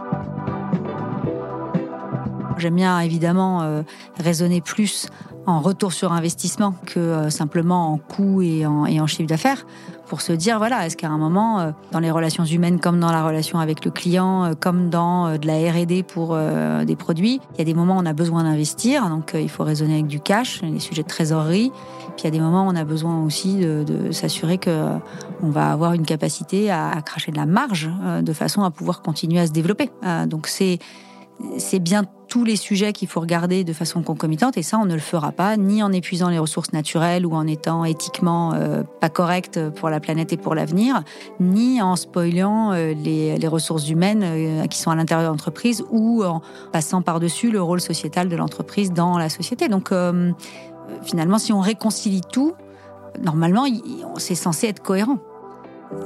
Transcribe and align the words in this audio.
Thank 0.00 0.26
you. 0.26 0.31
J'aime 2.62 2.76
bien 2.76 3.00
évidemment 3.00 3.62
euh, 3.62 3.82
raisonner 4.20 4.60
plus 4.60 5.08
en 5.46 5.60
retour 5.60 5.92
sur 5.92 6.12
investissement 6.12 6.76
que 6.86 7.00
euh, 7.00 7.28
simplement 7.28 7.92
en 7.92 7.98
coût 7.98 8.40
et 8.40 8.64
en, 8.64 9.06
chiffre 9.08 9.28
d'affaires 9.28 9.66
pour 10.06 10.20
se 10.20 10.32
dire 10.32 10.58
voilà 10.58 10.86
est-ce 10.86 10.96
qu'à 10.96 11.08
un 11.08 11.18
moment 11.18 11.58
euh, 11.58 11.72
dans 11.90 11.98
les 11.98 12.12
relations 12.12 12.44
humaines 12.44 12.78
comme 12.78 13.00
dans 13.00 13.10
la 13.10 13.24
relation 13.24 13.58
avec 13.58 13.84
le 13.84 13.90
client 13.90 14.52
comme 14.60 14.90
dans 14.90 15.36
de 15.36 15.44
la 15.44 15.72
R&D 15.72 16.04
pour 16.04 16.38
des 16.86 16.94
produits 16.94 17.40
il 17.54 17.58
y 17.58 17.62
a 17.62 17.64
des 17.64 17.74
moments 17.74 17.96
où 17.96 18.00
on 18.00 18.06
a 18.06 18.12
besoin 18.12 18.44
d'investir. 18.44 19.08
Donc 19.08 19.32
il 19.34 19.48
faut 19.48 19.64
raisonner 19.64 19.94
avec 19.94 20.06
du 20.06 20.20
cash 20.20 20.62
les 20.62 20.78
sujets 20.78 21.02
de 21.02 21.08
trésorerie. 21.08 21.72
Puis 22.16 22.20
il 22.20 22.24
y 22.24 22.28
a 22.28 22.30
des 22.30 22.38
moments 22.38 22.64
où 22.64 22.70
on 22.70 22.76
a 22.76 22.84
besoin 22.84 23.24
aussi 23.24 23.56
de, 23.56 23.82
de 23.82 24.12
s'assurer 24.12 24.58
que 24.58 24.86
on 25.42 25.50
va 25.50 25.72
avoir 25.72 25.94
une 25.94 26.06
capacité 26.06 26.70
à, 26.70 26.90
à 26.90 27.02
cracher 27.02 27.32
de 27.32 27.36
la 27.36 27.46
marge 27.46 27.90
de 28.22 28.32
façon 28.32 28.62
à 28.62 28.70
pouvoir 28.70 29.02
continuer 29.02 29.40
à 29.40 29.48
se 29.48 29.52
développer. 29.52 29.90
Donc 30.28 30.46
c'est 30.46 30.78
bien 31.80 32.04
tous 32.32 32.44
les 32.44 32.56
sujets 32.56 32.94
qu'il 32.94 33.08
faut 33.08 33.20
regarder 33.20 33.62
de 33.62 33.74
façon 33.74 34.02
concomitante 34.02 34.56
et 34.56 34.62
ça 34.62 34.78
on 34.78 34.86
ne 34.86 34.94
le 34.94 35.00
fera 35.00 35.32
pas 35.32 35.58
ni 35.58 35.82
en 35.82 35.92
épuisant 35.92 36.30
les 36.30 36.38
ressources 36.38 36.72
naturelles 36.72 37.26
ou 37.26 37.34
en 37.34 37.46
étant 37.46 37.84
éthiquement 37.84 38.54
euh, 38.54 38.84
pas 39.00 39.10
correct 39.10 39.60
pour 39.76 39.90
la 39.90 40.00
planète 40.00 40.32
et 40.32 40.38
pour 40.38 40.54
l'avenir 40.54 41.02
ni 41.40 41.82
en 41.82 41.94
spoilant 41.94 42.72
euh, 42.72 42.94
les, 42.94 43.46
ressources 43.48 43.86
humaines 43.90 44.22
euh, 44.24 44.66
qui 44.66 44.78
sont 44.78 44.90
à 44.90 44.94
l'intérieur 44.94 45.24
de 45.24 45.28
l'entreprise 45.30 45.84
ou 45.90 46.24
en 46.24 46.40
passant 46.72 47.02
par-dessus 47.02 47.50
le 47.50 47.60
rôle 47.60 47.82
sociétal 47.82 48.30
de 48.30 48.36
l'entreprise 48.36 48.94
dans 48.94 49.18
la 49.18 49.28
société. 49.28 49.68
Donc 49.68 49.92
finalement 51.02 51.38
si 51.38 51.52
on 51.52 51.60
réconcilie 51.60 52.22
tout 52.22 52.54
normalement 53.20 53.66
c'est 54.16 54.34
censé 54.34 54.68
être 54.68 54.80
cohérent. 54.80 55.18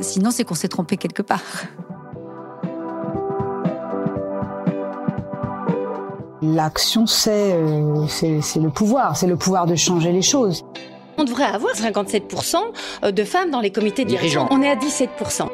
Sinon 0.01 0.33
c'est 0.33 0.43
qu'on 0.43 0.57
s'est 0.57 0.67
trompé 0.67 0.97
quelque 0.97 1.23
part 1.23 1.45
L'action, 6.55 7.07
euh, 7.27 8.07
c'est 8.09 8.61
le 8.61 8.71
pouvoir, 8.71 9.17
c'est 9.17 9.27
le 9.27 9.37
pouvoir 9.37 9.67
de 9.67 9.75
changer 9.75 10.13
les 10.13 10.23
choses. 10.23 10.65
On 11.19 11.25
devrait 11.25 11.45
avoir 11.45 11.75
57% 11.75 12.57
euh, 13.03 13.11
de 13.11 13.25
femmes 13.25 13.51
dans 13.51 13.61
les 13.61 13.71
comités 13.71 14.05
dirigeants. 14.05 14.47
On 14.53 14.63
est 14.63 14.71
à 14.71 14.77
17%. 14.77 15.49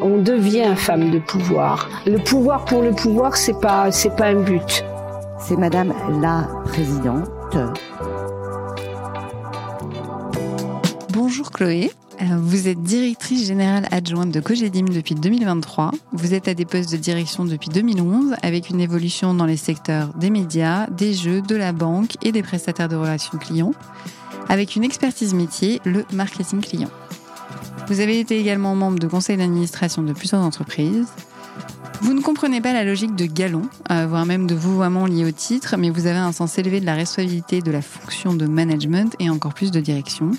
On 0.00 0.22
devient 0.22 0.72
femme 0.76 1.10
de 1.10 1.18
pouvoir. 1.18 1.90
Le 2.06 2.18
pouvoir 2.18 2.64
pour 2.64 2.80
le 2.80 2.92
pouvoir, 2.92 3.36
c'est 3.36 3.60
pas, 3.60 3.92
c'est 3.92 4.16
pas 4.16 4.26
un 4.26 4.40
but. 4.40 4.84
C'est 5.38 5.58
Madame 5.58 5.92
la 6.22 6.48
Présidente. 6.64 7.28
Bonjour 11.12 11.50
Chloé. 11.50 11.90
Euh, 12.20 12.36
vous 12.38 12.68
êtes 12.68 12.80
directrice 12.82 13.46
générale 13.46 13.88
adjointe 13.90 14.30
de 14.30 14.40
Cogedim 14.40 14.84
depuis 14.84 15.14
2023. 15.14 15.90
Vous 16.12 16.34
êtes 16.34 16.46
à 16.46 16.54
des 16.54 16.64
postes 16.64 16.92
de 16.92 16.96
direction 16.96 17.44
depuis 17.44 17.68
2011 17.70 18.36
avec 18.42 18.70
une 18.70 18.80
évolution 18.80 19.34
dans 19.34 19.46
les 19.46 19.56
secteurs 19.56 20.12
des 20.14 20.30
médias, 20.30 20.86
des 20.88 21.12
jeux, 21.12 21.42
de 21.42 21.56
la 21.56 21.72
banque 21.72 22.16
et 22.22 22.30
des 22.30 22.42
prestataires 22.42 22.88
de 22.88 22.96
relations 22.96 23.38
clients 23.38 23.72
avec 24.48 24.76
une 24.76 24.84
expertise 24.84 25.34
métier, 25.34 25.80
le 25.84 26.04
marketing 26.12 26.60
client. 26.60 26.90
Vous 27.88 28.00
avez 28.00 28.20
été 28.20 28.38
également 28.38 28.74
membre 28.74 28.98
de 28.98 29.06
conseil 29.06 29.36
d'administration 29.36 30.02
de 30.02 30.12
plusieurs 30.12 30.42
entreprises. 30.42 31.08
Vous 32.00 32.12
ne 32.12 32.20
comprenez 32.20 32.60
pas 32.60 32.72
la 32.72 32.84
logique 32.84 33.14
de 33.14 33.24
galon, 33.24 33.62
euh, 33.90 34.06
voire 34.06 34.26
même 34.26 34.46
de 34.46 34.54
vouvoiement 34.54 35.06
lié 35.06 35.24
au 35.24 35.30
titre, 35.30 35.76
mais 35.78 35.90
vous 35.90 36.06
avez 36.06 36.18
un 36.18 36.32
sens 36.32 36.58
élevé 36.58 36.80
de 36.80 36.86
la 36.86 36.94
responsabilité 36.94 37.60
de 37.60 37.70
la 37.70 37.82
fonction 37.82 38.34
de 38.34 38.46
management 38.46 39.14
et 39.18 39.30
encore 39.30 39.54
plus 39.54 39.70
de 39.70 39.80
direction. 39.80 40.30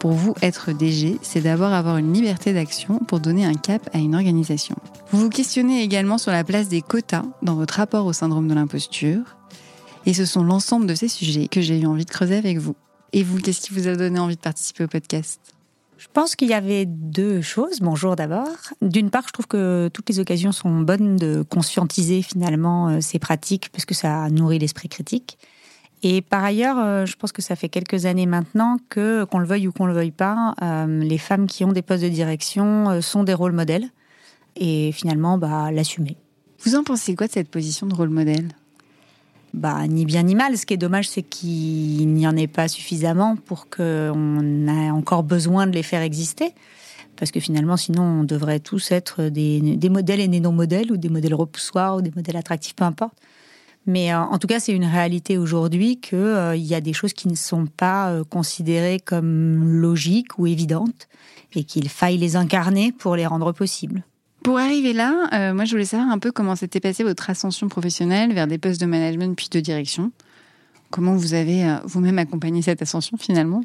Pour 0.00 0.12
vous, 0.12 0.34
être 0.42 0.72
DG, 0.72 1.18
c'est 1.22 1.40
d'abord 1.40 1.72
avoir 1.72 1.96
une 1.96 2.12
liberté 2.12 2.52
d'action 2.52 2.98
pour 2.98 3.18
donner 3.18 3.44
un 3.44 3.54
cap 3.54 3.88
à 3.94 3.98
une 3.98 4.14
organisation. 4.14 4.76
Vous 5.10 5.20
vous 5.20 5.30
questionnez 5.30 5.82
également 5.82 6.18
sur 6.18 6.32
la 6.32 6.44
place 6.44 6.68
des 6.68 6.82
quotas 6.82 7.24
dans 7.42 7.54
votre 7.54 7.74
rapport 7.74 8.04
au 8.04 8.12
syndrome 8.12 8.46
de 8.46 8.54
l'imposture. 8.54 9.36
Et 10.04 10.12
ce 10.12 10.24
sont 10.24 10.44
l'ensemble 10.44 10.86
de 10.86 10.94
ces 10.94 11.08
sujets 11.08 11.48
que 11.48 11.60
j'ai 11.60 11.80
eu 11.80 11.86
envie 11.86 12.04
de 12.04 12.10
creuser 12.10 12.36
avec 12.36 12.58
vous. 12.58 12.76
Et 13.12 13.22
vous, 13.22 13.38
qu'est-ce 13.38 13.60
qui 13.60 13.72
vous 13.72 13.88
a 13.88 13.96
donné 13.96 14.18
envie 14.18 14.36
de 14.36 14.40
participer 14.40 14.84
au 14.84 14.88
podcast? 14.88 15.40
Je 15.96 16.08
pense 16.12 16.36
qu'il 16.36 16.48
y 16.48 16.54
avait 16.54 16.84
deux 16.84 17.40
choses. 17.40 17.80
Bonjour 17.80 18.16
d'abord. 18.16 18.48
D'une 18.82 19.08
part, 19.08 19.24
je 19.26 19.32
trouve 19.32 19.46
que 19.46 19.88
toutes 19.92 20.10
les 20.10 20.20
occasions 20.20 20.52
sont 20.52 20.80
bonnes 20.80 21.16
de 21.16 21.42
conscientiser 21.42 22.20
finalement 22.20 22.88
euh, 22.88 23.00
ces 23.00 23.18
pratiques 23.18 23.70
parce 23.70 23.86
que 23.86 23.94
ça 23.94 24.28
nourrit 24.28 24.58
l'esprit 24.58 24.90
critique. 24.90 25.38
Et 26.08 26.22
par 26.22 26.44
ailleurs, 26.44 26.78
euh, 26.78 27.04
je 27.04 27.16
pense 27.16 27.32
que 27.32 27.42
ça 27.42 27.56
fait 27.56 27.68
quelques 27.68 28.06
années 28.06 28.26
maintenant 28.26 28.76
que, 28.90 29.24
qu'on 29.24 29.40
le 29.40 29.44
veuille 29.44 29.66
ou 29.66 29.72
qu'on 29.72 29.86
le 29.86 29.92
veuille 29.92 30.12
pas, 30.12 30.54
euh, 30.62 31.00
les 31.00 31.18
femmes 31.18 31.48
qui 31.48 31.64
ont 31.64 31.72
des 31.72 31.82
postes 31.82 32.04
de 32.04 32.08
direction 32.08 32.90
euh, 32.90 33.00
sont 33.00 33.24
des 33.24 33.34
rôles 33.34 33.50
modèles. 33.50 33.88
Et 34.54 34.92
finalement, 34.92 35.36
bah, 35.36 35.72
l'assumer. 35.72 36.16
Vous 36.60 36.76
en 36.76 36.84
pensez 36.84 37.16
quoi 37.16 37.26
de 37.26 37.32
cette 37.32 37.48
position 37.48 37.88
de 37.88 37.94
rôle 37.96 38.10
modèle? 38.10 38.52
Bah, 39.52 39.84
ni 39.88 40.04
bien 40.04 40.22
ni 40.22 40.36
mal. 40.36 40.56
Ce 40.56 40.64
qui 40.64 40.74
est 40.74 40.76
dommage, 40.76 41.08
c'est 41.08 41.22
qu'il 41.22 42.06
n'y 42.14 42.28
en 42.28 42.36
ait 42.36 42.46
pas 42.46 42.68
suffisamment 42.68 43.34
pour 43.34 43.68
qu'on 43.68 44.68
ait 44.68 44.90
encore 44.90 45.24
besoin 45.24 45.66
de 45.66 45.72
les 45.72 45.82
faire 45.82 46.02
exister. 46.02 46.54
Parce 47.16 47.32
que 47.32 47.40
finalement, 47.40 47.76
sinon, 47.76 48.20
on 48.20 48.22
devrait 48.22 48.60
tous 48.60 48.92
être 48.92 49.24
des, 49.24 49.60
des 49.60 49.88
modèles 49.88 50.20
et 50.20 50.28
des 50.28 50.38
non-modèles, 50.38 50.92
ou 50.92 50.98
des 50.98 51.08
modèles 51.08 51.34
repoussoirs, 51.34 51.96
ou 51.96 52.00
des 52.00 52.12
modèles 52.14 52.36
attractifs, 52.36 52.76
peu 52.76 52.84
importe. 52.84 53.16
Mais 53.86 54.12
euh, 54.12 54.18
en 54.18 54.38
tout 54.38 54.48
cas, 54.48 54.58
c'est 54.58 54.72
une 54.72 54.84
réalité 54.84 55.38
aujourd'hui 55.38 56.00
qu'il 56.00 56.18
euh, 56.18 56.56
y 56.56 56.74
a 56.74 56.80
des 56.80 56.92
choses 56.92 57.12
qui 57.12 57.28
ne 57.28 57.36
sont 57.36 57.66
pas 57.66 58.10
euh, 58.10 58.24
considérées 58.24 58.98
comme 58.98 59.64
logiques 59.64 60.38
ou 60.38 60.46
évidentes 60.46 61.08
et 61.54 61.62
qu'il 61.62 61.88
faille 61.88 62.18
les 62.18 62.34
incarner 62.36 62.90
pour 62.90 63.14
les 63.14 63.26
rendre 63.26 63.52
possibles. 63.52 64.02
Pour 64.42 64.58
arriver 64.58 64.92
là, 64.92 65.52
moi 65.54 65.64
je 65.64 65.72
voulais 65.72 65.86
savoir 65.86 66.08
un 66.10 66.18
peu 66.18 66.30
comment 66.30 66.54
s'était 66.54 66.78
passée 66.78 67.02
votre 67.02 67.30
ascension 67.30 67.68
professionnelle 67.68 68.32
vers 68.32 68.46
des 68.46 68.58
postes 68.58 68.80
de 68.80 68.86
management 68.86 69.34
puis 69.34 69.48
de 69.50 69.58
direction. 69.58 70.12
Comment 70.90 71.16
vous 71.16 71.34
avez 71.34 71.78
vous-même 71.84 72.18
accompagné 72.18 72.62
cette 72.62 72.80
ascension 72.80 73.16
finalement? 73.16 73.62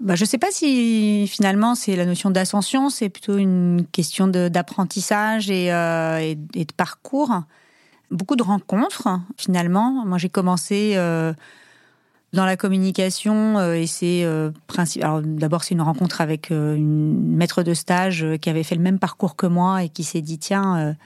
Bah, 0.00 0.16
je 0.16 0.24
ne 0.24 0.26
sais 0.26 0.36
pas 0.36 0.50
si 0.50 1.26
finalement 1.28 1.74
c'est 1.74 1.96
la 1.96 2.04
notion 2.04 2.30
d'ascension, 2.30 2.90
c'est 2.90 3.08
plutôt 3.08 3.38
une 3.38 3.86
question 3.90 4.26
d'apprentissage 4.26 5.48
et, 5.48 5.66
et, 5.68 6.34
de 6.34 6.72
parcours 6.76 7.30
beaucoup 8.10 8.36
de 8.36 8.42
rencontres 8.42 9.08
finalement. 9.36 10.04
Moi, 10.06 10.18
j'ai 10.18 10.28
commencé 10.28 10.92
euh, 10.96 11.32
dans 12.32 12.44
la 12.44 12.56
communication 12.56 13.58
euh, 13.58 13.74
et 13.74 13.86
c'est 13.86 14.24
euh, 14.24 14.50
d'abord, 15.24 15.64
c'est 15.64 15.74
une 15.74 15.82
rencontre 15.82 16.20
avec 16.20 16.50
une 16.50 17.36
maître 17.36 17.62
de 17.62 17.74
stage 17.74 18.26
qui 18.40 18.50
avait 18.50 18.62
fait 18.62 18.74
le 18.74 18.82
même 18.82 18.98
parcours 18.98 19.36
que 19.36 19.46
moi 19.46 19.84
et 19.84 19.88
qui 19.88 20.04
s'est 20.04 20.22
dit 20.22 20.38
tiens. 20.38 20.96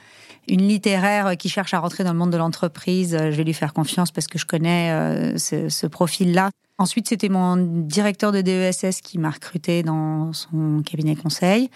une 0.47 0.67
littéraire 0.67 1.37
qui 1.37 1.49
cherche 1.49 1.73
à 1.73 1.79
rentrer 1.79 2.03
dans 2.03 2.13
le 2.13 2.19
monde 2.19 2.31
de 2.31 2.37
l'entreprise, 2.37 3.17
je 3.17 3.35
vais 3.35 3.43
lui 3.43 3.53
faire 3.53 3.73
confiance 3.73 4.11
parce 4.11 4.27
que 4.27 4.37
je 4.37 4.45
connais 4.45 5.37
ce, 5.37 5.69
ce 5.69 5.87
profil-là. 5.87 6.49
Ensuite, 6.77 7.07
c'était 7.07 7.29
mon 7.29 7.57
directeur 7.57 8.31
de 8.31 8.41
DESS 8.41 9.01
qui 9.01 9.19
m'a 9.19 9.29
recruté 9.29 9.83
dans 9.83 10.33
son 10.33 10.81
cabinet 10.83 11.15
conseil. 11.15 11.69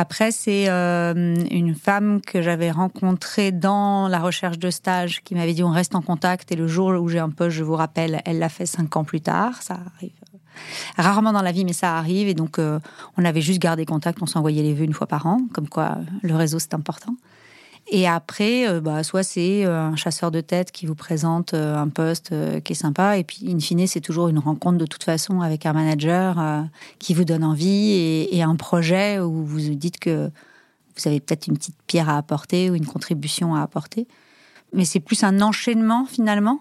Après, 0.00 0.32
c'est 0.32 0.70
euh, 0.70 1.34
une 1.50 1.74
femme 1.74 2.22
que 2.22 2.40
j'avais 2.40 2.70
rencontrée 2.70 3.52
dans 3.52 4.08
la 4.08 4.18
recherche 4.18 4.58
de 4.58 4.70
stage 4.70 5.20
qui 5.22 5.34
m'avait 5.34 5.52
dit 5.52 5.62
on 5.62 5.68
reste 5.68 5.94
en 5.94 6.00
contact 6.00 6.50
et 6.52 6.56
le 6.56 6.66
jour 6.66 6.88
où 6.88 7.10
j'ai 7.10 7.18
un 7.18 7.28
poste, 7.28 7.50
je 7.50 7.62
vous 7.62 7.74
rappelle, 7.74 8.22
elle 8.24 8.38
l'a 8.38 8.48
fait 8.48 8.64
cinq 8.64 8.96
ans 8.96 9.04
plus 9.04 9.20
tard. 9.20 9.60
Ça 9.60 9.78
arrive 9.94 10.12
euh, 10.34 10.38
rarement 10.96 11.34
dans 11.34 11.42
la 11.42 11.52
vie, 11.52 11.66
mais 11.66 11.74
ça 11.74 11.98
arrive. 11.98 12.28
Et 12.28 12.34
donc, 12.34 12.58
euh, 12.58 12.80
on 13.18 13.26
avait 13.26 13.42
juste 13.42 13.60
gardé 13.60 13.84
contact, 13.84 14.22
on 14.22 14.26
s'envoyait 14.26 14.62
les 14.62 14.72
vœux 14.72 14.84
une 14.84 14.94
fois 14.94 15.06
par 15.06 15.26
an, 15.26 15.42
comme 15.52 15.68
quoi 15.68 15.98
le 16.22 16.34
réseau 16.34 16.58
c'est 16.58 16.72
important. 16.72 17.14
Et 17.88 18.06
après, 18.06 18.68
euh, 18.68 18.80
bah, 18.80 19.02
soit 19.02 19.22
c'est 19.22 19.64
euh, 19.64 19.80
un 19.80 19.96
chasseur 19.96 20.30
de 20.30 20.40
tête 20.40 20.70
qui 20.70 20.86
vous 20.86 20.94
présente 20.94 21.54
euh, 21.54 21.76
un 21.76 21.88
poste 21.88 22.32
qui 22.62 22.72
est 22.72 22.76
sympa, 22.76 23.18
et 23.18 23.24
puis 23.24 23.50
in 23.52 23.58
fine, 23.58 23.86
c'est 23.86 24.00
toujours 24.00 24.28
une 24.28 24.38
rencontre 24.38 24.78
de 24.78 24.86
toute 24.86 25.02
façon 25.04 25.40
avec 25.40 25.66
un 25.66 25.72
manager 25.72 26.66
qui 26.98 27.14
vous 27.14 27.24
donne 27.24 27.44
envie 27.44 28.28
et, 28.30 28.42
un 28.42 28.56
projet 28.56 29.18
où 29.18 29.44
vous 29.44 29.46
vous 29.46 29.74
dites 29.74 29.98
que 29.98 30.30
vous 30.96 31.08
avez 31.08 31.20
peut-être 31.20 31.46
une 31.46 31.56
petite 31.56 31.76
pierre 31.86 32.08
à 32.08 32.16
apporter 32.16 32.70
ou 32.70 32.74
une 32.74 32.86
contribution 32.86 33.54
à 33.54 33.62
apporter. 33.62 34.06
Mais 34.72 34.84
c'est 34.84 35.00
plus 35.00 35.24
un 35.24 35.40
enchaînement 35.40 36.06
finalement. 36.06 36.60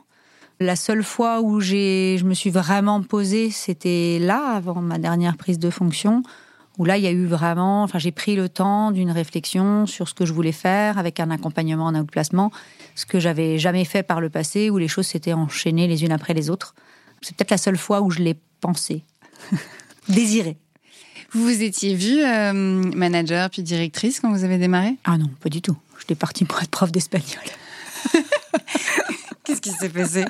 La 0.60 0.76
seule 0.76 1.04
fois 1.04 1.42
où 1.42 1.62
j'ai, 1.62 2.18
je 2.20 2.26
me 2.26 2.34
suis 2.34 2.50
vraiment 2.50 3.02
posée, 3.02 3.50
c'était 3.50 4.18
là, 4.20 4.56
avant 4.56 4.82
ma 4.82 4.98
dernière 4.98 5.38
prise 5.38 5.58
de 5.58 5.70
fonction 5.70 6.24
où 6.80 6.86
là, 6.86 6.98
il 6.98 7.04
y 7.04 7.08
a 7.08 7.12
eu 7.12 7.26
vraiment, 7.26 7.84
enfin, 7.84 8.00
j'ai 8.00 8.14
pris 8.14 8.38
le 8.38 8.48
temps 8.48 8.92
d'une 8.92 9.12
réflexion 9.12 9.86
sur 9.86 10.08
ce 10.08 10.14
que 10.14 10.26
je 10.26 10.32
voulais 10.32 10.54
faire 10.54 10.98
avec 10.98 11.20
un 11.20 11.30
accompagnement 11.30 11.86
en 11.86 11.96
outplacement, 11.96 12.52
ce 12.96 13.06
que 13.06 13.20
j'avais 13.20 13.60
jamais 13.60 13.84
fait 13.84 14.02
par 14.02 14.22
le 14.22 14.30
passé, 14.30 14.70
où 14.70 14.78
les 14.78 14.88
choses 14.88 15.06
s'étaient 15.06 15.34
enchaînées 15.34 15.88
les 15.88 16.06
unes 16.06 16.14
après 16.14 16.34
les 16.34 16.50
autres. 16.50 16.74
C'est 17.22 17.36
peut-être 17.36 17.52
la 17.52 17.58
seule 17.58 17.78
fois 17.78 18.02
où 18.02 18.10
je 18.10 18.20
l'ai 18.20 18.38
pensé, 18.62 19.04
désiré. 20.08 20.58
Vous 21.34 21.44
vous 21.44 21.62
étiez 21.62 21.96
vue 21.96 22.24
euh, 22.24 22.54
manager 22.54 23.50
puis 23.50 23.62
directrice 23.62 24.22
quand 24.22 24.32
vous 24.32 24.46
avez 24.46 24.58
démarré? 24.58 24.96
Ah 25.04 25.18
non, 25.18 25.30
pas 25.42 25.50
du 25.50 25.62
tout. 25.62 25.78
Je 25.96 26.02
J'étais 26.02 26.16
partie 26.16 26.46
pour 26.46 26.62
être 26.62 26.72
prof 26.72 26.92
d'espagnol. 26.92 27.44
Qu'est-ce 29.44 29.62
qui 29.62 29.72
s'est 29.72 29.90
passé? 29.90 30.24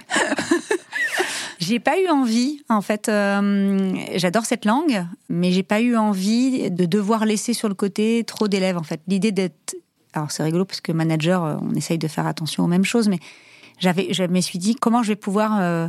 J'ai 1.69 1.79
pas 1.79 1.99
eu 2.01 2.07
envie, 2.09 2.63
en 2.67 2.81
fait. 2.81 3.09
Euh, 3.09 3.93
j'adore 4.15 4.45
cette 4.45 4.65
langue, 4.65 5.05
mais 5.29 5.51
j'ai 5.51 5.61
pas 5.61 5.81
eu 5.81 5.95
envie 5.95 6.71
de 6.71 6.85
devoir 6.85 7.25
laisser 7.25 7.53
sur 7.53 7.69
le 7.69 7.75
côté 7.75 8.23
trop 8.25 8.47
d'élèves, 8.47 8.77
en 8.77 8.83
fait. 8.83 9.01
L'idée 9.07 9.31
d'être 9.31 9.75
Alors 10.13 10.31
c'est 10.31 10.41
rigolo 10.41 10.65
parce 10.65 10.81
que 10.81 10.91
manager, 10.91 11.43
euh, 11.43 11.57
on 11.61 11.75
essaye 11.75 11.99
de 11.99 12.07
faire 12.07 12.25
attention 12.25 12.63
aux 12.63 12.67
mêmes 12.67 12.85
choses, 12.85 13.07
mais 13.07 13.19
j'avais, 13.77 14.13
je 14.13 14.23
me 14.23 14.41
suis 14.41 14.57
dit 14.57 14.73
comment 14.73 15.03
je 15.03 15.09
vais 15.09 15.15
pouvoir 15.15 15.59
euh, 15.59 15.87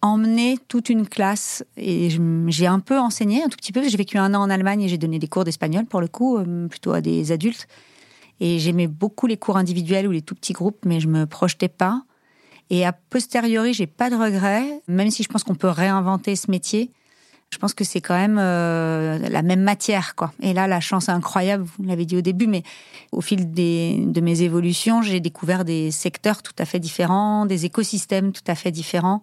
emmener 0.00 0.56
toute 0.66 0.88
une 0.88 1.06
classe? 1.06 1.62
Et 1.76 2.08
j'ai 2.46 2.66
un 2.66 2.80
peu 2.80 2.98
enseigné, 2.98 3.42
un 3.42 3.48
tout 3.48 3.58
petit 3.58 3.72
peu. 3.72 3.86
J'ai 3.86 3.98
vécu 3.98 4.16
un 4.16 4.32
an 4.32 4.40
en 4.40 4.48
Allemagne 4.48 4.80
et 4.80 4.88
j'ai 4.88 4.98
donné 4.98 5.18
des 5.18 5.28
cours 5.28 5.44
d'espagnol 5.44 5.84
pour 5.84 6.00
le 6.00 6.08
coup, 6.08 6.38
plutôt 6.70 6.92
à 6.92 7.02
des 7.02 7.32
adultes. 7.32 7.68
Et 8.40 8.58
j'aimais 8.60 8.86
beaucoup 8.86 9.26
les 9.26 9.36
cours 9.36 9.58
individuels 9.58 10.08
ou 10.08 10.12
les 10.12 10.22
tout 10.22 10.34
petits 10.34 10.54
groupes, 10.54 10.86
mais 10.86 11.00
je 11.00 11.08
me 11.08 11.26
projetais 11.26 11.68
pas. 11.68 12.02
Et 12.70 12.84
a 12.84 12.92
posteriori, 12.92 13.72
j'ai 13.72 13.86
pas 13.86 14.10
de 14.10 14.16
regrets, 14.16 14.82
même 14.88 15.10
si 15.10 15.22
je 15.22 15.28
pense 15.28 15.44
qu'on 15.44 15.54
peut 15.54 15.68
réinventer 15.68 16.36
ce 16.36 16.50
métier. 16.50 16.90
Je 17.50 17.56
pense 17.56 17.72
que 17.72 17.82
c'est 17.82 18.02
quand 18.02 18.16
même 18.16 18.38
euh, 18.38 19.18
la 19.30 19.40
même 19.40 19.62
matière, 19.62 20.14
quoi. 20.14 20.32
Et 20.42 20.52
là, 20.52 20.66
la 20.66 20.80
chance 20.80 21.08
incroyable, 21.08 21.64
vous 21.64 21.84
l'avez 21.84 22.04
dit 22.04 22.16
au 22.16 22.20
début, 22.20 22.46
mais 22.46 22.62
au 23.10 23.22
fil 23.22 23.50
des, 23.52 24.04
de 24.06 24.20
mes 24.20 24.42
évolutions, 24.42 25.00
j'ai 25.00 25.20
découvert 25.20 25.64
des 25.64 25.90
secteurs 25.90 26.42
tout 26.42 26.52
à 26.58 26.66
fait 26.66 26.78
différents, 26.78 27.46
des 27.46 27.64
écosystèmes 27.64 28.32
tout 28.32 28.42
à 28.46 28.54
fait 28.54 28.70
différents. 28.70 29.22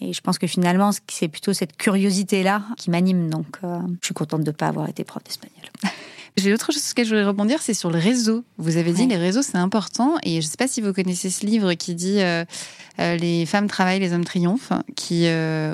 Et 0.00 0.12
je 0.12 0.20
pense 0.20 0.38
que 0.38 0.48
finalement, 0.48 0.90
c'est 1.08 1.28
plutôt 1.28 1.52
cette 1.52 1.76
curiosité-là 1.76 2.62
qui 2.76 2.90
m'anime. 2.90 3.30
Donc, 3.30 3.58
euh, 3.62 3.78
je 4.00 4.06
suis 4.06 4.14
contente 4.14 4.42
de 4.42 4.50
ne 4.50 4.56
pas 4.56 4.66
avoir 4.66 4.88
été 4.88 5.04
prof 5.04 5.22
d'espagnol. 5.22 5.68
J'ai 6.36 6.52
autre 6.52 6.72
chose 6.72 6.94
que 6.94 7.04
je 7.04 7.10
voulais 7.10 7.24
rebondir, 7.24 7.62
c'est 7.62 7.74
sur 7.74 7.90
le 7.90 7.98
réseau. 7.98 8.44
Vous 8.58 8.76
avez 8.76 8.92
dit 8.92 9.06
les 9.06 9.16
réseaux, 9.16 9.42
c'est 9.42 9.56
important. 9.56 10.16
Et 10.24 10.40
je 10.40 10.46
ne 10.46 10.50
sais 10.50 10.56
pas 10.56 10.66
si 10.66 10.80
vous 10.80 10.92
connaissez 10.92 11.30
ce 11.30 11.46
livre 11.46 11.74
qui 11.74 11.94
dit 11.94 12.20
euh, 12.20 12.44
euh, 12.98 13.16
Les 13.16 13.46
femmes 13.46 13.68
travaillent, 13.68 14.00
les 14.00 14.12
hommes 14.12 14.24
triomphent, 14.24 14.72
qui, 14.96 15.28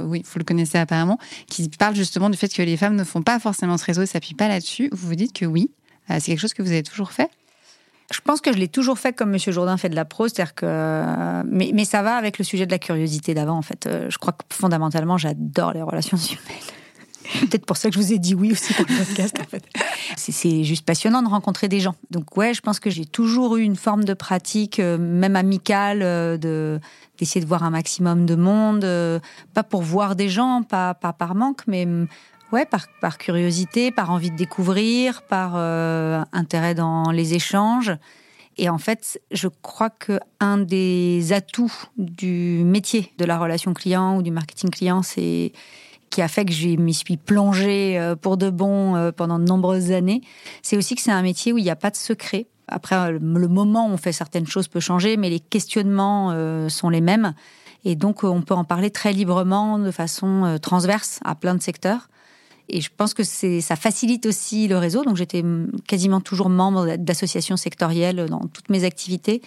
oui, 0.04 0.22
vous 0.24 0.38
le 0.38 0.44
connaissez 0.44 0.76
apparemment, 0.76 1.18
qui 1.46 1.68
parle 1.70 1.96
justement 1.96 2.28
du 2.28 2.36
fait 2.36 2.52
que 2.52 2.62
les 2.62 2.76
femmes 2.76 2.96
ne 2.96 3.04
font 3.04 3.22
pas 3.22 3.38
forcément 3.38 3.78
ce 3.78 3.86
réseau 3.86 4.02
et 4.02 4.06
s'appuient 4.06 4.34
pas 4.34 4.48
là-dessus. 4.48 4.90
Vous 4.92 5.08
vous 5.08 5.14
dites 5.14 5.32
que 5.32 5.46
oui, 5.46 5.70
c'est 6.08 6.26
quelque 6.26 6.40
chose 6.40 6.54
que 6.54 6.62
vous 6.62 6.72
avez 6.72 6.82
toujours 6.82 7.12
fait? 7.12 7.30
Je 8.12 8.20
pense 8.20 8.40
que 8.40 8.52
je 8.52 8.58
l'ai 8.58 8.68
toujours 8.68 8.98
fait 8.98 9.12
comme 9.12 9.30
Monsieur 9.30 9.52
Jourdain 9.52 9.76
fait 9.76 9.88
de 9.88 9.94
la 9.94 10.04
prose, 10.04 10.32
c'est-à-dire 10.34 10.54
que 10.54 11.42
mais, 11.46 11.70
mais 11.72 11.84
ça 11.84 12.02
va 12.02 12.16
avec 12.16 12.38
le 12.38 12.44
sujet 12.44 12.66
de 12.66 12.72
la 12.72 12.78
curiosité 12.78 13.34
d'avant 13.34 13.56
en 13.56 13.62
fait. 13.62 13.86
Euh, 13.86 14.06
je 14.10 14.18
crois 14.18 14.32
que 14.32 14.44
fondamentalement 14.50 15.16
j'adore 15.16 15.72
les 15.72 15.82
relations 15.82 16.16
humaines. 16.16 16.79
Peut-être 17.40 17.66
pour 17.66 17.76
ça 17.76 17.88
que 17.88 17.94
je 17.94 18.00
vous 18.00 18.12
ai 18.12 18.18
dit 18.18 18.34
oui 18.34 18.52
aussi 18.52 18.72
pour 18.74 18.86
le 18.88 18.96
podcast 18.96 19.36
en 19.40 19.44
fait. 19.44 19.64
C'est 20.16 20.64
juste 20.64 20.84
passionnant 20.84 21.22
de 21.22 21.28
rencontrer 21.28 21.68
des 21.68 21.80
gens. 21.80 21.94
Donc 22.10 22.36
ouais, 22.36 22.54
je 22.54 22.60
pense 22.60 22.80
que 22.80 22.90
j'ai 22.90 23.06
toujours 23.06 23.56
eu 23.56 23.62
une 23.62 23.76
forme 23.76 24.04
de 24.04 24.14
pratique, 24.14 24.80
euh, 24.80 24.98
même 24.98 25.36
amicale, 25.36 26.02
euh, 26.02 26.36
de 26.36 26.80
d'essayer 27.18 27.42
de 27.42 27.46
voir 27.46 27.64
un 27.64 27.70
maximum 27.70 28.24
de 28.24 28.34
monde, 28.34 28.80
pas 29.52 29.62
pour 29.62 29.82
voir 29.82 30.16
des 30.16 30.30
gens, 30.30 30.62
pas 30.62 30.94
par 30.94 31.34
manque, 31.34 31.60
mais 31.66 31.86
Ouais, 32.52 32.66
par, 32.66 32.86
par, 33.00 33.16
curiosité, 33.16 33.92
par 33.92 34.10
envie 34.10 34.30
de 34.30 34.36
découvrir, 34.36 35.22
par 35.22 35.52
euh, 35.54 36.22
intérêt 36.32 36.74
dans 36.74 37.12
les 37.12 37.34
échanges. 37.34 37.92
Et 38.56 38.68
en 38.68 38.78
fait, 38.78 39.20
je 39.30 39.46
crois 39.46 39.90
que 39.90 40.18
un 40.40 40.58
des 40.58 41.32
atouts 41.32 41.72
du 41.96 42.62
métier 42.64 43.12
de 43.18 43.24
la 43.24 43.38
relation 43.38 43.72
client 43.72 44.16
ou 44.16 44.22
du 44.22 44.32
marketing 44.32 44.70
client, 44.70 45.02
c'est 45.02 45.52
qui 46.10 46.22
a 46.22 46.28
fait 46.28 46.44
que 46.44 46.52
je 46.52 46.68
m'y 46.68 46.94
suis 46.94 47.16
plongée 47.16 47.98
euh, 47.98 48.16
pour 48.16 48.36
de 48.36 48.50
bon 48.50 48.96
euh, 48.96 49.12
pendant 49.12 49.38
de 49.38 49.44
nombreuses 49.44 49.92
années, 49.92 50.20
c'est 50.62 50.76
aussi 50.76 50.94
que 50.94 51.02
c'est 51.02 51.12
un 51.12 51.22
métier 51.22 51.52
où 51.52 51.58
il 51.58 51.64
n'y 51.64 51.70
a 51.70 51.76
pas 51.76 51.90
de 51.90 51.96
secret. 51.96 52.46
Après, 52.68 53.12
le 53.12 53.48
moment 53.48 53.88
où 53.88 53.90
on 53.90 53.96
fait 53.96 54.12
certaines 54.12 54.46
choses 54.46 54.68
peut 54.68 54.80
changer, 54.80 55.16
mais 55.16 55.28
les 55.28 55.40
questionnements 55.40 56.32
sont 56.68 56.88
les 56.88 57.00
mêmes. 57.00 57.34
Et 57.84 57.96
donc, 57.96 58.22
on 58.22 58.42
peut 58.42 58.54
en 58.54 58.62
parler 58.62 58.92
très 58.92 59.12
librement, 59.12 59.76
de 59.80 59.90
façon 59.90 60.56
transverse 60.62 61.18
à 61.24 61.34
plein 61.34 61.56
de 61.56 61.62
secteurs. 61.62 62.08
Et 62.70 62.80
je 62.80 62.90
pense 62.96 63.12
que 63.12 63.24
ça 63.24 63.74
facilite 63.74 64.24
aussi 64.26 64.68
le 64.68 64.78
réseau. 64.78 65.02
Donc 65.02 65.16
j'étais 65.16 65.42
quasiment 65.88 66.20
toujours 66.20 66.48
membre 66.48 66.96
d'associations 66.96 67.56
sectorielles 67.56 68.26
dans 68.26 68.46
toutes 68.46 68.70
mes 68.70 68.84
activités. 68.84 69.42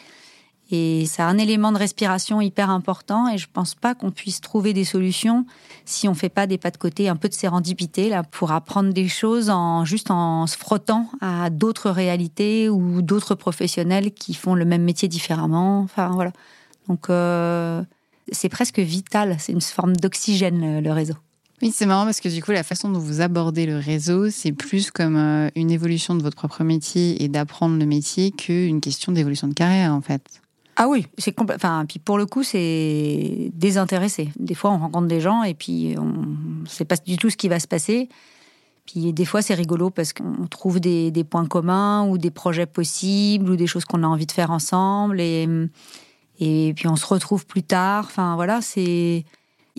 Et 0.72 1.06
c'est 1.06 1.22
un 1.22 1.38
élément 1.38 1.72
de 1.72 1.78
respiration 1.78 2.42
hyper 2.42 2.70
important. 2.70 3.28
Et 3.28 3.38
je 3.38 3.48
pense 3.52 3.76
pas 3.76 3.96
qu'on 3.96 4.12
puisse 4.12 4.42
trouver 4.42 4.74
des 4.74 4.86
solutions 4.86 5.46
si 5.86 6.08
on 6.08 6.14
fait 6.14 6.30
pas 6.30 6.48
des 6.48 6.58
pas 6.58 6.72
de 6.72 6.78
côté, 6.78 7.10
un 7.10 7.16
peu 7.16 7.30
de 7.30 7.34
sérendipité 7.34 8.10
là 8.10 8.24
pour 8.24 8.52
apprendre 8.52 8.94
des 8.94 9.08
choses 9.08 9.50
en 9.50 9.86
juste 9.86 10.10
en 10.10 10.48
se 10.48 10.58
frottant 10.58 11.10
à 11.22 11.50
d'autres 11.50 11.90
réalités 11.90 12.70
ou 12.70 13.02
d'autres 13.02 13.36
professionnels 13.36 14.14
qui 14.14 14.34
font 14.34 14.56
le 14.56 14.66
même 14.66 14.84
métier 14.84 15.08
différemment. 15.08 15.82
Enfin 15.82 16.10
voilà. 16.10 16.32
Donc 16.88 17.10
euh, 17.10 17.84
c'est 18.32 18.50
presque 18.50 18.80
vital. 18.80 19.36
C'est 19.40 19.52
une 19.52 19.62
forme 19.62 19.96
d'oxygène 19.96 20.80
le 20.82 20.92
réseau. 20.92 21.16
Oui, 21.64 21.72
c'est 21.74 21.86
marrant 21.86 22.04
parce 22.04 22.20
que 22.20 22.28
du 22.28 22.44
coup, 22.44 22.52
la 22.52 22.64
façon 22.64 22.90
dont 22.90 23.00
vous 23.00 23.22
abordez 23.22 23.66
le 23.66 23.78
réseau, 23.78 24.30
c'est 24.30 24.52
plus 24.52 24.92
comme 24.92 25.16
euh, 25.16 25.50
une 25.56 25.72
évolution 25.72 26.14
de 26.14 26.22
votre 26.22 26.36
propre 26.36 26.62
métier 26.66 27.24
et 27.24 27.30
d'apprendre 27.30 27.78
le 27.80 27.86
métier 27.86 28.32
qu'une 28.32 28.82
question 28.82 29.14
d'évolution 29.14 29.48
de 29.48 29.54
carrière, 29.54 29.94
en 29.94 30.02
fait. 30.02 30.43
Ah 30.76 30.88
oui, 30.88 31.08
c'est 31.18 31.36
enfin 31.40 31.86
puis 31.88 32.00
pour 32.00 32.18
le 32.18 32.26
coup 32.26 32.44
c'est 32.44 33.52
désintéressé. 33.54 34.30
Des 34.38 34.56
fois 34.56 34.72
on 34.72 34.78
rencontre 34.80 35.08
des 35.08 35.22
gens 35.22 35.44
et 35.44 35.54
puis 35.54 35.96
on 35.98 36.66
sait 36.68 36.86
pas 36.86 36.96
du 36.96 37.18
tout 37.18 37.30
ce 37.30 37.38
qui 37.38 37.48
va 37.48 37.60
se 37.60 37.68
passer. 37.68 38.10
Puis 38.86 39.14
des 39.14 39.26
fois 39.26 39.42
c'est 39.42 39.54
rigolo 39.54 39.90
parce 39.90 40.14
qu'on 40.14 40.48
trouve 40.48 40.80
des, 40.80 41.12
des, 41.12 41.24
points 41.24 41.46
communs 41.46 42.08
ou 42.08 42.18
des 42.18 42.32
projets 42.32 42.66
possibles 42.66 43.52
ou 43.52 43.56
des 43.56 43.68
choses 43.68 43.86
qu'on 43.86 44.04
a 44.04 44.08
envie 44.08 44.26
de 44.26 44.32
faire 44.32 44.52
ensemble 44.52 45.22
et 45.22 45.48
et 46.40 46.74
puis 46.76 46.88
on 46.88 46.96
se 46.96 47.06
retrouve 47.06 47.46
plus 47.46 47.64
tard. 47.64 48.06
Enfin 48.08 48.36
voilà, 48.36 48.62
c'est 48.62 49.26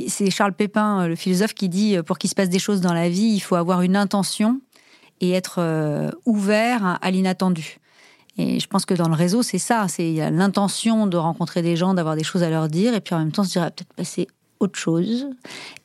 c'est 0.08 0.31
Charles 0.31 0.55
Pépin, 0.55 1.02
euh, 1.02 1.08
le 1.08 1.17
philosophe, 1.17 1.55
qui 1.55 1.69
dit 1.69 1.97
euh, 1.97 2.02
pour 2.02 2.19
qu'il 2.19 2.31
se 2.31 2.35
passe 2.35 2.49
des 2.49 2.58
choses 2.58 2.81
dans 2.81 2.93
la 2.93 3.08
vie, 3.08 3.32
il 3.35 3.40
faut 3.40 3.55
avoir 3.55 3.82
une 3.82 3.97
intention 3.97 4.61
et 5.20 5.32
être 5.32 5.56
euh, 5.58 6.11
ouvert 6.26 6.99
à 7.00 7.11
l'inattendu. 7.11 7.79
Et 8.36 8.58
je 8.58 8.66
pense 8.66 8.84
que 8.84 8.94
dans 8.94 9.08
le 9.08 9.14
réseau, 9.14 9.42
c'est 9.42 9.58
ça. 9.58 9.86
C'est 9.88 10.31
l'intention 10.31 11.06
de 11.06 11.16
rencontrer 11.16 11.62
des 11.62 11.76
gens, 11.76 11.94
d'avoir 11.94 12.16
des 12.16 12.25
choses 12.25 12.42
à 12.42 12.50
leur 12.50 12.69
dire, 12.69 12.94
et 12.94 13.00
puis 13.00 13.14
en 13.14 13.19
même 13.19 13.32
temps 13.32 13.44
se 13.44 13.52
dire 13.52 13.62
ah, 13.62 13.70
peut-être 13.70 13.92
passer 13.92 14.26
autre 14.60 14.78
chose 14.78 15.28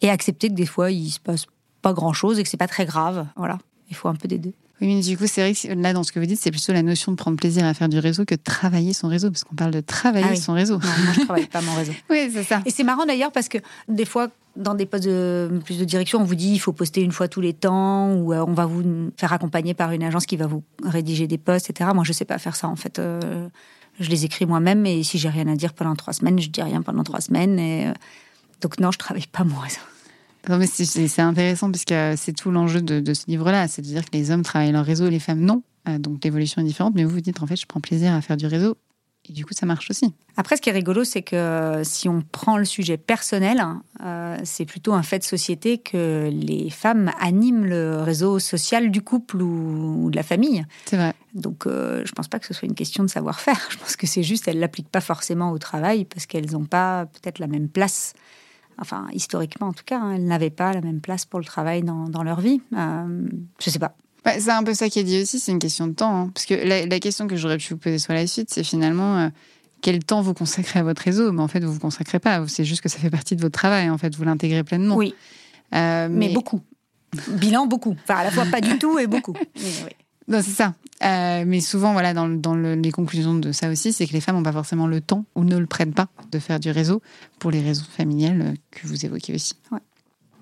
et 0.02 0.10
accepter 0.10 0.50
que 0.50 0.54
des 0.54 0.66
fois 0.66 0.92
il 0.92 1.10
se 1.10 1.20
passe 1.20 1.46
pas 1.82 1.94
grand 1.94 2.14
chose 2.14 2.40
et 2.40 2.44
que 2.44 2.50
c'est 2.50 2.58
pas 2.58 2.68
très 2.68 2.86
grave. 2.86 3.28
Voilà, 3.36 3.58
il 3.90 3.96
faut 3.96 4.08
un 4.08 4.16
peu 4.16 4.28
des 4.28 4.38
deux. 4.38 4.54
Oui, 4.82 4.96
mais 4.96 5.02
du 5.02 5.18
coup, 5.18 5.28
c'est 5.28 5.42
vrai 5.42 5.54
que 5.54 5.80
là, 5.80 5.92
dans 5.94 6.04
ce 6.04 6.12
que 6.12 6.20
vous 6.20 6.26
dites, 6.26 6.40
c'est 6.40 6.52
plutôt 6.52 6.72
la 6.72 6.84
notion 6.84 7.12
de 7.12 7.18
prendre 7.18 7.36
plaisir 7.36 7.66
à 7.66 7.74
faire 7.74 7.90
du 7.90 8.00
réseau 8.00 8.24
que 8.24 8.36
de 8.36 8.42
travailler 8.42 8.94
son 8.94 9.10
réseau, 9.10 9.30
parce 9.30 9.44
qu'on 9.44 9.56
parle 9.56 9.72
de 9.72 9.82
travailler 9.82 10.28
ah 10.32 10.36
son 10.36 10.54
réseau. 10.54 10.76
Non, 10.76 10.88
moi, 11.04 11.14
je 11.14 11.20
travaille 11.22 11.48
pas 11.48 11.62
mon 11.62 11.74
réseau. 11.76 11.92
oui, 12.10 12.30
c'est 12.32 12.44
ça. 12.44 12.62
Et 12.66 12.70
c'est 12.70 12.84
marrant 12.84 13.06
d'ailleurs 13.06 13.32
parce 13.32 13.50
que 13.50 13.58
des 13.90 14.06
fois, 14.06 14.30
dans 14.56 14.76
des 14.76 14.86
postes 14.86 15.06
de 15.06 15.60
plus 15.66 15.80
de 15.80 15.86
direction, 15.86 16.20
on 16.20 16.24
vous 16.24 16.36
dit 16.36 16.52
il 16.52 16.60
faut 16.60 16.72
poster 16.72 17.02
une 17.02 17.12
fois 17.12 17.28
tous 17.28 17.42
les 17.42 17.54
temps, 17.54 18.14
ou 18.14 18.34
euh, 18.34 18.46
on 18.48 18.54
va 18.54 18.66
vous 18.66 19.12
faire 19.18 19.34
accompagner 19.34 19.74
par 19.74 19.92
une 19.92 20.04
agence 20.04 20.26
qui 20.26 20.38
va 20.38 20.48
vous 20.48 20.64
rédiger 20.84 21.28
des 21.28 21.38
posts, 21.38 21.70
etc. 21.70 21.90
Moi, 21.94 22.06
je 22.06 22.14
sais 22.14 22.26
pas 22.26 22.38
faire 22.38 22.56
ça 22.56 22.68
en 22.68 22.76
fait. 22.76 23.00
Euh, 23.00 23.48
je 24.00 24.10
les 24.10 24.24
écris 24.24 24.46
moi-même, 24.46 24.86
et 24.86 25.04
si 25.04 25.18
j'ai 25.18 25.30
rien 25.30 25.48
à 25.48 25.56
dire 25.56 25.74
pendant 25.74 25.96
trois 25.96 26.14
semaines, 26.14 26.40
je 26.40 26.50
dis 26.50 26.62
rien 26.62 26.82
pendant 26.82 27.04
trois 27.04 27.20
semaines. 27.20 27.60
Et, 27.60 27.88
euh, 27.88 27.94
donc 28.62 28.80
non, 28.80 28.92
je 28.92 28.98
travaille 28.98 29.28
pas 29.28 29.44
mon 29.44 29.58
réseau 29.58 29.82
c'est 30.66 31.22
intéressant 31.22 31.72
parce 31.72 31.86
que 31.86 32.16
c'est 32.18 32.34
tout 32.34 32.52
l'enjeu 32.52 32.82
de, 32.82 33.14
ce 33.14 33.26
livre-là, 33.28 33.68
c'est 33.68 33.82
de 33.82 33.88
dire 33.88 34.06
que 34.06 34.12
les 34.14 34.32
hommes 34.32 34.44
travaillent 34.44 34.72
leur 34.72 34.86
réseau, 34.86 35.10
les 35.10 35.20
femmes 35.20 35.42
non. 35.42 35.64
Euh, 35.88 35.98
donc 35.98 36.24
l'évolution 36.24 36.62
est 36.62 36.66
différente, 36.66 36.94
mais 36.96 37.04
vous 37.04 37.12
vous 37.12 37.22
dites 37.22 37.42
en 37.42 37.48
fait, 37.48 37.56
je 37.56 37.66
prends 37.66 37.82
plaisir 37.82 38.14
à 38.14 38.22
faire 38.22 38.38
du 38.38 38.48
réseau. 38.48 38.78
Et 39.28 39.34
du 39.34 39.46
coup, 39.46 39.54
ça 39.54 39.66
marche 39.66 39.90
aussi. 39.92 40.14
Après, 40.38 40.56
ce 40.56 40.62
qui 40.62 40.70
est 40.70 40.74
rigolo, 40.74 41.04
c'est 41.04 41.22
que 41.22 41.82
si 41.84 42.08
on 42.08 42.22
prend 42.22 42.58
le 42.58 42.66
sujet 42.66 42.98
personnel, 42.98 43.62
euh, 44.04 44.38
c'est 44.44 44.66
plutôt 44.66 44.94
un 44.94 45.04
fait 45.04 45.20
de 45.20 45.24
société 45.24 45.78
que 45.78 46.30
les 46.32 46.70
femmes 46.70 47.12
animent 47.20 47.66
le 47.66 47.98
réseau 47.98 48.40
social 48.40 48.90
du 48.90 49.02
couple 49.02 49.42
ou, 49.42 50.10
de 50.10 50.16
la 50.16 50.24
famille. 50.24 50.66
C'est 50.86 50.96
vrai. 50.96 51.14
Donc, 51.34 51.68
euh, 51.68 52.02
je 52.06 52.12
pense 52.14 52.28
pas 52.28 52.40
que 52.40 52.48
ce 52.48 52.54
soit 52.54 52.68
une 52.68 52.76
question 52.76 53.04
de 53.04 53.10
savoir-faire. 53.10 53.68
Je 53.70 53.78
pense 53.78 53.96
que 53.96 54.08
c'est 54.08 54.24
juste, 54.24 54.48
elles 54.48 54.60
l'appliquent 54.60 54.90
pas 54.90 55.02
forcément 55.02 55.52
au 55.52 55.60
travail 55.60 56.06
parce 56.06 56.26
qu'elles 56.26 56.52
n'ont 56.52 56.66
pas 56.66 57.06
peut-être 57.06 57.40
la 57.40 57.48
même 57.48 57.68
place 57.68 58.14
enfin 58.82 59.08
historiquement 59.14 59.68
en 59.68 59.74
tout 59.74 59.84
cas, 59.86 60.00
hein, 60.00 60.14
elles 60.16 60.26
n'avaient 60.26 60.50
pas 60.50 60.74
la 60.74 60.82
même 60.82 61.02
place 61.02 61.26
pour 61.26 61.40
le 61.40 61.46
travail 61.46 61.84
dans, 61.84 62.24
leur 62.24 62.42
vie. 62.42 62.62
Euh, 62.76 63.28
je 63.60 63.70
sais 63.70 63.80
pas. 63.80 63.96
c'est 64.26 64.50
un 64.50 64.64
peu 64.64 64.74
ça 64.74 64.90
qui 64.90 65.00
est 65.00 65.04
dit 65.04 65.22
aussi, 65.22 65.40
c'est 65.40 65.52
une 65.52 65.60
question 65.60 65.88
de 65.88 65.94
temps. 65.94 66.16
Hein. 66.16 66.32
parce 66.34 66.46
que 66.46 66.54
la, 66.54 67.00
question 67.00 67.28
que 67.28 67.36
j'aurais 67.36 67.58
pu 67.58 67.74
vous 67.74 67.80
poser 67.80 68.00
sur 68.00 68.14
la 68.14 68.26
suite, 68.28 68.50
c'est 68.52 68.64
finalement 68.64 69.18
euh, 69.18 69.30
quel 69.82 70.04
temps 70.04 70.22
vous 70.22 70.34
consacrez 70.34 70.80
à 70.80 70.84
votre 70.84 71.02
réseau? 71.02 71.32
Mais 71.32 71.42
en 71.42 71.48
fait, 71.48 71.64
vous 71.64 71.74
vous 71.74 71.80
consacrez 71.80 72.20
pas. 72.20 72.46
C'est 72.48 72.66
juste 72.66 72.82
que 72.82 72.90
ça 72.90 73.00
fait 73.00 73.10
partie 73.10 73.36
de 73.36 73.42
votre 73.42 73.58
travail. 73.58 73.90
En 73.90 73.98
fait, 73.98 74.16
vous 74.16 74.24
l'intégrez 74.24 74.64
pleinement. 74.64 74.96
Oui. 74.96 75.16
Euh, 75.74 76.08
mais... 76.12 76.34
beaucoup. 76.34 76.62
Bilan, 77.30 77.66
beaucoup. 77.66 77.96
Enfin, 78.04 78.20
à 78.20 78.24
la 78.26 78.32
fois 78.32 78.46
pas 78.46 78.62
du 78.62 78.78
tout 78.80 79.00
et 79.00 79.08
beaucoup. 79.08 79.34
oui. 79.56 79.96
Non, 80.30 80.42
c'est 80.44 80.52
ça. 80.52 80.76
Euh, 81.04 81.44
mais 81.48 81.60
souvent, 81.60 81.94
voilà, 81.94 82.14
dans, 82.14 82.30
dans 82.30 82.56
les 82.56 82.92
conclusions 82.92 83.34
de 83.34 83.52
ça 83.52 83.70
aussi, 83.70 83.92
c'est 83.92 84.06
que 84.06 84.14
les 84.14 84.22
femmes 84.22 84.36
n'ont 84.36 84.44
pas 84.44 84.52
forcément 84.52 84.86
le 84.86 85.02
temps 85.02 85.26
ou 85.36 85.44
ne 85.44 85.58
le 85.58 85.66
prennent 85.66 85.94
pas 85.94 86.08
de 86.32 86.38
faire 86.38 86.60
du 86.60 86.70
réseau 86.70 87.02
pour 87.40 87.50
les 87.50 87.62
raisons 87.62 87.86
familiales 87.86 88.42
euh, 88.42 88.54
que 88.70 88.88
vous 88.88 89.06
évoquez 89.06 89.34
aussi. 89.34 89.56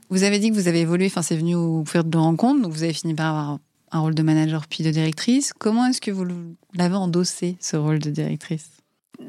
Vous 0.10 0.24
avez 0.24 0.40
dit 0.40 0.50
que 0.50 0.56
vous 0.56 0.68
avez 0.68 0.82
évolué, 0.82 1.06
enfin, 1.06 1.22
c'est 1.22 1.38
venu 1.38 1.56
au 1.56 1.86
faire 1.86 2.04
de 2.04 2.18
rencontres, 2.18 2.62
donc 2.62 2.74
vous 2.74 2.84
avez 2.84 2.94
fini 2.94 3.14
par 3.14 3.28
avoir 3.28 3.60
un 3.92 4.00
rôle 4.00 4.16
de 4.16 4.24
manager 4.24 4.68
puis 4.68 4.84
de 4.84 4.92
directrice. 4.92 5.54
Comment 5.58 5.86
est-ce 5.86 6.02
que 6.02 6.12
vous 6.12 6.26
l'avez 6.74 6.96
endossé, 6.96 7.56
ce 7.62 7.78
rôle 7.78 8.00
de 8.00 8.10
directrice? 8.10 8.70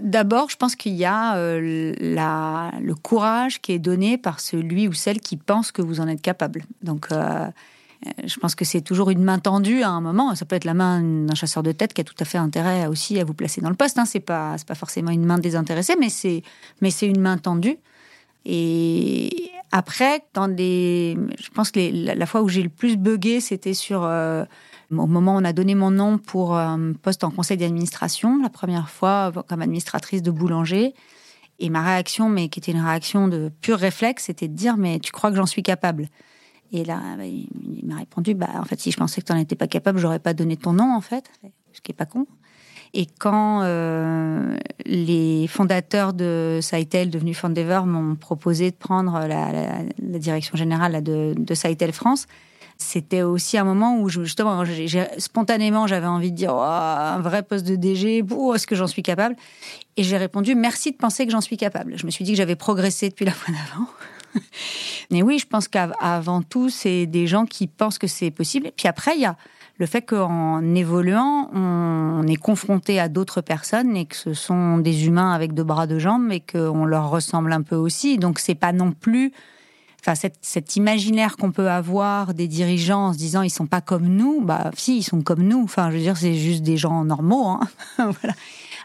D'abord, 0.03 0.51
je 0.51 0.57
pense 0.57 0.77
qu'il 0.77 0.95
y 0.95 1.05
a 1.05 1.37
euh, 1.37 1.95
la, 2.01 2.73
le 2.81 2.95
courage 2.95 3.61
qui 3.61 3.73
est 3.73 3.79
donné 3.79 4.19
par 4.19 4.41
celui 4.41 4.89
ou 4.89 4.93
celle 4.93 5.21
qui 5.21 5.37
pense 5.37 5.73
que 5.73 5.83
vous 5.83 6.01
en 6.01 6.09
êtes 6.09 6.21
capable. 6.21 6.65
Donc, 6.83 7.09
je 8.25 8.39
pense 8.39 8.55
que 8.55 8.65
c'est 8.65 8.81
toujours 8.81 9.11
une 9.11 9.23
main 9.23 9.39
tendue 9.39 9.83
à 9.83 9.91
un 9.91 10.01
moment. 10.01 10.35
Ça 10.35 10.45
peut 10.45 10.57
être 10.57 10.65
la 10.65 10.75
main 10.75 11.01
d'un 11.01 11.35
chasseur 11.35 11.63
de 11.63 11.73
tête 11.73 11.93
qui 11.93 12.01
a 12.01 12.05
tout 12.05 12.15
à 12.21 12.25
fait 12.25 12.39
intérêt 12.39 12.87
aussi 12.87 13.19
à 13.19 13.25
vous 13.25 13.35
placer 13.35 13.61
dans 13.61 13.71
le 13.71 13.77
poste. 13.77 13.99
Hein. 13.99 14.05
C'est 14.05 14.21
pas, 14.21 14.57
pas 14.67 14.75
forcément 14.75 15.11
une 15.11 15.25
main 15.25 15.39
désintéressée, 15.39 15.97
mais 15.99 16.09
c'est, 16.09 16.43
mais 16.81 16.91
c'est 16.91 17.07
une 17.07 17.21
main 17.21 17.39
tendue. 17.39 17.79
Et 18.45 19.51
après, 19.73 20.23
dans 20.33 20.49
des, 20.49 21.19
je 21.39 21.51
pense 21.51 21.71
que 21.71 21.81
la, 21.93 22.27
fois 22.27 22.43
où 22.43 22.49
j'ai 22.49 22.63
le 22.63 22.69
plus 22.69 22.97
bugué, 22.97 23.41
c'était 23.41 23.75
sur 23.75 24.05
euh, 24.05 24.45
au 24.91 25.07
moment 25.07 25.35
où 25.35 25.39
on 25.39 25.45
a 25.45 25.53
donné 25.53 25.75
mon 25.75 25.91
nom 25.91 26.19
pour 26.19 26.57
un 26.57 26.93
poste 26.95 27.25
en 27.25 27.31
conseil 27.31 27.57
d'administration, 27.57 28.41
la 28.41 28.49
première 28.49 28.89
fois 28.89 29.33
comme 29.49 29.61
administratrice 29.61 30.23
de 30.23 30.31
boulanger. 30.31 30.95
Et 31.59 31.71
ma 31.71 31.83
réaction, 31.83 32.29
mais 32.29 32.49
qui 32.49 32.61
était 32.61 32.71
une 32.71 32.81
réaction 32.81 33.27
de 33.27 33.51
pur 33.61 33.79
réflexe, 33.79 34.25
c'était 34.27 34.47
de 34.47 34.55
dire 34.55 34.77
mais 34.77 35.01
tu 35.01 35.11
crois 35.11 35.31
que 35.31 35.37
j'en 35.37 35.47
suis 35.47 35.65
capable? 35.65 36.09
Et 36.73 36.85
là, 36.85 37.01
bah, 37.17 37.25
il 37.25 37.85
m'a 37.85 37.97
répondu, 37.97 38.35
bah, 38.35 38.49
en 38.55 38.65
fait, 38.65 38.81
si 38.81 38.91
je 38.91 38.97
pensais 38.97 39.21
que 39.21 39.27
tu 39.27 39.33
n'en 39.33 39.39
étais 39.39 39.57
pas 39.57 39.69
capable, 39.69 39.99
j'aurais 39.99 40.19
pas 40.19 40.35
donné 40.35 40.57
ton 40.57 40.73
nom, 40.73 40.95
en 40.95 41.01
fait, 41.01 41.31
ce 41.73 41.81
qui 41.81 41.93
est 41.93 41.95
pas 41.95 42.07
con. 42.07 42.27
Et 42.95 43.07
quand 43.19 43.61
euh, 43.63 44.57
les 44.87 45.47
fondateurs 45.47 46.15
de 46.15 46.59
Saitel, 46.63 47.11
devenus 47.11 47.37
Fondever, 47.37 47.83
m'ont 47.85 48.17
proposé 48.17 48.71
de 48.71 48.77
prendre 48.77 49.27
la, 49.27 49.83
direction 50.19 50.57
générale 50.57 51.03
de, 51.03 51.35
de 51.37 51.93
France, 51.93 52.27
c'était 52.79 53.23
aussi 53.23 53.59
un 53.59 53.65
moment 53.65 53.99
où 53.99 54.09
justement, 54.09 54.63
spontanément, 55.19 55.87
j'avais 55.87 56.07
envie 56.07 56.31
de 56.31 56.37
dire 56.37 56.55
oh, 56.55 56.63
un 56.63 57.21
vrai 57.21 57.43
poste 57.43 57.67
de 57.67 57.77
DG, 57.77 58.25
oh, 58.31 58.55
est-ce 58.55 58.67
que 58.67 58.77
j'en 58.77 58.87
suis 58.87 59.03
capable? 59.03 59.37
Et 59.97 60.05
j'ai 60.05 60.17
répondu 60.17 60.55
merci 60.55 60.93
de 60.93 60.97
penser 60.97 61.27
que 61.27 61.33
j'en 61.33 61.41
suis 61.41 61.57
capable. 61.57 61.99
Je 61.99 62.07
me 62.07 62.11
suis 62.11 62.25
dit 62.25 62.33
que 62.33 62.37
j'avais 62.37 62.57
progressé 62.57 63.09
depuis 63.09 63.25
la 63.25 63.33
fois 63.33 63.53
d'avant. 63.53 63.89
Mais 65.11 65.23
oui, 65.23 65.39
je 65.39 65.47
pense 65.47 65.69
qu'avant 65.69 66.43
tout, 66.43 66.71
c'est 66.71 67.07
des 67.07 67.27
gens 67.27 67.47
qui 67.47 67.67
pensent 67.67 67.99
que 67.99 68.07
c'est 68.07 68.31
possible. 68.31 68.69
Et 68.69 68.73
puis 68.73 68.89
après, 68.89 69.15
il 69.15 69.23
y 69.23 69.27
a 69.27 69.37
le 69.79 69.87
fait 69.87 70.03
qu'en 70.03 70.75
évoluant, 70.75 71.51
on 71.55 72.27
est 72.27 72.37
confronté 72.37 72.99
à 72.99 73.09
d'autres 73.09 73.41
personnes 73.41 73.97
et 73.97 74.07
que 74.07 74.17
ce 74.17 74.35
sont 74.35 74.79
des 74.79 75.07
humains 75.07 75.33
avec 75.33 75.55
deux 75.55 75.63
bras, 75.63 75.87
deux 75.87 76.01
jambes 76.01 76.33
et 76.33 76.41
qu'on 76.41 76.85
leur 76.85 77.11
ressemble 77.11 77.53
un 77.53 77.63
peu 77.63 77.77
aussi. 77.77 78.19
Donc 78.19 78.41
c'est 78.41 78.57
pas 78.57 78.73
non 78.73 78.91
plus, 78.91 79.33
enfin 80.01 80.17
cet, 80.17 80.75
imaginaire 80.75 81.37
qu'on 81.37 81.53
peut 81.53 81.71
avoir 81.71 82.35
des 82.35 82.49
dirigeants 82.49 83.07
en 83.07 83.13
se 83.13 83.19
disant 83.19 83.43
ils 83.43 83.51
sont 83.51 83.69
pas 83.69 83.81
comme 83.81 84.09
nous. 84.09 84.41
Bah 84.41 84.73
si, 84.77 84.99
ils 84.99 85.05
sont 85.05 85.23
comme 85.23 85.45
nous. 85.45 85.63
Enfin, 85.63 85.91
je 85.91 85.97
veux 85.97 86.03
dire, 86.03 86.17
c'est 86.17 86.35
juste 86.35 86.65
des 86.65 86.77
gens 86.77 87.05
normaux. 87.05 87.47
Hein. 87.47 87.61
voilà. 87.99 88.35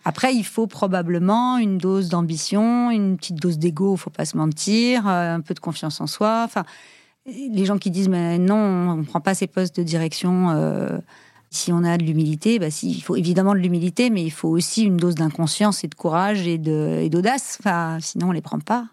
Après, 0.05 0.33
il 0.35 0.43
faut 0.43 0.67
probablement 0.67 1.57
une 1.57 1.77
dose 1.77 2.09
d'ambition, 2.09 2.91
une 2.91 3.17
petite 3.17 3.37
dose 3.37 3.57
d'ego, 3.57 3.95
faut 3.95 4.09
pas 4.09 4.25
se 4.25 4.35
mentir, 4.35 5.07
euh, 5.07 5.35
un 5.35 5.41
peu 5.41 5.53
de 5.53 5.59
confiance 5.59 6.01
en 6.01 6.07
soi. 6.07 6.43
Enfin, 6.43 6.65
les 7.25 7.65
gens 7.65 7.77
qui 7.77 7.89
disent 7.89 8.09
mais 8.09 8.37
non, 8.37 8.55
on 8.55 8.97
ne 8.97 9.03
prend 9.03 9.21
pas 9.21 9.33
ces 9.33 9.47
postes 9.47 9.77
de 9.77 9.83
direction. 9.83 10.49
Euh, 10.49 10.97
si 11.49 11.71
on 11.71 11.83
a 11.83 11.97
de 11.97 12.03
l'humilité, 12.03 12.57
bah, 12.57 12.67
il 12.81 13.01
faut 13.01 13.15
évidemment 13.15 13.53
de 13.53 13.59
l'humilité, 13.59 14.09
mais 14.09 14.23
il 14.23 14.31
faut 14.31 14.49
aussi 14.49 14.83
une 14.83 14.97
dose 14.97 15.15
d'inconscience 15.15 15.83
et 15.83 15.87
de 15.87 15.93
courage 15.95 16.47
et 16.47 16.57
d'audace. 16.57 17.59
Sinon, 17.99 18.29
on 18.29 18.31
les 18.31 18.41
prend 18.41 18.59
pas. 18.59 18.87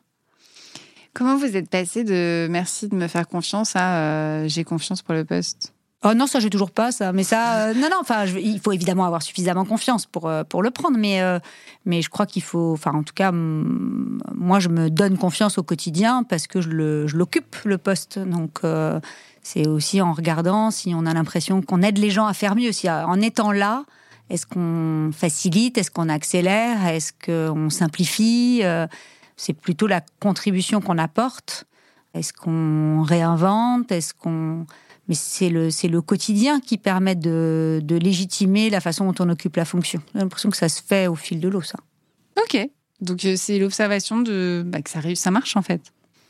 Comment 1.12 1.36
vous 1.36 1.56
êtes 1.56 1.68
passé 1.68 2.04
de 2.04 2.46
merci 2.50 2.88
de 2.88 2.94
me 2.94 3.08
faire 3.08 3.26
confiance 3.26 3.74
à 3.74 3.96
euh, 3.96 4.48
j'ai 4.48 4.62
confiance 4.62 5.02
pour 5.02 5.14
le 5.14 5.24
poste? 5.24 5.72
Oh 6.02 6.14
non, 6.14 6.26
ça 6.26 6.40
j'ai 6.40 6.48
toujours 6.48 6.70
pas 6.70 6.92
ça. 6.92 7.12
Mais 7.12 7.24
ça, 7.24 7.68
euh, 7.68 7.74
non, 7.74 7.88
non. 7.90 7.98
Enfin, 8.00 8.24
il 8.24 8.58
faut 8.58 8.72
évidemment 8.72 9.04
avoir 9.04 9.22
suffisamment 9.22 9.66
confiance 9.66 10.06
pour 10.06 10.28
euh, 10.28 10.44
pour 10.44 10.62
le 10.62 10.70
prendre. 10.70 10.96
Mais 10.96 11.20
euh, 11.20 11.38
mais 11.84 12.00
je 12.00 12.08
crois 12.08 12.24
qu'il 12.24 12.42
faut. 12.42 12.72
Enfin, 12.72 12.92
en 12.92 13.02
tout 13.02 13.12
cas, 13.12 13.32
moi, 13.32 14.60
je 14.60 14.70
me 14.70 14.88
donne 14.88 15.18
confiance 15.18 15.58
au 15.58 15.62
quotidien 15.62 16.22
parce 16.22 16.46
que 16.46 16.62
je 16.62 16.70
le 16.70 17.06
je 17.06 17.18
l'occupe 17.18 17.54
le 17.64 17.76
poste. 17.76 18.18
Donc 18.18 18.62
c'est 19.42 19.66
aussi 19.68 20.00
en 20.00 20.12
regardant 20.12 20.70
si 20.70 20.94
on 20.94 21.04
a 21.04 21.12
l'impression 21.12 21.60
qu'on 21.60 21.82
aide 21.82 21.98
les 21.98 22.10
gens 22.10 22.26
à 22.26 22.32
faire 22.32 22.56
mieux. 22.56 22.72
Si 22.72 22.88
en 22.88 23.20
étant 23.20 23.52
là, 23.52 23.84
est-ce 24.30 24.46
qu'on 24.46 25.10
facilite, 25.12 25.76
est-ce 25.76 25.90
qu'on 25.90 26.08
accélère, 26.08 26.86
est-ce 26.86 27.12
qu'on 27.12 27.68
simplifie. 27.68 28.62
c'est 29.36 29.52
plutôt 29.54 29.86
la 29.86 30.00
contribution 30.18 30.80
qu'on 30.80 30.96
apporte. 30.96 31.66
Est-ce 32.14 32.32
qu'on 32.32 33.02
réinvente, 33.02 33.92
est-ce 33.92 34.14
qu'on 34.14 34.66
mais 35.10 35.16
c'est 35.16 35.48
le, 35.48 35.70
c'est 35.70 35.88
le 35.88 36.00
quotidien 36.00 36.60
qui 36.60 36.78
permet 36.78 37.16
de, 37.16 37.80
de, 37.82 37.96
légitimer 37.96 38.70
la 38.70 38.80
façon 38.80 39.10
dont 39.10 39.24
on 39.24 39.28
occupe 39.28 39.56
la 39.56 39.64
fonction. 39.64 40.00
J'ai 40.14 40.20
l'impression 40.20 40.50
que 40.50 40.56
ça 40.56 40.68
se 40.68 40.80
fait 40.80 41.08
au 41.08 41.16
fil 41.16 41.40
de 41.40 41.48
l'eau, 41.48 41.62
ça. 41.62 41.80
Ok. 42.40 42.68
Donc 43.00 43.24
euh, 43.24 43.34
c'est 43.36 43.58
l'observation 43.58 44.20
de 44.20 44.62
bah, 44.64 44.80
que 44.82 44.88
ça, 44.88 45.00
ça 45.16 45.32
marche 45.32 45.56
en 45.56 45.62
fait. 45.62 45.82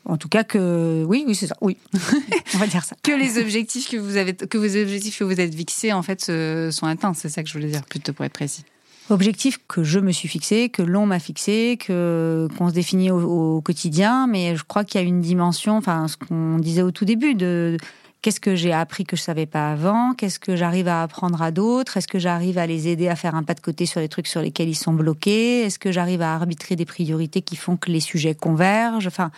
En 0.05 0.17
tout 0.17 0.29
cas 0.29 0.43
que 0.43 1.05
oui, 1.07 1.25
oui 1.27 1.35
c'est 1.35 1.45
ça. 1.45 1.55
Oui, 1.61 1.77
on 2.55 2.57
va 2.57 2.65
dire 2.65 2.83
ça. 2.83 2.95
que 3.03 3.11
les 3.11 3.37
objectifs 3.37 3.87
que 3.87 3.97
vous 3.97 4.17
avez, 4.17 4.33
que 4.33 4.57
vos 4.57 4.75
objectifs 4.75 5.19
que 5.19 5.25
vous 5.25 5.39
êtes 5.39 5.53
fixés 5.53 5.93
en 5.93 6.01
fait 6.01 6.31
sont 6.71 6.87
atteints. 6.87 7.13
C'est 7.13 7.29
ça 7.29 7.43
que 7.43 7.49
je 7.49 7.53
voulais 7.53 7.69
dire 7.69 7.85
plutôt 7.85 8.13
pour 8.13 8.25
être 8.25 8.33
précis. 8.33 8.63
Objectifs 9.11 9.59
que 9.67 9.83
je 9.83 9.99
me 9.99 10.11
suis 10.11 10.27
fixé, 10.27 10.69
que 10.69 10.81
l'on 10.81 11.05
m'a 11.05 11.19
fixé, 11.19 11.77
que 11.79 12.47
qu'on 12.57 12.69
se 12.69 12.73
définit 12.73 13.11
au, 13.11 13.57
au, 13.57 13.61
quotidien. 13.61 14.25
Mais 14.25 14.55
je 14.55 14.63
crois 14.63 14.85
qu'il 14.85 14.99
y 14.99 15.03
a 15.03 15.07
une 15.07 15.21
dimension, 15.21 15.77
enfin 15.77 16.07
ce 16.07 16.17
qu'on 16.17 16.57
disait 16.57 16.81
au 16.81 16.89
tout 16.89 17.05
début 17.05 17.35
de 17.35 17.77
Qu'est-ce 18.21 18.39
que 18.39 18.55
j'ai 18.55 18.71
appris 18.71 19.03
que 19.03 19.15
je 19.15 19.21
savais 19.21 19.47
pas 19.47 19.71
avant? 19.71 20.13
Qu'est-ce 20.13 20.37
que 20.37 20.55
j'arrive 20.55 20.87
à 20.87 21.01
apprendre 21.01 21.41
à 21.41 21.49
d'autres? 21.49 21.97
Est-ce 21.97 22.07
que 22.07 22.19
j'arrive 22.19 22.59
à 22.59 22.67
les 22.67 22.87
aider 22.87 23.07
à 23.07 23.15
faire 23.15 23.33
un 23.33 23.41
pas 23.41 23.55
de 23.55 23.61
côté 23.61 23.87
sur 23.87 23.99
les 23.99 24.09
trucs 24.09 24.27
sur 24.27 24.41
lesquels 24.41 24.69
ils 24.69 24.75
sont 24.75 24.93
bloqués? 24.93 25.61
Est-ce 25.61 25.79
que 25.79 25.91
j'arrive 25.91 26.21
à 26.21 26.35
arbitrer 26.35 26.75
des 26.75 26.85
priorités 26.85 27.41
qui 27.41 27.55
font 27.55 27.77
que 27.77 27.89
les 27.89 27.99
sujets 27.99 28.35
convergent? 28.35 29.07
Enfin, 29.07 29.31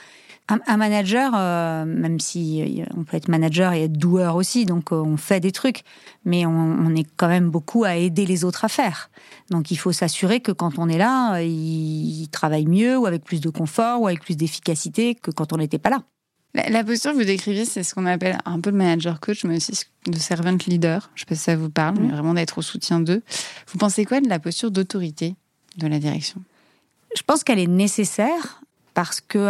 un, 0.49 0.77
manager, 0.77 1.31
euh, 1.33 1.85
même 1.85 2.19
si 2.19 2.81
euh, 2.81 2.85
on 2.97 3.05
peut 3.05 3.15
être 3.15 3.29
manager 3.29 3.71
et 3.71 3.83
être 3.83 3.97
doueur 3.97 4.35
aussi, 4.35 4.65
donc 4.65 4.91
euh, 4.91 4.97
on 4.97 5.15
fait 5.15 5.39
des 5.39 5.53
trucs, 5.53 5.83
mais 6.25 6.45
on, 6.45 6.51
on, 6.51 6.93
est 6.95 7.07
quand 7.15 7.29
même 7.29 7.49
beaucoup 7.49 7.85
à 7.85 7.95
aider 7.95 8.25
les 8.25 8.43
autres 8.43 8.65
à 8.65 8.67
faire. 8.67 9.09
Donc 9.49 9.71
il 9.71 9.77
faut 9.77 9.93
s'assurer 9.93 10.41
que 10.41 10.51
quand 10.51 10.77
on 10.77 10.89
est 10.89 10.97
là, 10.97 11.41
ils 11.41 12.27
travaillent 12.31 12.67
mieux 12.67 12.97
ou 12.97 13.05
avec 13.05 13.23
plus 13.23 13.39
de 13.39 13.49
confort 13.49 14.01
ou 14.01 14.07
avec 14.07 14.21
plus 14.21 14.35
d'efficacité 14.35 15.15
que 15.15 15.31
quand 15.31 15.53
on 15.53 15.57
n'était 15.57 15.79
pas 15.79 15.89
là. 15.89 16.03
La, 16.55 16.83
posture 16.83 17.11
que 17.11 17.17
vous 17.17 17.23
décrivez, 17.23 17.65
c'est 17.65 17.81
ce 17.81 17.95
qu'on 17.95 18.05
appelle 18.05 18.37
un 18.45 18.59
peu 18.59 18.69
le 18.69 18.77
manager 18.77 19.19
coach, 19.19 19.43
mais 19.43 19.55
aussi 19.57 19.85
le 20.05 20.19
servant 20.19 20.55
leader. 20.67 21.09
Je 21.15 21.21
ne 21.21 21.25
sais 21.25 21.29
pas 21.29 21.35
si 21.35 21.41
ça 21.41 21.55
vous 21.55 21.71
parle, 21.71 21.95
mais 21.99 22.07
mm. 22.07 22.11
vraiment 22.11 22.33
d'être 22.35 22.59
au 22.59 22.61
soutien 22.61 22.99
d'eux. 22.99 23.23
Vous 23.67 23.79
pensez 23.79 24.05
quoi 24.05 24.21
de 24.21 24.29
la 24.29 24.37
posture 24.37 24.69
d'autorité 24.69 25.35
de 25.77 25.87
la 25.87 25.97
direction? 25.97 26.41
Je 27.15 27.23
pense 27.23 27.43
qu'elle 27.43 27.59
est 27.59 27.67
nécessaire 27.67 28.61
parce 28.93 29.19
qu'un 29.19 29.49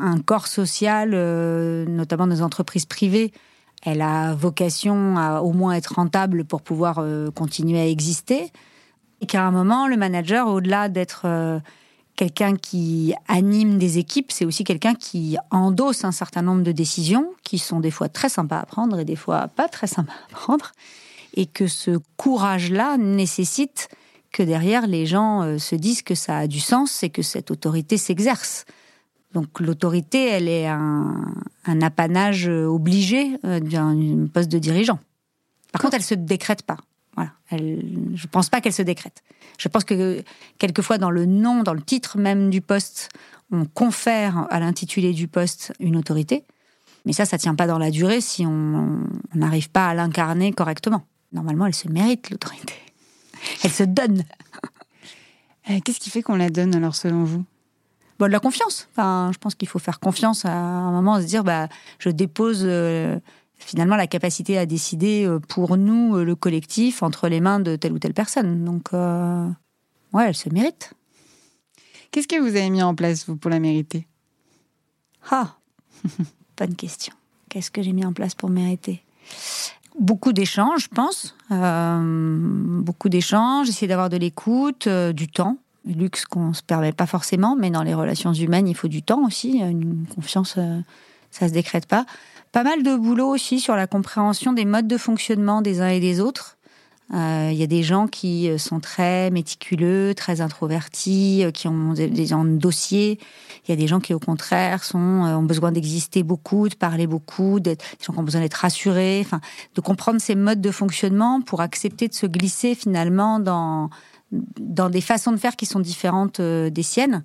un 0.00 0.18
corps 0.20 0.48
social, 0.48 1.10
euh, 1.14 1.84
notamment 1.86 2.26
les 2.26 2.42
entreprises 2.42 2.86
privées, 2.86 3.32
elle 3.84 4.02
a 4.02 4.34
vocation 4.34 5.16
à 5.16 5.40
au 5.40 5.52
moins 5.52 5.74
être 5.74 5.94
rentable 5.94 6.44
pour 6.44 6.62
pouvoir 6.62 6.98
euh, 6.98 7.30
continuer 7.30 7.80
à 7.80 7.86
exister. 7.86 8.50
Et 9.20 9.26
qu'à 9.26 9.44
un 9.44 9.52
moment, 9.52 9.86
le 9.86 9.96
manager, 9.96 10.48
au-delà 10.48 10.88
d'être 10.88 11.22
euh, 11.26 11.60
quelqu'un 12.16 12.56
qui 12.56 13.14
anime 13.28 13.78
des 13.78 13.98
équipes, 13.98 14.30
c'est 14.32 14.44
aussi 14.44 14.64
quelqu'un 14.64 14.94
qui 14.94 15.36
endosse 15.50 16.04
un 16.04 16.12
certain 16.12 16.42
nombre 16.42 16.62
de 16.62 16.72
décisions 16.72 17.32
qui 17.42 17.58
sont 17.58 17.80
des 17.80 17.90
fois 17.90 18.08
très 18.08 18.28
sympas 18.28 18.58
à 18.58 18.66
prendre 18.66 19.00
et 19.00 19.04
des 19.04 19.16
fois 19.16 19.48
pas 19.48 19.68
très 19.68 19.86
sympas 19.86 20.12
à 20.12 20.32
prendre. 20.32 20.72
Et 21.36 21.46
que 21.46 21.66
ce 21.66 21.98
courage-là 22.16 22.96
nécessite 22.96 23.88
que 24.30 24.42
derrière 24.42 24.86
les 24.86 25.06
gens 25.06 25.42
euh, 25.42 25.58
se 25.58 25.74
disent 25.74 26.02
que 26.02 26.14
ça 26.14 26.38
a 26.38 26.46
du 26.46 26.60
sens 26.60 27.02
et 27.02 27.10
que 27.10 27.22
cette 27.22 27.50
autorité 27.50 27.96
s'exerce. 27.96 28.64
Donc 29.32 29.58
l'autorité, 29.58 30.28
elle 30.28 30.48
est 30.48 30.66
un, 30.66 31.34
apanage 31.82 32.46
obligé 32.48 33.36
euh, 33.44 33.58
d'un 33.58 34.28
poste 34.32 34.50
de 34.50 34.58
dirigeant. 34.58 35.00
Par 35.72 35.82
contre, 35.82 35.94
elle 35.94 36.04
se 36.04 36.14
décrète 36.14 36.62
pas. 36.62 36.76
Voilà. 37.16 37.32
Elle, 37.50 38.10
je 38.14 38.26
pense 38.26 38.48
pas 38.48 38.60
qu'elle 38.60 38.72
se 38.72 38.82
décrète. 38.82 39.22
Je 39.58 39.68
pense 39.68 39.84
que 39.84 40.22
quelqueusement 40.58 40.98
dans 40.98 41.10
le 41.10 41.26
nom, 41.26 41.62
dans 41.62 41.74
le 41.74 41.82
titre 41.82 42.18
même 42.18 42.50
du 42.50 42.60
poste, 42.60 43.08
on 43.52 43.64
confère 43.66 44.46
à 44.50 44.60
l'intitulé 44.60 45.12
du 45.12 45.28
poste 45.28 45.72
une 45.78 45.96
autorité. 45.96 46.44
Mais 47.04 47.12
ça, 47.12 47.24
ça 47.24 47.38
tient 47.38 47.54
pas 47.54 47.66
dans 47.66 47.78
la 47.78 47.90
durée 47.90 48.20
si 48.20 48.46
on 48.46 49.00
n'arrive 49.34 49.70
pas 49.70 49.88
à 49.88 49.94
l'incarner 49.94 50.52
correctement. 50.52 51.06
Normalement, 51.32 51.66
elle 51.66 51.74
se 51.74 51.88
mérite 51.88 52.30
l'autorité. 52.30 52.74
Elle 53.62 53.70
se 53.70 53.84
donne. 53.84 54.24
Euh, 55.70 55.80
qu'est-ce 55.84 56.00
qui 56.00 56.10
fait 56.10 56.22
qu'on 56.22 56.36
la 56.36 56.50
donne 56.50 56.74
alors 56.74 56.94
selon 56.94 57.24
vous? 57.24 57.44
Bon, 58.18 58.26
de 58.26 58.32
la 58.32 58.40
confiance. 58.40 58.88
Enfin, 58.92 59.30
je 59.32 59.38
pense 59.38 59.54
qu'il 59.54 59.68
faut 59.68 59.78
faire 59.78 59.98
confiance 59.98 60.44
à 60.44 60.52
un 60.52 60.92
moment, 60.92 61.20
se 61.20 61.26
dire, 61.26 61.42
bah, 61.42 61.68
je 61.98 62.10
dépose 62.10 62.62
euh, 62.64 63.18
finalement 63.58 63.96
la 63.96 64.06
capacité 64.06 64.58
à 64.58 64.66
décider 64.66 65.26
euh, 65.26 65.38
pour 65.38 65.76
nous, 65.76 66.16
euh, 66.16 66.24
le 66.24 66.34
collectif, 66.34 67.02
entre 67.02 67.28
les 67.28 67.40
mains 67.40 67.60
de 67.60 67.76
telle 67.76 67.92
ou 67.92 67.98
telle 67.98 68.14
personne. 68.14 68.64
Donc, 68.64 68.88
euh, 68.92 69.48
ouais, 70.12 70.28
elle 70.28 70.34
se 70.34 70.48
mérite. 70.50 70.92
Qu'est-ce 72.10 72.28
que 72.28 72.40
vous 72.40 72.56
avez 72.56 72.70
mis 72.70 72.82
en 72.82 72.94
place, 72.94 73.26
vous, 73.26 73.36
pour 73.36 73.50
la 73.50 73.58
mériter? 73.58 74.06
Ah, 75.30 75.56
bonne 76.58 76.74
question. 76.76 77.14
Qu'est-ce 77.48 77.70
que 77.70 77.82
j'ai 77.82 77.92
mis 77.92 78.04
en 78.04 78.12
place 78.12 78.34
pour 78.34 78.50
mériter? 78.50 79.02
Beaucoup 79.98 80.32
d'échanges, 80.32 80.84
je 80.84 80.88
pense. 80.88 81.36
beaucoup 81.50 83.08
d'échanges, 83.08 83.68
essayer 83.68 83.86
d'avoir 83.86 84.08
de 84.08 84.16
l'écoute, 84.16 84.88
du 84.88 85.28
temps. 85.28 85.58
Luxe 85.86 86.24
qu'on 86.24 86.48
ne 86.48 86.52
se 86.52 86.62
permet 86.62 86.92
pas 86.92 87.06
forcément, 87.06 87.56
mais 87.56 87.70
dans 87.70 87.84
les 87.84 87.94
relations 87.94 88.32
humaines, 88.32 88.66
il 88.66 88.74
faut 88.74 88.88
du 88.88 89.02
temps 89.02 89.24
aussi, 89.24 89.60
une 89.60 90.04
confiance 90.12 90.58
ça 91.34 91.48
se 91.48 91.52
décrète 91.52 91.86
pas. 91.86 92.06
Pas 92.52 92.62
mal 92.62 92.84
de 92.84 92.94
boulot 92.94 93.28
aussi 93.28 93.58
sur 93.58 93.74
la 93.74 93.88
compréhension 93.88 94.52
des 94.52 94.64
modes 94.64 94.86
de 94.86 94.96
fonctionnement 94.96 95.60
des 95.60 95.80
uns 95.80 95.88
et 95.88 95.98
des 95.98 96.20
autres. 96.20 96.56
Euh, 97.12 97.50
il 97.52 97.58
y 97.58 97.62
a 97.62 97.66
des 97.66 97.82
gens 97.82 98.06
qui 98.06 98.48
euh, 98.48 98.56
sont 98.56 98.80
très 98.80 99.30
méticuleux, 99.30 100.14
très 100.14 100.40
introvertis, 100.40 101.44
euh, 101.44 101.50
qui 101.50 101.68
ont 101.68 101.92
des, 101.92 102.26
gens 102.26 102.44
de 102.44 102.56
dossier. 102.56 103.18
Il 103.66 103.70
y 103.70 103.72
a 103.72 103.76
des 103.76 103.88
gens 103.88 104.00
qui, 104.00 104.14
au 104.14 104.18
contraire, 104.18 104.84
sont, 104.84 104.98
ont 104.98 105.42
besoin 105.42 105.70
d'exister 105.72 106.22
beaucoup, 106.22 106.68
de 106.68 106.76
parler 106.76 107.06
beaucoup, 107.06 107.60
des 107.60 107.76
gens 108.00 108.12
qui 108.14 108.18
ont 108.18 108.22
besoin 108.22 108.40
d'être 108.40 108.54
rassurés. 108.54 109.20
Enfin, 109.20 109.40
de 109.74 109.80
comprendre 109.80 110.20
ces 110.20 110.36
modes 110.36 110.60
de 110.60 110.70
fonctionnement 110.70 111.42
pour 111.42 111.60
accepter 111.60 112.08
de 112.08 112.14
se 112.14 112.26
glisser 112.26 112.74
finalement 112.74 113.40
dans 113.40 113.90
dans 114.58 114.90
des 114.90 115.02
façons 115.02 115.30
de 115.30 115.36
faire 115.36 115.54
qui 115.54 115.66
sont 115.66 115.78
différentes 115.78 116.40
des 116.40 116.82
siennes. 116.82 117.22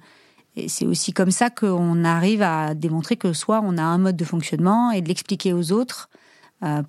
Et 0.56 0.68
c'est 0.68 0.86
aussi 0.86 1.14
comme 1.14 1.32
ça 1.32 1.50
qu'on 1.50 2.04
arrive 2.04 2.42
à 2.42 2.74
démontrer 2.74 3.16
que 3.16 3.34
soit 3.34 3.62
on 3.64 3.78
a 3.78 3.84
un 3.84 3.98
mode 3.98 4.18
de 4.18 4.26
fonctionnement 4.26 4.92
et 4.92 5.02
de 5.02 5.08
l'expliquer 5.08 5.54
aux 5.54 5.72
autres 5.72 6.10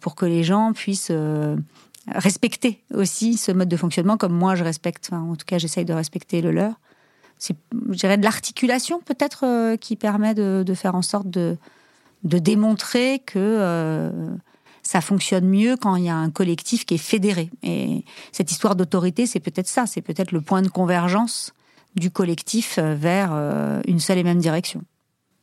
pour 0.00 0.16
que 0.16 0.26
les 0.26 0.42
gens 0.42 0.72
puissent 0.72 1.12
respecter 2.08 2.82
aussi 2.94 3.36
ce 3.36 3.52
mode 3.52 3.68
de 3.68 3.76
fonctionnement 3.76 4.16
comme 4.16 4.32
moi 4.32 4.54
je 4.54 4.64
respecte. 4.64 5.10
en 5.12 5.36
tout 5.36 5.46
cas, 5.46 5.58
j'essaye 5.58 5.84
de 5.84 5.92
respecter 5.92 6.42
le 6.42 6.50
leur. 6.50 6.74
C'est, 7.38 7.56
de 7.72 8.22
l'articulation 8.22 9.00
peut-être 9.00 9.46
euh, 9.46 9.76
qui 9.76 9.96
permet 9.96 10.34
de, 10.34 10.74
faire 10.74 10.94
en 10.94 11.00
sorte 11.00 11.30
de, 11.30 11.56
de 12.22 12.38
démontrer 12.38 13.20
que 13.20 13.38
euh, 13.38 14.10
ça 14.82 15.00
fonctionne 15.00 15.48
mieux 15.48 15.76
quand 15.76 15.96
il 15.96 16.04
y 16.04 16.10
a 16.10 16.16
un 16.16 16.30
collectif 16.30 16.84
qui 16.84 16.94
est 16.94 16.98
fédéré. 16.98 17.50
Et 17.62 18.04
cette 18.30 18.50
histoire 18.50 18.76
d'autorité, 18.76 19.24
c'est 19.24 19.40
peut-être 19.40 19.68
ça, 19.68 19.86
c'est 19.86 20.02
peut-être 20.02 20.32
le 20.32 20.42
point 20.42 20.60
de 20.60 20.68
convergence 20.68 21.54
du 21.96 22.10
collectif 22.10 22.78
euh, 22.78 22.94
vers 22.94 23.32
une 23.86 24.00
seule 24.00 24.18
et 24.18 24.22
même 24.22 24.38
direction. 24.38 24.82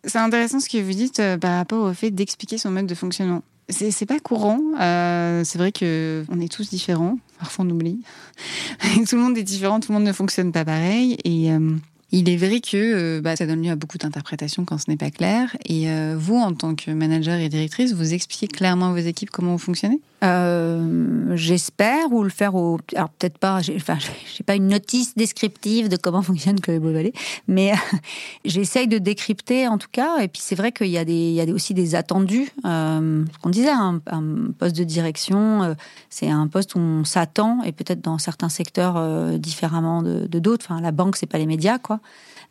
C'est 0.03 0.19
intéressant 0.19 0.59
ce 0.59 0.69
que 0.69 0.77
vous 0.77 0.93
dites 0.93 1.21
par 1.41 1.57
rapport 1.57 1.83
au 1.83 1.93
fait 1.93 2.11
d'expliquer 2.11 2.57
son 2.57 2.71
mode 2.71 2.87
de 2.87 2.95
fonctionnement. 2.95 3.43
C'est 3.69 4.05
pas 4.05 4.19
courant. 4.19 4.61
Euh, 4.79 5.43
c'est 5.43 5.57
vrai 5.57 5.73
que 5.73 6.23
on 6.29 6.39
est 6.39 6.51
tous 6.51 6.69
différents. 6.69 7.19
Parfois, 7.37 7.65
on 7.65 7.69
oublie. 7.69 7.99
tout 9.09 9.15
le 9.15 9.21
monde 9.21 9.37
est 9.37 9.43
différent. 9.43 9.81
Tout 9.81 9.91
le 9.91 9.97
monde 9.97 10.07
ne 10.07 10.13
fonctionne 10.13 10.53
pas 10.53 10.63
pareil. 10.63 11.17
Et 11.25 11.51
euh, 11.51 11.75
il 12.11 12.29
est 12.29 12.37
vrai 12.37 12.61
que 12.61 12.77
euh, 12.77 13.21
bah, 13.21 13.35
ça 13.35 13.45
donne 13.45 13.61
lieu 13.63 13.71
à 13.71 13.75
beaucoup 13.75 13.97
d'interprétations 13.97 14.63
quand 14.63 14.77
ce 14.77 14.89
n'est 14.89 14.95
pas 14.95 15.11
clair. 15.11 15.57
Et 15.65 15.89
euh, 15.89 16.15
vous, 16.17 16.37
en 16.37 16.53
tant 16.53 16.73
que 16.73 16.91
manager 16.91 17.37
et 17.37 17.49
directrice, 17.49 17.93
vous 17.93 18.13
expliquez 18.13 18.47
clairement 18.47 18.87
à 18.87 18.91
vos 18.91 18.97
équipes 18.97 19.29
comment 19.29 19.51
vous 19.51 19.57
fonctionnez? 19.57 19.99
Euh, 20.23 21.35
J'espère, 21.35 22.11
ou 22.11 22.23
le 22.23 22.29
faire 22.29 22.55
au... 22.55 22.79
Alors 22.95 23.09
peut-être 23.09 23.37
pas, 23.37 23.61
j'ai 23.61 23.75
enfin, 23.75 23.97
pas 24.45 24.55
une 24.55 24.69
notice 24.69 25.15
descriptive 25.15 25.89
de 25.89 25.97
comment 25.97 26.21
fonctionne 26.21 26.59
Chloé 26.59 26.79
Beauvalet, 26.79 27.13
mais 27.47 27.73
j'essaye 28.45 28.87
de 28.87 28.97
décrypter 28.97 29.67
en 29.67 29.77
tout 29.77 29.89
cas. 29.91 30.19
Et 30.19 30.29
puis 30.29 30.41
c'est 30.43 30.55
vrai 30.55 30.71
qu'il 30.71 30.87
y 30.87 30.97
a, 30.97 31.03
des, 31.03 31.11
il 31.11 31.33
y 31.33 31.41
a 31.41 31.45
aussi 31.53 31.73
des 31.73 31.93
attendus. 31.93 32.49
Ce 32.63 33.37
qu'on 33.41 33.49
disait, 33.49 33.69
un, 33.69 34.01
un, 34.07 34.51
poste 34.57 34.77
de 34.77 34.85
direction, 34.85 35.75
c'est 36.09 36.29
un 36.29 36.47
poste 36.47 36.75
où 36.75 36.79
on 36.79 37.03
s'attend, 37.03 37.61
et 37.63 37.71
peut-être 37.71 38.01
dans 38.01 38.17
certains 38.17 38.49
secteurs 38.49 39.37
différemment 39.37 40.01
de 40.01 40.39
d'autres. 40.39 40.65
enfin, 40.69 40.81
la 40.81 40.91
banque, 40.91 41.17
c'est 41.17 41.27
pas 41.27 41.37
les 41.37 41.45
médias, 41.45 41.77
quoi. 41.77 41.96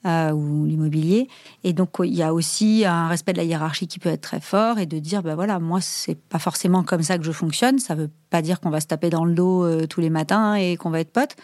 Euh, 0.07 0.31
ou 0.31 0.67
l'immobilier. 0.67 1.27
Et 1.65 1.73
donc 1.73 1.97
il 2.05 2.15
y 2.15 2.23
a 2.23 2.33
aussi 2.33 2.85
un 2.85 3.09
respect 3.09 3.33
de 3.33 3.39
la 3.39 3.45
hiérarchie 3.45 3.89
qui 3.89 3.99
peut 3.99 4.11
être 4.11 4.21
très 4.21 4.41
fort 4.41 4.79
et 4.79 4.87
de 4.87 5.01
dire 5.01 5.21
ben 5.23 5.35
voilà 5.35 5.59
moi 5.59 5.81
c'est 5.81 6.15
pas 6.15 6.39
forcément 6.39 6.85
comme 6.85 7.03
ça 7.03 7.19
que 7.19 7.25
je 7.25 7.33
fonctionne. 7.33 7.81
Ça 7.81 7.97
veut 7.97 8.11
pas 8.31 8.41
dire 8.41 8.61
qu'on 8.61 8.71
va 8.71 8.81
se 8.81 8.87
taper 8.87 9.11
dans 9.11 9.25
le 9.25 9.35
dos 9.35 9.65
euh, 9.65 9.87
tous 9.87 10.01
les 10.01 10.11
matins 10.11 10.55
et 10.55 10.77
qu'on 10.77 10.91
va 10.91 11.01
être 11.01 11.11
potes, 11.11 11.35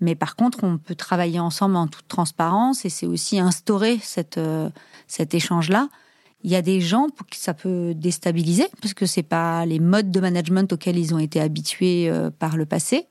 mais 0.00 0.14
par 0.14 0.36
contre 0.36 0.62
on 0.62 0.78
peut 0.78 0.94
travailler 0.94 1.40
ensemble 1.40 1.74
en 1.74 1.88
toute 1.88 2.06
transparence 2.06 2.84
et 2.84 2.90
c'est 2.90 3.06
aussi 3.06 3.40
instaurer 3.40 3.98
cette 4.00 4.38
euh, 4.38 4.68
cet 5.08 5.34
échange 5.34 5.68
là. 5.68 5.88
Il 6.44 6.50
y 6.50 6.56
a 6.56 6.62
des 6.62 6.80
gens 6.80 7.08
pour 7.08 7.26
qui 7.26 7.40
ça 7.40 7.54
peut 7.54 7.92
déstabiliser 7.92 8.68
parce 8.80 8.94
que 8.94 9.06
c'est 9.06 9.24
pas 9.24 9.66
les 9.66 9.80
modes 9.80 10.12
de 10.12 10.20
management 10.20 10.72
auxquels 10.72 10.98
ils 10.98 11.12
ont 11.12 11.18
été 11.18 11.40
habitués 11.40 12.12
par 12.38 12.56
le 12.56 12.66
passé. 12.66 13.08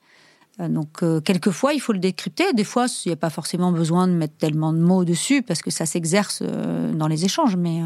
Euh, 0.62 0.68
donc, 0.68 1.02
euh, 1.02 1.20
quelquefois, 1.20 1.74
il 1.74 1.80
faut 1.80 1.92
le 1.92 1.98
décrypter. 1.98 2.52
Des 2.54 2.64
fois, 2.64 2.86
il 3.04 3.08
n'y 3.08 3.12
a 3.12 3.16
pas 3.16 3.30
forcément 3.30 3.72
besoin 3.72 4.08
de 4.08 4.12
mettre 4.12 4.36
tellement 4.36 4.72
de 4.72 4.78
mots 4.78 5.04
dessus 5.04 5.42
parce 5.42 5.62
que 5.62 5.70
ça 5.70 5.86
s'exerce 5.86 6.42
euh, 6.42 6.92
dans 6.92 7.08
les 7.08 7.24
échanges. 7.24 7.56
Mais, 7.56 7.80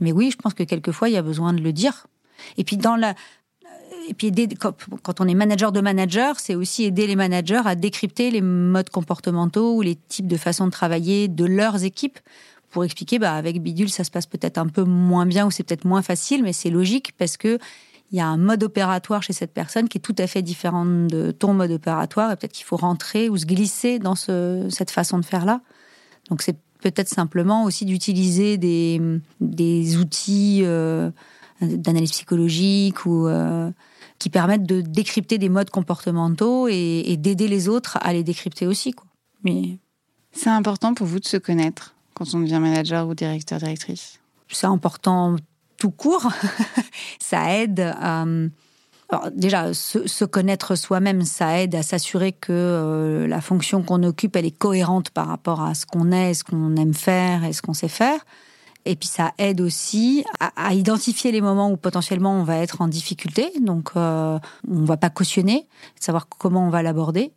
mais 0.00 0.12
oui, 0.12 0.30
je 0.30 0.36
pense 0.36 0.54
que 0.54 0.62
quelquefois, 0.62 1.08
il 1.08 1.12
y 1.12 1.18
a 1.18 1.22
besoin 1.22 1.52
de 1.52 1.60
le 1.60 1.72
dire. 1.72 2.06
Et 2.56 2.64
puis, 2.64 2.76
dans 2.76 2.96
la, 2.96 3.14
et 4.08 4.14
puis 4.14 4.32
quand 4.58 5.20
on 5.20 5.28
est 5.28 5.34
manager 5.34 5.72
de 5.72 5.80
manager, 5.80 6.40
c'est 6.40 6.54
aussi 6.54 6.84
aider 6.84 7.06
les 7.06 7.16
managers 7.16 7.62
à 7.64 7.74
décrypter 7.74 8.30
les 8.30 8.40
modes 8.40 8.90
comportementaux 8.90 9.74
ou 9.74 9.82
les 9.82 9.96
types 9.96 10.28
de 10.28 10.36
façons 10.36 10.66
de 10.66 10.70
travailler 10.70 11.28
de 11.28 11.44
leurs 11.44 11.84
équipes 11.84 12.18
pour 12.70 12.84
expliquer, 12.84 13.18
bah, 13.18 13.32
avec 13.32 13.62
Bidule, 13.62 13.88
ça 13.88 14.04
se 14.04 14.10
passe 14.10 14.26
peut-être 14.26 14.58
un 14.58 14.66
peu 14.66 14.84
moins 14.84 15.26
bien 15.26 15.46
ou 15.46 15.50
c'est 15.50 15.62
peut-être 15.62 15.86
moins 15.86 16.02
facile, 16.02 16.42
mais 16.42 16.52
c'est 16.52 16.70
logique 16.70 17.12
parce 17.16 17.36
que 17.36 17.58
il 18.10 18.18
y 18.18 18.20
a 18.20 18.26
un 18.26 18.36
mode 18.36 18.62
opératoire 18.62 19.22
chez 19.22 19.32
cette 19.32 19.52
personne 19.52 19.88
qui 19.88 19.98
est 19.98 20.00
tout 20.00 20.14
à 20.18 20.26
fait 20.26 20.42
différent 20.42 20.86
de 20.86 21.30
ton 21.30 21.52
mode 21.52 21.70
opératoire 21.70 22.32
et 22.32 22.36
peut-être 22.36 22.52
qu'il 22.52 22.64
faut 22.64 22.76
rentrer 22.76 23.28
ou 23.28 23.36
se 23.36 23.44
glisser 23.44 23.98
dans 23.98 24.14
ce, 24.14 24.66
cette 24.70 24.90
façon 24.90 25.18
de 25.18 25.24
faire 25.24 25.44
là. 25.44 25.60
Donc 26.30 26.42
c'est 26.42 26.56
peut-être 26.80 27.08
simplement 27.08 27.64
aussi 27.64 27.84
d'utiliser 27.84 28.56
des, 28.56 29.00
des 29.40 29.96
outils 29.96 30.60
euh, 30.64 31.10
d'analyse 31.60 32.12
psychologique 32.12 33.04
ou 33.04 33.26
euh, 33.26 33.70
qui 34.18 34.30
permettent 34.30 34.66
de 34.66 34.80
décrypter 34.80 35.38
des 35.38 35.48
modes 35.48 35.70
comportementaux 35.70 36.68
et, 36.68 37.02
et 37.06 37.16
d'aider 37.16 37.48
les 37.48 37.68
autres 37.68 37.98
à 38.00 38.12
les 38.12 38.22
décrypter 38.22 38.66
aussi. 38.66 38.92
Quoi. 38.92 39.06
Mais 39.44 39.78
c'est 40.32 40.50
important 40.50 40.94
pour 40.94 41.06
vous 41.06 41.20
de 41.20 41.26
se 41.26 41.36
connaître 41.36 41.94
quand 42.14 42.34
on 42.34 42.40
devient 42.40 42.58
manager 42.58 43.06
ou 43.06 43.14
directeur 43.14 43.58
directrice? 43.58 44.18
C'est 44.48 44.66
important 44.66 45.36
tout 45.78 45.90
court, 45.90 46.30
ça 47.20 47.56
aide. 47.56 47.94
Alors 49.10 49.30
déjà, 49.34 49.72
se, 49.72 50.24
connaître 50.24 50.74
soi-même, 50.74 51.22
ça 51.22 51.62
aide 51.62 51.74
à 51.74 51.82
s'assurer 51.82 52.32
que 52.32 52.52
euh, 52.52 53.26
la 53.26 53.40
fonction 53.40 53.82
qu'on 53.82 54.02
occupe, 54.02 54.36
elle 54.36 54.44
est 54.44 54.56
cohérente 54.56 55.10
par 55.10 55.28
rapport 55.28 55.62
à 55.62 55.74
ce 55.74 55.86
qu'on 55.86 56.12
est, 56.12 56.34
ce 56.34 56.44
qu'on 56.44 56.76
aime 56.76 56.92
faire 56.92 57.44
et 57.44 57.54
ce 57.54 57.62
qu'on 57.62 57.72
sait 57.72 57.88
faire. 57.88 58.20
Et 58.84 58.96
puis 58.96 59.08
ça 59.08 59.32
aide 59.38 59.62
aussi 59.62 60.24
à, 60.40 60.74
identifier 60.74 61.32
les 61.32 61.40
moments 61.40 61.70
où 61.70 61.76
potentiellement 61.76 62.38
on 62.38 62.44
va 62.44 62.58
être 62.58 62.82
en 62.82 62.88
difficulté. 62.88 63.50
Donc 63.60 63.90
euh, 63.96 64.38
on 64.70 64.80
ne 64.80 64.86
va 64.86 64.98
pas 64.98 65.10
cautionner, 65.10 65.66
savoir 65.98 66.28
comment 66.28 66.66
on 66.66 66.70
va 66.70 66.82
l'aborder. 66.82 67.32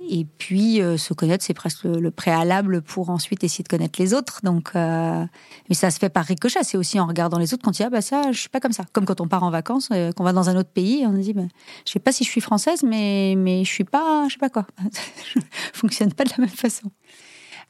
Et 0.00 0.26
puis, 0.26 0.82
euh, 0.82 0.98
se 0.98 1.14
connaître, 1.14 1.42
c'est 1.42 1.54
presque 1.54 1.84
le, 1.84 2.10
préalable 2.10 2.82
pour 2.82 3.08
ensuite 3.08 3.42
essayer 3.44 3.64
de 3.64 3.68
connaître 3.68 4.00
les 4.00 4.12
autres. 4.12 4.40
Donc, 4.42 4.70
euh, 4.74 5.24
mais 5.68 5.74
ça 5.74 5.90
se 5.90 5.98
fait 5.98 6.10
par 6.10 6.24
ricochet. 6.24 6.62
C'est 6.64 6.76
aussi 6.76 7.00
en 7.00 7.06
regardant 7.06 7.38
les 7.38 7.54
autres 7.54 7.62
qu'on 7.62 7.70
dit 7.70 7.82
ah 7.82 7.88
bah 7.88 8.02
ça, 8.02 8.30
je 8.30 8.38
suis 8.38 8.48
pas 8.50 8.60
comme 8.60 8.72
ça. 8.72 8.84
Comme 8.92 9.06
quand 9.06 9.20
on 9.20 9.28
part 9.28 9.42
en 9.42 9.50
vacances, 9.50 9.88
euh, 9.92 10.12
qu'on 10.12 10.24
va 10.24 10.32
dans 10.32 10.50
un 10.50 10.56
autre 10.56 10.68
pays, 10.68 11.04
on 11.06 11.12
dit 11.12 11.32
bah, 11.32 11.42
je 11.86 11.92
sais 11.92 11.98
pas 11.98 12.12
si 12.12 12.24
je 12.24 12.30
suis 12.30 12.42
française, 12.42 12.82
mais 12.82 13.34
mais 13.36 13.64
je 13.64 13.70
suis 13.70 13.84
pas, 13.84 14.26
je 14.28 14.34
sais 14.34 14.38
pas 14.38 14.50
quoi. 14.50 14.66
je 15.34 15.40
fonctionne 15.72 16.12
pas 16.12 16.24
de 16.24 16.30
la 16.30 16.44
même 16.44 16.48
façon. 16.48 16.90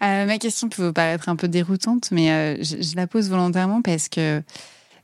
ma 0.00 0.38
question 0.38 0.68
peut 0.68 0.86
vous 0.86 0.92
paraître 0.92 1.28
un 1.28 1.36
peu 1.36 1.46
déroutante, 1.46 2.10
mais 2.10 2.62
je, 2.62 2.96
la 2.96 3.06
pose 3.06 3.30
volontairement 3.30 3.82
parce 3.82 4.08
que 4.08 4.42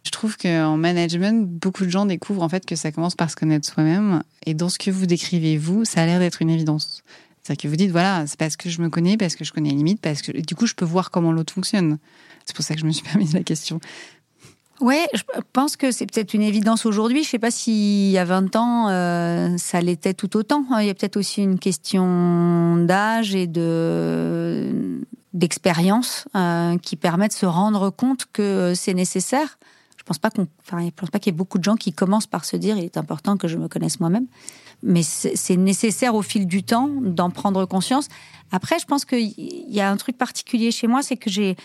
je 0.04 0.10
trouve 0.10 0.36
qu'en 0.36 0.76
management, 0.76 1.46
beaucoup 1.48 1.84
de 1.84 1.90
gens 1.90 2.06
découvrent 2.06 2.42
en 2.42 2.48
fait 2.48 2.66
que 2.66 2.76
ça 2.76 2.90
commence 2.90 3.14
par 3.14 3.30
se 3.30 3.36
connaître 3.36 3.68
soi-même. 3.68 4.22
Et 4.46 4.54
dans 4.54 4.68
ce 4.68 4.78
que 4.78 4.90
vous 4.90 5.06
décrivez, 5.06 5.56
vous, 5.56 5.84
ça 5.84 6.02
a 6.02 6.06
l'air 6.06 6.18
d'être 6.18 6.42
une 6.42 6.50
évidence. 6.50 7.02
C'est-à-dire 7.42 7.62
que 7.62 7.68
vous 7.68 7.76
dites, 7.76 7.90
voilà, 7.90 8.24
c'est 8.26 8.38
parce 8.38 8.56
que 8.56 8.68
je 8.68 8.80
me 8.80 8.88
connais, 8.88 9.16
parce 9.16 9.36
que 9.36 9.44
je 9.44 9.52
connais 9.52 9.70
les 9.70 9.76
limites, 9.76 10.00
parce 10.00 10.22
que 10.22 10.32
du 10.32 10.54
coup, 10.54 10.66
je 10.66 10.74
peux 10.74 10.84
voir 10.84 11.10
comment 11.10 11.32
l'autre 11.32 11.52
fonctionne. 11.52 11.98
C'est 12.46 12.54
pour 12.54 12.64
ça 12.64 12.74
que 12.74 12.80
je 12.80 12.86
me 12.86 12.92
suis 12.92 13.02
permis 13.08 13.26
la 13.32 13.42
question. 13.42 13.80
Oui, 14.80 14.96
je 15.14 15.22
pense 15.52 15.76
que 15.76 15.92
c'est 15.92 16.06
peut-être 16.06 16.34
une 16.34 16.42
évidence 16.42 16.86
aujourd'hui. 16.86 17.22
Je 17.22 17.28
ne 17.28 17.30
sais 17.30 17.38
pas 17.38 17.52
s'il 17.52 18.10
y 18.10 18.18
a 18.18 18.24
20 18.24 18.56
ans, 18.56 18.88
euh, 18.88 19.56
ça 19.56 19.80
l'était 19.80 20.14
tout 20.14 20.36
autant. 20.36 20.64
Il 20.80 20.86
y 20.86 20.90
a 20.90 20.94
peut-être 20.94 21.16
aussi 21.16 21.42
une 21.42 21.58
question 21.58 22.76
d'âge 22.84 23.34
et 23.34 23.46
de 23.46 25.00
d'expérience 25.32 26.26
euh, 26.36 26.76
qui 26.78 26.96
permet 26.96 27.26
de 27.26 27.32
se 27.32 27.46
rendre 27.46 27.88
compte 27.90 28.26
que 28.32 28.74
c'est 28.74 28.92
nécessaire. 28.92 29.58
Je 30.02 30.06
pense 30.06 30.18
pas 30.18 30.30
qu'on, 30.30 30.48
enfin, 30.66 30.88
pense 30.96 31.10
pas 31.10 31.20
qu'il 31.20 31.32
y 31.32 31.34
ait 31.34 31.38
beaucoup 31.38 31.58
de 31.58 31.64
gens 31.64 31.76
qui 31.76 31.92
commencent 31.92 32.26
par 32.26 32.44
se 32.44 32.56
dire 32.56 32.76
il 32.76 32.84
est 32.84 32.96
important 32.96 33.36
que 33.36 33.46
je 33.46 33.56
me 33.56 33.68
connaisse 33.68 34.00
moi-même 34.00 34.26
mais 34.82 35.02
c'est 35.02 35.56
nécessaire 35.56 36.14
au 36.14 36.22
fil 36.22 36.46
du 36.46 36.62
temps 36.62 36.90
d'en 37.00 37.30
prendre 37.30 37.64
conscience. 37.66 38.08
Après, 38.54 38.78
je 38.78 38.84
pense 38.84 39.06
qu'il 39.06 39.32
y 39.38 39.80
a 39.80 39.90
un 39.90 39.96
truc 39.96 40.18
particulier 40.18 40.70
chez 40.70 40.86
moi, 40.86 41.02
c'est 41.02 41.16
que 41.16 41.30
j'ai 41.30 41.56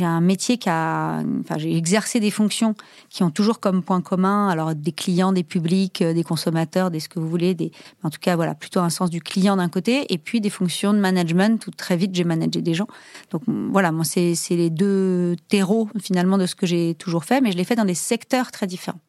un 0.00 0.20
métier 0.20 0.56
qui 0.56 0.68
a, 0.68 1.20
enfin, 1.40 1.58
j'ai 1.58 1.76
exercé 1.76 2.20
des 2.20 2.30
fonctions 2.30 2.76
qui 3.10 3.24
ont 3.24 3.30
toujours 3.30 3.58
comme 3.58 3.82
point 3.82 4.00
commun, 4.00 4.48
alors 4.48 4.76
des 4.76 4.92
clients, 4.92 5.32
des 5.32 5.42
publics, 5.42 6.00
euh, 6.00 6.14
des 6.14 6.22
consommateurs, 6.22 6.92
des 6.92 7.00
ce 7.00 7.08
que 7.08 7.18
vous 7.18 7.28
voulez, 7.28 7.54
des, 7.54 7.72
en 8.04 8.10
tout 8.10 8.20
cas, 8.20 8.36
voilà, 8.36 8.54
plutôt 8.54 8.78
un 8.78 8.90
sens 8.90 9.10
du 9.10 9.20
client 9.20 9.56
d'un 9.56 9.68
côté, 9.68 10.12
et 10.12 10.18
puis 10.18 10.40
des 10.40 10.50
fonctions 10.50 10.92
de 10.92 11.00
management 11.00 11.66
où 11.66 11.72
très 11.72 11.96
vite 11.96 12.14
j'ai 12.14 12.24
managé 12.24 12.62
des 12.62 12.74
gens. 12.74 12.86
Donc 13.30 13.42
voilà, 13.46 13.90
moi 13.90 14.04
c'est 14.04 14.36
les 14.50 14.70
deux 14.70 15.34
terreaux 15.48 15.88
finalement 16.00 16.38
de 16.38 16.46
ce 16.46 16.54
que 16.54 16.66
j'ai 16.66 16.94
toujours 16.94 17.24
fait, 17.24 17.40
mais 17.40 17.50
je 17.50 17.56
l'ai 17.56 17.64
fait 17.64 17.76
dans 17.76 17.84
des 17.84 17.94
secteurs 17.94 18.52
très 18.52 18.68
différents. 18.68 19.00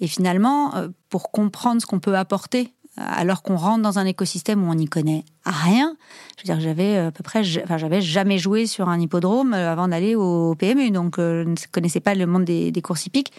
Et 0.00 0.06
finalement, 0.06 0.74
euh, 0.76 0.88
pour 1.08 1.30
comprendre 1.30 1.80
ce 1.80 1.86
qu'on 1.86 2.00
peut 2.00 2.16
apporter 2.16 2.72
alors 2.96 3.42
qu'on 3.42 3.56
rentre 3.56 3.82
dans 3.82 3.98
un 3.98 4.04
écosystème 4.04 4.62
où 4.62 4.70
on 4.70 4.74
n'y 4.74 4.86
connaît 4.86 5.24
rien. 5.44 5.96
Je 6.36 6.42
veux 6.42 6.54
dire, 6.54 6.60
j'avais 6.60 6.96
à 6.98 7.10
peu 7.10 7.22
près, 7.22 7.42
enfin, 7.62 7.78
j'avais 7.78 8.00
jamais 8.00 8.38
joué 8.38 8.66
sur 8.66 8.88
un 8.88 9.00
hippodrome 9.00 9.54
avant 9.54 9.88
d'aller 9.88 10.14
au 10.16 10.54
PMU, 10.54 10.90
donc 10.90 11.14
je 11.16 11.44
ne 11.44 11.54
connaissais 11.70 12.00
pas 12.00 12.14
le 12.14 12.26
monde 12.26 12.44
des, 12.44 12.82
courses 12.82 13.06
hippiques. 13.06 13.32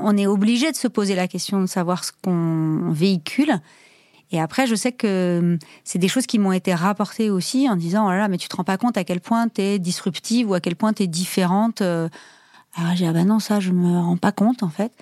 On 0.00 0.16
est 0.16 0.26
obligé 0.26 0.70
de 0.72 0.76
se 0.76 0.88
poser 0.88 1.14
la 1.14 1.28
question 1.28 1.60
de 1.60 1.66
savoir 1.66 2.04
ce 2.04 2.12
qu'on 2.22 2.90
véhicule. 2.90 3.60
Et 4.32 4.40
après, 4.40 4.66
je 4.66 4.74
sais 4.74 4.92
que 4.92 5.56
c'est 5.84 6.00
des 6.00 6.08
choses 6.08 6.26
qui 6.26 6.38
m'ont 6.38 6.52
été 6.52 6.74
rapportées 6.74 7.30
aussi 7.30 7.68
en 7.70 7.76
disant, 7.76 8.06
oh 8.06 8.10
là 8.10 8.18
là, 8.18 8.28
mais 8.28 8.38
tu 8.38 8.48
te 8.48 8.56
rends 8.56 8.64
pas 8.64 8.76
compte 8.76 8.98
à 8.98 9.04
quel 9.04 9.20
point 9.20 9.48
tu 9.48 9.62
es 9.62 9.78
disruptive 9.78 10.50
ou 10.50 10.54
à 10.54 10.60
quel 10.60 10.74
point 10.74 10.92
tu 10.92 11.04
es 11.04 11.06
différente. 11.06 11.82
Alors 12.76 12.90
j'ai 12.90 13.04
dit, 13.04 13.06
ah 13.06 13.12
ben 13.12 13.26
non, 13.26 13.38
ça, 13.38 13.58
je 13.58 13.72
me 13.72 13.98
rends 13.98 14.18
pas 14.18 14.32
compte, 14.32 14.62
en 14.62 14.68
fait. 14.68 14.92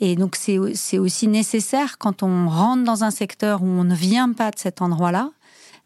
Et 0.00 0.14
donc, 0.14 0.36
c'est 0.36 0.98
aussi 0.98 1.28
nécessaire 1.28 1.98
quand 1.98 2.22
on 2.22 2.48
rentre 2.48 2.84
dans 2.84 3.02
un 3.02 3.10
secteur 3.10 3.62
où 3.62 3.66
on 3.66 3.84
ne 3.84 3.94
vient 3.94 4.32
pas 4.32 4.52
de 4.52 4.58
cet 4.58 4.80
endroit-là, 4.80 5.30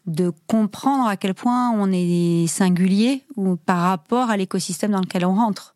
de 0.05 0.31
comprendre 0.47 1.07
à 1.07 1.17
quel 1.17 1.33
point 1.33 1.71
on 1.71 1.91
est 1.91 2.45
singulier 2.47 3.23
ou 3.35 3.55
par 3.55 3.79
rapport 3.81 4.29
à 4.29 4.37
l'écosystème 4.37 4.91
dans 4.91 5.01
lequel 5.01 5.25
on 5.25 5.35
rentre. 5.35 5.75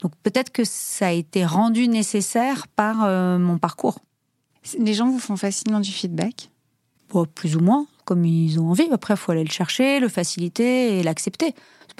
Donc 0.00 0.12
peut-être 0.22 0.50
que 0.50 0.64
ça 0.64 1.08
a 1.08 1.12
été 1.12 1.44
rendu 1.44 1.86
nécessaire 1.86 2.66
par 2.68 3.04
euh, 3.04 3.38
mon 3.38 3.58
parcours. 3.58 3.98
Les 4.78 4.94
gens 4.94 5.08
vous 5.08 5.18
font 5.18 5.36
facilement 5.36 5.80
du 5.80 5.92
feedback? 5.92 6.50
Plus 7.34 7.56
ou 7.56 7.60
moins, 7.60 7.86
comme 8.04 8.24
ils 8.24 8.58
ont 8.60 8.70
envie. 8.70 8.88
Après, 8.92 9.14
il 9.14 9.16
faut 9.16 9.32
aller 9.32 9.44
le 9.44 9.50
chercher, 9.50 9.98
le 9.98 10.08
faciliter 10.08 10.98
et 10.98 11.02
l'accepter. 11.02 11.54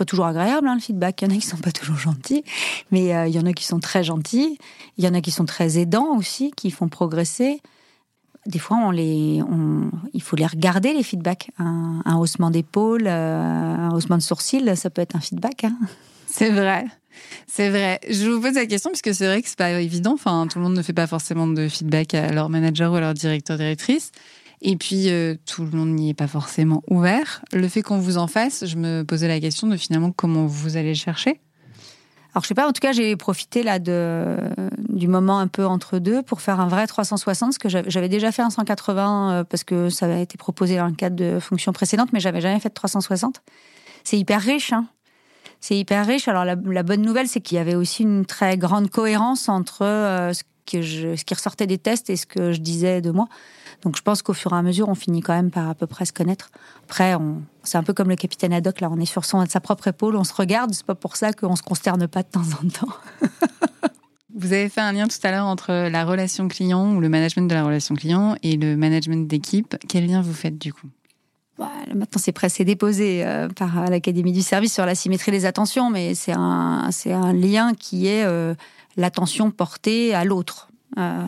Toujours 0.04 0.26
agréable, 0.26 0.68
hein, 0.68 0.74
le 0.74 0.80
feedback. 0.80 1.22
Il 1.22 1.28
y 1.28 1.32
en 1.32 1.36
a 1.36 1.40
qui 1.40 1.46
sont 1.46 1.56
pas 1.56 1.72
toujours 1.72 1.96
gentils, 1.96 2.44
mais 2.90 3.14
euh, 3.14 3.26
il 3.26 3.34
y 3.34 3.38
en 3.38 3.46
a 3.46 3.52
qui 3.52 3.64
sont 3.64 3.80
très 3.80 4.04
gentils. 4.04 4.58
Il 4.96 5.04
y 5.04 5.08
en 5.08 5.14
a 5.14 5.20
qui 5.20 5.30
sont 5.30 5.44
très 5.44 5.78
aidants 5.78 6.16
aussi, 6.16 6.52
qui 6.56 6.70
font 6.70 6.88
progresser. 6.88 7.60
Des 8.46 8.58
fois, 8.58 8.78
on 8.78 8.90
les, 8.90 9.42
il 10.14 10.22
faut 10.22 10.36
les 10.36 10.46
regarder, 10.46 10.94
les 10.94 11.02
feedbacks. 11.02 11.50
Un, 11.58 12.16
haussement 12.16 12.50
d'épaule, 12.50 13.06
euh, 13.06 13.40
un 13.40 13.90
haussement 13.92 14.16
de 14.16 14.22
sourcil, 14.22 14.76
ça 14.76 14.88
peut 14.88 15.02
être 15.02 15.14
un 15.14 15.20
feedback. 15.20 15.64
Hein. 15.64 15.76
C'est 16.26 16.50
vrai. 16.50 16.86
C'est 17.46 17.68
vrai. 17.68 18.00
Je 18.08 18.30
vous 18.30 18.40
pose 18.40 18.54
la 18.54 18.66
question 18.66 18.90
parce 18.90 19.02
que 19.02 19.12
c'est 19.12 19.26
vrai 19.26 19.42
que 19.42 19.48
c'est 19.48 19.58
pas 19.58 19.80
évident. 19.80 20.12
Enfin, 20.14 20.46
tout 20.48 20.58
le 20.58 20.64
monde 20.64 20.76
ne 20.76 20.82
fait 20.82 20.92
pas 20.92 21.08
forcément 21.08 21.48
de 21.48 21.68
feedback 21.68 22.14
à 22.14 22.32
leur 22.32 22.48
manager 22.48 22.92
ou 22.92 22.94
à 22.94 23.00
leur 23.00 23.14
directeur 23.14 23.56
directrice. 23.56 24.12
Et 24.62 24.76
puis, 24.76 25.08
euh, 25.08 25.36
tout 25.46 25.64
le 25.64 25.70
monde 25.70 25.90
n'y 25.90 26.10
est 26.10 26.14
pas 26.14 26.26
forcément 26.26 26.82
ouvert. 26.88 27.42
Le 27.52 27.66
fait 27.68 27.82
qu'on 27.82 27.98
vous 27.98 28.18
en 28.18 28.26
fasse, 28.26 28.66
je 28.66 28.76
me 28.76 29.02
posais 29.04 29.28
la 29.28 29.40
question 29.40 29.66
de 29.66 29.76
finalement 29.76 30.12
comment 30.12 30.46
vous 30.46 30.76
allez 30.76 30.90
le 30.90 30.94
chercher. 30.94 31.40
Alors, 32.32 32.44
je 32.44 32.48
sais 32.48 32.54
pas, 32.54 32.68
en 32.68 32.72
tout 32.72 32.80
cas, 32.80 32.92
j'ai 32.92 33.16
profité 33.16 33.62
là 33.62 33.78
de, 33.78 34.36
du 34.88 35.08
moment 35.08 35.40
un 35.40 35.48
peu 35.48 35.66
entre 35.66 35.98
deux 35.98 36.22
pour 36.22 36.40
faire 36.42 36.60
un 36.60 36.68
vrai 36.68 36.86
360, 36.86 37.48
parce 37.48 37.58
que 37.58 37.90
j'avais 37.90 38.08
déjà 38.08 38.30
fait 38.30 38.42
un 38.42 38.50
180 38.50 39.32
euh, 39.32 39.44
parce 39.44 39.64
que 39.64 39.88
ça 39.88 40.06
avait 40.06 40.22
été 40.22 40.38
proposé 40.38 40.76
dans 40.76 40.86
le 40.86 40.94
cadre 40.94 41.16
de 41.16 41.40
fonctions 41.40 41.72
précédentes, 41.72 42.12
mais 42.12 42.20
j'avais 42.20 42.40
jamais 42.40 42.60
fait 42.60 42.68
de 42.68 42.74
360. 42.74 43.42
C'est 44.04 44.18
hyper 44.18 44.40
riche, 44.40 44.72
hein. 44.72 44.86
C'est 45.60 45.76
hyper 45.76 46.06
riche. 46.06 46.28
Alors, 46.28 46.44
la, 46.44 46.82
bonne 46.82 47.02
nouvelle, 47.02 47.28
c'est 47.28 47.40
qu'il 47.40 47.56
y 47.56 47.58
avait 47.58 47.74
aussi 47.74 48.02
une 48.02 48.24
très 48.24 48.56
grande 48.56 48.88
cohérence 48.88 49.48
entre 49.48 49.84
euh, 49.84 50.32
ce, 50.32 50.42
que 50.66 50.82
ce 51.16 51.24
qui 51.24 51.34
ressortait 51.34 51.66
des 51.66 51.78
tests 51.78 52.08
et 52.10 52.16
ce 52.16 52.26
que 52.26 52.52
je 52.52 52.60
disais 52.60 53.00
de 53.00 53.10
moi. 53.10 53.28
Donc 53.82 53.96
je 53.96 54.02
pense 54.02 54.22
qu'au 54.22 54.34
fur 54.34 54.52
et 54.52 54.56
à 54.56 54.62
mesure, 54.62 54.88
on 54.88 54.94
finit 54.94 55.20
quand 55.20 55.34
même 55.34 55.50
par 55.50 55.68
à 55.68 55.74
peu 55.74 55.86
près 55.86 56.04
se 56.04 56.12
connaître. 56.12 56.50
Après, 56.84 57.14
c'est 57.62 57.78
un 57.78 57.82
peu 57.82 57.92
comme 57.92 58.08
le 58.08 58.16
capitaine 58.16 58.52
Haddock, 58.52 58.80
là, 58.80 58.88
on 58.90 58.98
est 58.98 59.06
sur 59.06 59.24
son, 59.24 59.44
sa 59.46 59.60
propre 59.60 59.88
épaule, 59.88 60.16
on 60.16 60.24
se 60.24 60.34
regarde, 60.34 60.72
c'est 60.74 60.86
pas 60.86 60.94
pour 60.94 61.16
ça 61.16 61.32
qu'on 61.32 61.56
se 61.56 61.62
consterne 61.62 62.06
pas 62.06 62.22
de 62.22 62.28
temps 62.28 62.40
en 62.62 62.68
temps. 62.68 62.94
Vous 64.34 64.52
avez 64.52 64.68
fait 64.68 64.80
un 64.80 64.92
lien 64.92 65.08
tout 65.08 65.18
à 65.24 65.32
l'heure 65.32 65.46
entre 65.46 65.88
la 65.88 66.04
relation 66.04 66.46
client 66.48 66.94
ou 66.94 67.00
le 67.00 67.08
management 67.08 67.48
de 67.48 67.54
la 67.54 67.64
relation 67.64 67.94
client 67.94 68.36
et 68.42 68.56
le 68.56 68.76
management 68.76 69.26
d'équipe. 69.28 69.76
Quel 69.88 70.06
lien 70.06 70.22
vous 70.22 70.32
faites 70.32 70.56
du 70.56 70.72
coup? 70.72 70.86
Bah, 71.58 71.68
Maintenant, 71.88 72.18
c'est 72.18 72.32
presque 72.32 72.62
déposé 72.62 73.26
euh, 73.26 73.48
par 73.48 73.90
l'Académie 73.90 74.32
du 74.32 74.42
service 74.42 74.72
sur 74.72 74.86
la 74.86 74.94
symétrie 74.94 75.32
des 75.32 75.46
attentions, 75.46 75.90
mais 75.90 76.14
c'est 76.14 76.32
un, 76.32 76.88
c'est 76.92 77.12
un 77.12 77.32
lien 77.32 77.74
qui 77.74 78.06
est 78.06 78.24
euh, 78.24 78.54
l'attention 78.96 79.50
portée 79.50 80.14
à 80.14 80.24
l'autre. 80.24 80.68
Euh, 80.96 81.26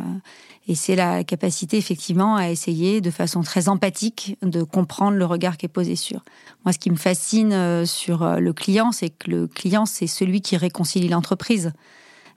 et 0.68 0.74
c'est 0.74 0.94
la 0.94 1.24
capacité 1.24 1.76
effectivement 1.76 2.36
à 2.36 2.48
essayer 2.48 3.00
de 3.00 3.10
façon 3.10 3.42
très 3.42 3.68
empathique 3.68 4.36
de 4.42 4.62
comprendre 4.62 5.16
le 5.16 5.24
regard 5.24 5.56
qui 5.56 5.66
est 5.66 5.68
posé 5.68 5.96
sur. 5.96 6.22
Moi, 6.64 6.72
ce 6.72 6.78
qui 6.78 6.90
me 6.90 6.96
fascine 6.96 7.52
euh, 7.52 7.84
sur 7.84 8.22
euh, 8.22 8.38
le 8.38 8.52
client, 8.52 8.92
c'est 8.92 9.10
que 9.10 9.28
le 9.30 9.46
client, 9.48 9.86
c'est 9.86 10.06
celui 10.06 10.40
qui 10.40 10.56
réconcilie 10.56 11.08
l'entreprise. 11.08 11.72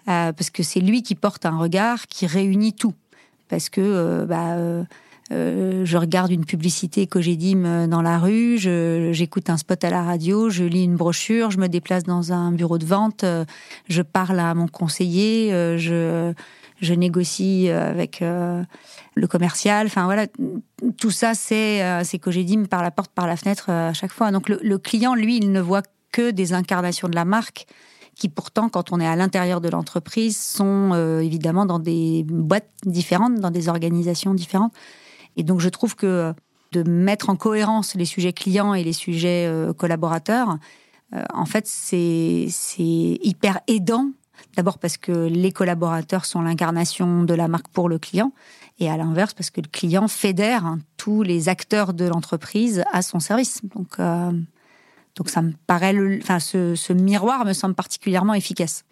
Euh, 0.07 0.33
parce 0.33 0.49
que 0.49 0.63
c'est 0.63 0.79
lui 0.79 1.03
qui 1.03 1.13
porte 1.13 1.45
un 1.45 1.57
regard 1.57 2.07
qui 2.07 2.25
réunit 2.25 2.73
tout. 2.73 2.93
Parce 3.47 3.69
que 3.69 4.25
bah, 4.25 4.57
je 5.29 5.97
regarde 5.97 6.31
une 6.31 6.45
publicité 6.45 7.05
Cogedim 7.05 7.87
dans 7.87 8.01
la 8.01 8.17
rue, 8.17 8.57
j'écoute 8.57 9.51
un 9.51 9.57
spot 9.57 9.83
à 9.83 9.91
la 9.91 10.01
radio, 10.01 10.49
je 10.49 10.63
lis 10.63 10.83
une 10.83 10.95
brochure, 10.95 11.51
je 11.51 11.59
me 11.59 11.67
déplace 11.67 12.05
dans 12.05 12.33
un 12.33 12.51
bureau 12.51 12.79
de 12.79 12.85
vente, 12.85 13.23
je 13.87 14.01
parle 14.01 14.39
à 14.39 14.55
mon 14.55 14.67
conseiller, 14.67 15.51
je 15.77 16.33
je 16.81 16.93
négocie 16.93 17.69
euh, 17.69 17.89
avec 17.89 18.21
euh, 18.21 18.63
le 19.15 19.27
commercial. 19.27 19.87
Enfin 19.87 20.05
voilà, 20.05 20.27
tout 20.97 21.11
ça, 21.11 21.33
c'est 21.33 21.83
euh, 21.83 22.03
c'est 22.03 22.19
Cogedim 22.19 22.65
par 22.65 22.83
la 22.83 22.91
porte, 22.91 23.11
par 23.11 23.27
la 23.27 23.37
fenêtre 23.37 23.69
à 23.69 23.93
chaque 23.93 24.11
fois. 24.11 24.31
Donc 24.31 24.49
le, 24.49 24.77
client, 24.77 25.15
lui, 25.15 25.37
il 25.37 25.51
ne 25.51 25.61
voit 25.61 25.83
que 26.11 26.31
des 26.31 26.53
incarnations 26.53 27.07
de 27.07 27.15
la 27.15 27.25
marque 27.25 27.65
qui 28.15 28.29
pourtant, 28.29 28.69
quand 28.69 28.93
on 28.93 29.01
est 29.01 29.07
à 29.07 29.17
l'intérieur 29.17 29.59
de 29.59 29.67
l'entreprise, 29.67 30.37
sont 30.37 30.93
évidemment 31.21 31.65
dans 31.65 31.79
des 31.79 32.23
boîtes 32.25 32.69
différentes, 32.85 33.41
dans 33.41 33.51
des 33.51 33.67
organisations 33.67 34.33
différentes. 34.33 34.71
Et 35.35 35.43
donc 35.43 35.59
je 35.59 35.67
trouve 35.67 35.97
que 35.97 36.33
de 36.71 36.83
mettre 36.83 37.29
en 37.29 37.35
cohérence 37.35 37.93
les 37.93 38.05
sujets 38.05 38.31
clients 38.31 38.73
et 38.73 38.85
les 38.85 38.93
sujets 38.93 39.51
collaborateurs, 39.77 40.57
en 41.33 41.45
fait, 41.45 41.67
c'est 41.67 42.47
hyper 42.77 43.59
aidant 43.67 44.11
D'abord 44.55 44.79
parce 44.79 44.97
que 44.97 45.11
les 45.27 45.51
collaborateurs 45.51 46.25
sont 46.25 46.41
l'incarnation 46.41 47.23
de 47.23 47.33
la 47.33 47.47
marque 47.47 47.67
pour 47.69 47.89
le 47.89 47.99
client, 47.99 48.31
et 48.79 48.89
à 48.89 48.97
l'inverse 48.97 49.33
parce 49.33 49.49
que 49.49 49.61
le 49.61 49.67
client 49.67 50.07
fédère 50.07 50.65
hein, 50.65 50.79
tous 50.97 51.23
les 51.23 51.49
acteurs 51.49 51.93
de 51.93 52.05
l'entreprise 52.05 52.83
à 52.91 53.01
son 53.01 53.19
service. 53.19 53.61
Donc, 53.75 53.99
euh, 53.99 54.31
donc 55.15 55.29
ça 55.29 55.41
me 55.41 55.53
paraît, 55.67 55.95
enfin, 56.21 56.39
ce, 56.39 56.93
miroir 56.93 57.45
me 57.45 57.53
semble 57.53 57.75
particulièrement 57.75 58.33
efficace. 58.33 58.83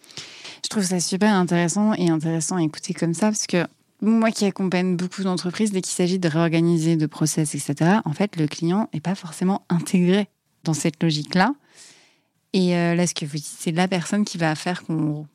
Je 0.62 0.68
trouve 0.68 0.82
ça 0.82 1.00
super 1.00 1.34
intéressant 1.34 1.92
et 1.94 2.08
intéressant 2.08 2.56
à 2.56 2.62
écouter 2.62 2.94
comme 2.94 3.12
ça 3.12 3.26
parce 3.26 3.46
que 3.46 3.66
moi 4.00 4.30
qui 4.30 4.44
accompagne 4.44 4.96
beaucoup 4.96 5.22
d'entreprises, 5.22 5.70
dès 5.70 5.80
qu'il 5.80 5.92
s'agit 5.94 6.18
de 6.18 6.28
réorganiser, 6.28 6.96
de 6.96 7.06
process, 7.06 7.54
etc., 7.54 7.98
en 8.04 8.12
fait, 8.12 8.36
le 8.36 8.46
client 8.46 8.88
n'est 8.92 9.00
pas 9.00 9.14
forcément 9.14 9.62
intégré 9.68 10.28
dans 10.64 10.74
cette 10.74 11.02
logique-là. 11.02 11.54
Et 12.52 12.76
euh, 12.76 12.94
là, 12.94 13.06
ce 13.06 13.14
que 13.14 13.24
vous 13.24 13.36
dites, 13.36 13.56
c'est 13.58 13.72
la 13.72 13.88
personne 13.88 14.24
qui 14.24 14.38
va 14.38 14.54
faire 14.54 14.84
qu'on 14.84 15.26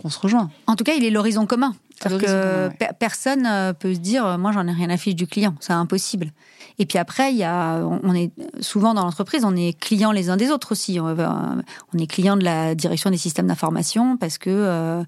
qu'on 0.00 0.10
se 0.10 0.18
rejoint. 0.18 0.50
En 0.66 0.76
tout 0.76 0.84
cas, 0.84 0.94
il 0.94 1.04
est 1.04 1.10
l'horizon 1.10 1.46
commun. 1.46 1.74
que 2.00 2.68
personne 2.98 3.46
euh, 3.46 3.72
peut 3.72 3.94
se 3.94 3.98
dire, 3.98 4.26
euh, 4.26 4.38
moi, 4.38 4.52
j'en 4.52 4.66
ai 4.66 4.72
rien 4.72 4.90
à 4.90 4.96
fiche 4.96 5.14
du 5.14 5.26
client. 5.26 5.54
C'est 5.60 5.72
impossible. 5.72 6.32
Et 6.78 6.84
puis 6.84 6.98
après, 6.98 7.32
il 7.32 7.38
y 7.38 7.44
a, 7.44 7.80
on 7.80 8.14
est 8.14 8.30
souvent 8.60 8.92
dans 8.92 9.02
l'entreprise, 9.02 9.44
on 9.46 9.56
est 9.56 9.78
clients 9.78 10.12
les 10.12 10.28
uns 10.28 10.36
des 10.36 10.50
autres 10.50 10.72
aussi. 10.72 11.00
On 11.00 11.98
est 11.98 12.06
clients 12.06 12.36
de 12.36 12.44
la 12.44 12.74
direction 12.74 13.08
des 13.08 13.16
systèmes 13.16 13.46
d'information 13.46 14.18
parce 14.18 14.36
que 14.36 14.50
euh, 14.50 15.04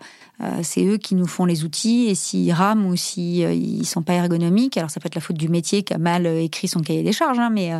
c'est 0.62 0.86
eux 0.86 0.96
qui 0.96 1.14
nous 1.14 1.26
font 1.26 1.44
les 1.44 1.64
outils 1.64 2.06
et 2.08 2.14
s'ils 2.14 2.50
rament 2.54 2.86
ou 2.86 2.96
s'ils 2.96 3.52
ils 3.52 3.84
sont 3.84 4.00
pas 4.00 4.14
ergonomiques, 4.14 4.78
alors 4.78 4.88
ça 4.88 4.98
peut 4.98 5.08
être 5.08 5.14
la 5.14 5.20
faute 5.20 5.36
du 5.36 5.50
métier 5.50 5.82
qui 5.82 5.92
a 5.92 5.98
mal 5.98 6.26
écrit 6.26 6.68
son 6.68 6.80
cahier 6.80 7.02
des 7.02 7.12
charges, 7.12 7.38
hein, 7.38 7.50
mais 7.52 7.72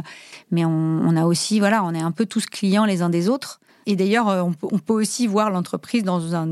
mais 0.51 0.66
on, 0.66 0.71
on, 0.71 1.16
a 1.16 1.25
aussi, 1.25 1.59
voilà, 1.59 1.83
on 1.83 1.94
est 1.94 2.03
un 2.03 2.11
peu 2.11 2.27
tous 2.27 2.44
clients 2.44 2.85
les 2.85 3.01
uns 3.01 3.09
des 3.09 3.31
autres. 3.31 3.59
Et 3.87 3.97
d'ailleurs, 3.97 4.27
on 4.27 4.53
on 4.71 4.79
peut 4.81 4.92
aussi 5.01 5.27
voir 5.27 5.49
l'entreprise 5.49 6.03
dans 6.03 6.35
un, 6.35 6.47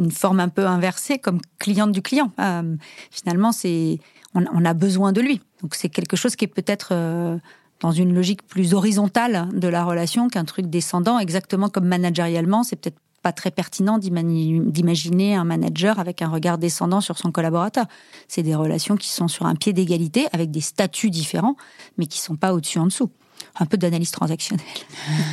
une 0.00 0.10
forme 0.10 0.40
un 0.40 0.48
peu 0.48 0.66
inversée 0.66 1.18
comme 1.18 1.40
cliente 1.58 1.92
du 1.92 2.02
client. 2.02 2.32
Euh, 2.40 2.76
finalement, 3.10 3.52
c'est 3.52 3.98
on, 4.34 4.64
a 4.64 4.74
besoin 4.74 5.12
de 5.12 5.20
lui. 5.20 5.40
Donc 5.62 5.74
c'est 5.74 5.88
quelque 5.88 6.16
chose 6.16 6.36
qui 6.36 6.44
est 6.44 6.48
peut-être 6.48 6.88
euh, 6.92 7.36
dans 7.80 7.92
une 7.92 8.14
logique 8.14 8.46
plus 8.46 8.74
horizontale 8.74 9.48
de 9.52 9.68
la 9.68 9.84
relation 9.84 10.28
qu'un 10.28 10.44
truc 10.44 10.66
descendant, 10.66 11.18
exactement 11.18 11.68
comme 11.68 11.86
managérialement, 11.86 12.62
c'est 12.62 12.76
peut-être 12.76 12.98
pas 13.22 13.32
très 13.32 13.50
pertinent 13.50 13.98
d'imaginer 13.98 15.34
un 15.34 15.44
manager 15.44 15.98
avec 15.98 16.22
un 16.22 16.28
regard 16.28 16.56
descendant 16.56 17.02
sur 17.02 17.18
son 17.18 17.32
collaborateur. 17.32 17.84
C'est 18.28 18.42
des 18.42 18.54
relations 18.54 18.96
qui 18.96 19.10
sont 19.10 19.28
sur 19.28 19.44
un 19.44 19.54
pied 19.56 19.74
d'égalité 19.74 20.26
avec 20.32 20.50
des 20.50 20.62
statuts 20.62 21.10
différents, 21.10 21.56
mais 21.98 22.06
qui 22.06 22.18
sont 22.18 22.36
pas 22.36 22.54
au-dessus 22.54 22.78
en 22.78 22.86
dessous. 22.86 23.10
Un 23.58 23.66
peu 23.66 23.76
d'analyse 23.76 24.10
transactionnelle. 24.10 24.64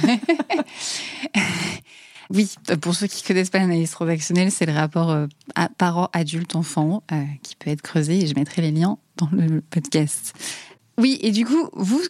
Oui, 2.33 2.53
pour 2.81 2.93
ceux 2.93 3.07
qui 3.07 3.23
connaissent 3.23 3.49
pas 3.49 3.59
l'analyse 3.59 3.91
transactionnelle, 3.91 4.51
c'est 4.51 4.65
le 4.65 4.73
rapport 4.73 5.11
euh, 5.11 5.27
parent 5.77 6.09
adulte 6.13 6.55
enfant 6.55 7.03
euh, 7.11 7.23
qui 7.41 7.55
peut 7.55 7.69
être 7.69 7.81
creusé 7.81 8.19
et 8.19 8.27
je 8.27 8.35
mettrai 8.35 8.61
les 8.61 8.71
liens 8.71 8.97
dans 9.15 9.29
le 9.31 9.61
podcast. 9.61 10.33
Oui, 10.97 11.19
et 11.21 11.31
du 11.31 11.45
coup, 11.45 11.69
vous 11.73 12.01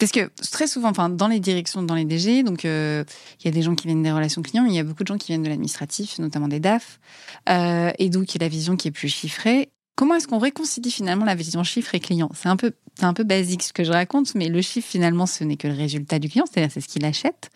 parce 0.00 0.12
que 0.12 0.30
très 0.52 0.68
souvent, 0.68 0.90
enfin, 0.90 1.08
dans 1.08 1.26
les 1.26 1.40
directions, 1.40 1.82
dans 1.82 1.96
les 1.96 2.04
DG, 2.04 2.44
donc 2.44 2.64
euh, 2.64 3.02
il 3.40 3.46
y 3.46 3.48
a 3.48 3.50
des 3.50 3.62
gens 3.62 3.74
qui 3.74 3.88
viennent 3.88 4.04
des 4.04 4.12
relations 4.12 4.42
clients, 4.42 4.62
mais 4.62 4.70
il 4.70 4.76
y 4.76 4.78
a 4.78 4.84
beaucoup 4.84 5.02
de 5.02 5.08
gens 5.08 5.18
qui 5.18 5.32
viennent 5.32 5.42
de 5.42 5.48
l'administratif, 5.48 6.20
notamment 6.20 6.46
des 6.46 6.60
DAF, 6.60 7.00
et 7.48 8.08
donc 8.08 8.32
il 8.32 8.40
y 8.40 8.44
a 8.44 8.46
la 8.46 8.48
vision 8.48 8.76
qui 8.76 8.86
est 8.86 8.92
plus 8.92 9.08
chiffrée. 9.08 9.70
Comment 9.96 10.14
est-ce 10.14 10.28
qu'on 10.28 10.38
réconcilie 10.38 10.92
finalement 10.92 11.24
la 11.24 11.34
vision 11.34 11.64
chiffre 11.64 11.92
et 11.96 11.98
client? 11.98 12.30
C'est 12.32 12.48
un 12.48 12.56
peu, 12.56 12.70
c'est 12.94 13.06
un 13.06 13.12
peu 13.12 13.24
basique 13.24 13.64
ce 13.64 13.72
que 13.72 13.82
je 13.82 13.90
raconte, 13.90 14.36
mais 14.36 14.48
le 14.48 14.62
chiffre 14.62 14.86
finalement, 14.88 15.26
ce 15.26 15.42
n'est 15.42 15.56
que 15.56 15.66
le 15.66 15.74
résultat 15.74 16.20
du 16.20 16.28
client, 16.28 16.44
c'est-à-dire 16.46 16.70
c'est 16.72 16.80
ce 16.80 16.86
qu'il 16.86 17.04
achète. 17.04 17.50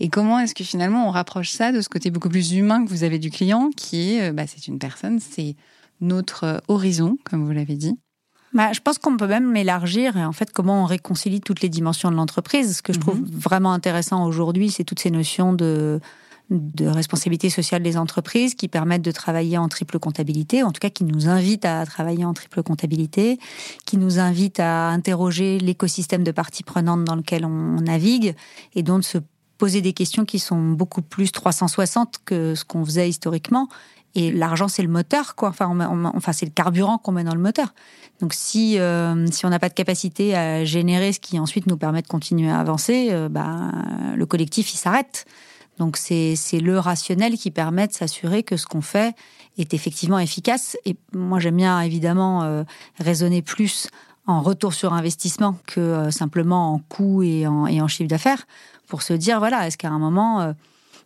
Et 0.00 0.08
comment 0.08 0.38
est-ce 0.40 0.54
que 0.54 0.64
finalement 0.64 1.06
on 1.06 1.10
rapproche 1.10 1.50
ça 1.50 1.72
de 1.72 1.80
ce 1.80 1.88
côté 1.88 2.10
beaucoup 2.10 2.28
plus 2.28 2.52
humain 2.52 2.84
que 2.84 2.90
vous 2.90 3.04
avez 3.04 3.18
du 3.18 3.30
client, 3.30 3.70
qui 3.76 4.14
est, 4.14 4.30
euh, 4.30 4.32
bah, 4.32 4.44
c'est 4.46 4.66
une 4.66 4.78
personne, 4.78 5.20
c'est 5.20 5.54
notre 6.00 6.44
euh, 6.44 6.58
horizon, 6.68 7.18
comme 7.24 7.44
vous 7.44 7.52
l'avez 7.52 7.76
dit? 7.76 7.96
Bah, 8.52 8.72
je 8.72 8.80
pense 8.80 8.98
qu'on 8.98 9.16
peut 9.16 9.26
même 9.26 9.56
élargir 9.56 10.16
et 10.16 10.24
en 10.24 10.32
fait 10.32 10.50
comment 10.52 10.82
on 10.82 10.86
réconcilie 10.86 11.40
toutes 11.40 11.62
les 11.62 11.68
dimensions 11.70 12.10
de 12.10 12.16
l'entreprise. 12.16 12.76
Ce 12.78 12.82
que 12.82 12.92
je 12.92 13.00
trouve 13.00 13.20
Mhm. 13.20 13.28
vraiment 13.30 13.72
intéressant 13.72 14.26
aujourd'hui, 14.26 14.70
c'est 14.70 14.84
toutes 14.84 15.00
ces 15.00 15.10
notions 15.10 15.52
de 15.52 16.00
de 16.50 16.86
responsabilité 16.86 17.48
sociale 17.48 17.82
des 17.82 17.96
entreprises 17.96 18.54
qui 18.54 18.68
permettent 18.68 19.00
de 19.02 19.10
travailler 19.10 19.56
en 19.56 19.68
triple 19.68 19.98
comptabilité, 19.98 20.62
en 20.62 20.70
tout 20.70 20.80
cas 20.80 20.90
qui 20.90 21.04
nous 21.04 21.26
invitent 21.28 21.64
à 21.64 21.86
travailler 21.86 22.26
en 22.26 22.34
triple 22.34 22.62
comptabilité, 22.62 23.38
qui 23.86 23.96
nous 23.96 24.18
invitent 24.18 24.60
à 24.60 24.88
interroger 24.88 25.58
l'écosystème 25.58 26.24
de 26.24 26.30
parties 26.30 26.62
prenantes 26.62 27.04
dans 27.04 27.16
lequel 27.16 27.46
on 27.46 27.80
navigue 27.80 28.34
et 28.74 28.82
donc 28.82 29.00
de 29.00 29.04
se 29.06 29.18
poser 29.62 29.80
des 29.80 29.92
questions 29.92 30.24
qui 30.24 30.40
sont 30.40 30.72
beaucoup 30.72 31.02
plus 31.02 31.30
360 31.30 32.16
que 32.24 32.56
ce 32.56 32.64
qu'on 32.64 32.84
faisait 32.84 33.08
historiquement. 33.08 33.68
Et 34.16 34.32
l'argent, 34.32 34.66
c'est 34.66 34.82
le 34.82 34.88
moteur, 34.88 35.36
quoi. 35.36 35.50
Enfin, 35.50 35.68
enfin 36.16 36.32
c'est 36.32 36.46
le 36.46 36.50
carburant 36.50 36.98
qu'on 36.98 37.12
met 37.12 37.22
dans 37.22 37.36
le 37.36 37.40
moteur. 37.40 37.72
Donc, 38.18 38.34
si, 38.34 38.80
euh, 38.80 39.24
si 39.30 39.46
on 39.46 39.50
n'a 39.50 39.60
pas 39.60 39.68
de 39.68 39.74
capacité 39.74 40.34
à 40.34 40.64
générer 40.64 41.12
ce 41.12 41.20
qui 41.20 41.38
ensuite 41.38 41.68
nous 41.68 41.76
permet 41.76 42.02
de 42.02 42.08
continuer 42.08 42.50
à 42.50 42.58
avancer, 42.58 43.10
euh, 43.12 43.28
bah, 43.28 43.70
le 44.16 44.26
collectif, 44.26 44.74
il 44.74 44.78
s'arrête. 44.78 45.26
Donc, 45.78 45.96
c'est 45.96 46.34
le 46.60 46.80
rationnel 46.80 47.38
qui 47.38 47.52
permet 47.52 47.86
de 47.86 47.92
s'assurer 47.92 48.42
que 48.42 48.56
ce 48.56 48.66
qu'on 48.66 48.82
fait 48.82 49.14
est 49.58 49.74
effectivement 49.74 50.18
efficace. 50.18 50.76
Et 50.84 50.96
moi, 51.12 51.38
j'aime 51.38 51.58
bien, 51.58 51.80
évidemment, 51.82 52.42
euh, 52.42 52.64
raisonner 52.98 53.42
plus 53.42 53.86
en 54.26 54.40
retour 54.40 54.72
sur 54.72 54.92
investissement 54.92 55.56
que 55.66 55.80
euh, 55.80 56.10
simplement 56.10 56.74
en 56.74 56.78
coût 56.78 57.22
et 57.22 57.46
en, 57.46 57.88
chiffre 57.88 58.08
d'affaires 58.08 58.46
pour 58.86 59.02
se 59.02 59.12
dire, 59.12 59.38
voilà, 59.38 59.66
est-ce 59.66 59.78
qu'à 59.78 59.90
un 59.90 59.98
moment... 59.98 60.40
euh, 60.40 60.52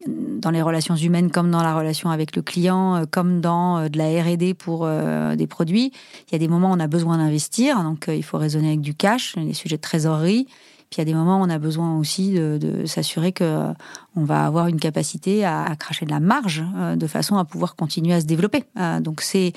dans 0.07 0.51
les 0.51 0.61
relations 0.61 0.95
humaines 0.95 1.31
comme 1.31 1.51
dans 1.51 1.63
la 1.63 1.75
relation 1.75 2.11
avec 2.11 2.37
le 2.37 2.43
client, 2.43 2.97
euh, 2.97 3.05
comme 3.11 3.41
dans 3.41 3.89
de 3.89 3.99
la 3.99 4.23
R&D 4.23 4.53
pour 4.53 4.87
des 4.87 5.47
produits, 5.47 5.91
il 6.29 6.33
y 6.33 6.35
a 6.37 6.39
des 6.39 6.49
moments 6.49 6.71
où 6.71 6.75
on 6.75 6.81
a 6.81 6.87
besoin 6.87 7.17
d'investir, 7.17 7.83
donc 7.83 8.05
il 8.09 8.23
faut 8.23 8.37
raisonner 8.37 8.69
avec 8.69 8.83
du 8.83 8.95
cash, 8.95 9.35
les 9.37 9.55
sujets 9.55 9.77
de 9.77 9.81
trésorerie. 9.81 10.45
Puis 10.91 10.97
il 10.97 10.99
y 10.99 11.01
a 11.01 11.05
des 11.07 11.15
moments 11.15 11.41
où 11.41 11.45
on 11.45 11.51
a 11.51 11.59
besoin 11.59 11.99
aussi 11.99 12.35
de, 12.35 12.85
s'assurer 12.85 13.33
que 13.33 13.73
on 14.15 14.25
va 14.25 14.45
avoir 14.45 14.69
une 14.69 14.79
capacité 14.79 15.45
à, 15.45 15.65
à 15.65 15.75
cracher 15.77 16.05
de 16.05 16.11
la 16.11 16.21
marge 16.21 16.63
de 16.95 17.07
façon 17.07 17.39
à 17.39 17.45
pouvoir 17.45 17.75
continuer 17.75 18.13
à 18.13 18.21
se 18.21 18.27
développer. 18.27 18.65
Donc 19.01 19.23
c'est 19.23 19.55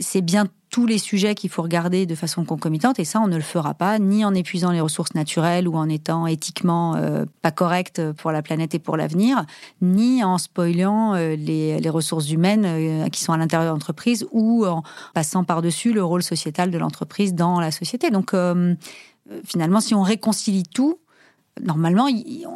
c'est 0.00 0.22
bien 0.22 0.46
tous 0.70 0.86
les 0.86 0.98
sujets 0.98 1.34
qu'il 1.34 1.50
faut 1.50 1.62
regarder 1.62 2.04
de 2.06 2.14
façon 2.14 2.44
concomitante 2.44 2.98
et 2.98 3.04
ça 3.04 3.20
on 3.20 3.28
ne 3.28 3.36
le 3.36 3.42
fera 3.42 3.74
pas 3.74 3.98
ni 3.98 4.24
en 4.24 4.34
épuisant 4.34 4.72
les 4.72 4.80
ressources 4.80 5.14
naturelles 5.14 5.68
ou 5.68 5.76
en 5.76 5.88
étant 5.88 6.26
éthiquement 6.26 6.96
euh, 6.96 7.26
pas 7.42 7.50
correct 7.50 8.02
pour 8.12 8.32
la 8.32 8.42
planète 8.42 8.74
et 8.74 8.78
pour 8.78 8.96
l'avenir 8.96 9.44
ni 9.82 10.24
en 10.24 10.38
spoilant 10.38 11.14
euh, 11.14 11.36
les, 11.36 11.88
ressources 11.90 12.30
humaines 12.30 12.64
euh, 12.66 13.08
qui 13.08 13.22
sont 13.22 13.32
à 13.32 13.36
l'intérieur 13.36 13.72
de 13.72 13.74
l'entreprise 13.74 14.26
ou 14.32 14.66
en 14.66 14.82
passant 15.12 15.44
par-dessus 15.44 15.92
le 15.92 16.02
rôle 16.02 16.22
sociétal 16.22 16.70
de 16.70 16.78
l'entreprise 16.78 17.34
dans 17.34 17.60
la 17.60 17.70
société. 17.70 18.10
Donc 18.10 18.34
finalement 19.44 19.80
si 19.80 19.94
on 19.94 20.02
réconcilie 20.02 20.64
tout, 20.64 20.98
normalement 21.62 22.08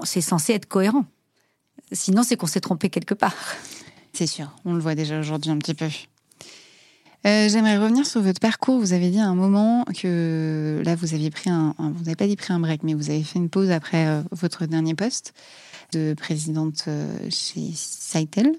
c'est 0.02 0.20
censé 0.20 0.54
être 0.54 0.66
cohérent. 0.66 1.04
Sinon 1.92 2.22
c'est 2.22 2.36
qu'on 2.36 2.46
s'est 2.46 2.60
trompé 2.60 2.90
quelque 2.90 3.14
part. 3.14 3.34
C'est 4.12 4.26
sûr, 4.26 4.50
on 4.64 4.72
le 4.72 4.80
voit 4.80 4.96
déjà 4.96 5.20
aujourd'hui 5.20 5.52
un 5.52 5.58
petit 5.58 5.74
peu. 5.74 5.88
Euh, 7.26 7.48
J'aimerais 7.48 7.78
revenir 7.78 8.06
sur 8.06 8.22
votre 8.22 8.40
parcours. 8.40 8.78
Vous 8.78 8.92
avez 8.92 9.10
dit 9.10 9.18
à 9.18 9.26
un 9.26 9.34
moment 9.34 9.84
que 9.84 10.80
là, 10.84 10.94
vous 10.94 11.14
aviez 11.14 11.30
pris 11.30 11.50
un, 11.50 11.74
vous 11.78 12.04
n'avez 12.04 12.16
pas 12.16 12.26
dit 12.26 12.36
pris 12.36 12.52
un 12.52 12.60
break, 12.60 12.82
mais 12.84 12.94
vous 12.94 13.10
avez 13.10 13.22
fait 13.22 13.38
une 13.38 13.48
pause 13.48 13.70
après 13.70 14.06
euh, 14.06 14.22
votre 14.30 14.66
dernier 14.66 14.94
poste 14.94 15.34
de 15.92 16.14
présidente 16.14 16.84
euh, 16.86 17.08
chez 17.30 17.72
Saitel. 17.74 18.52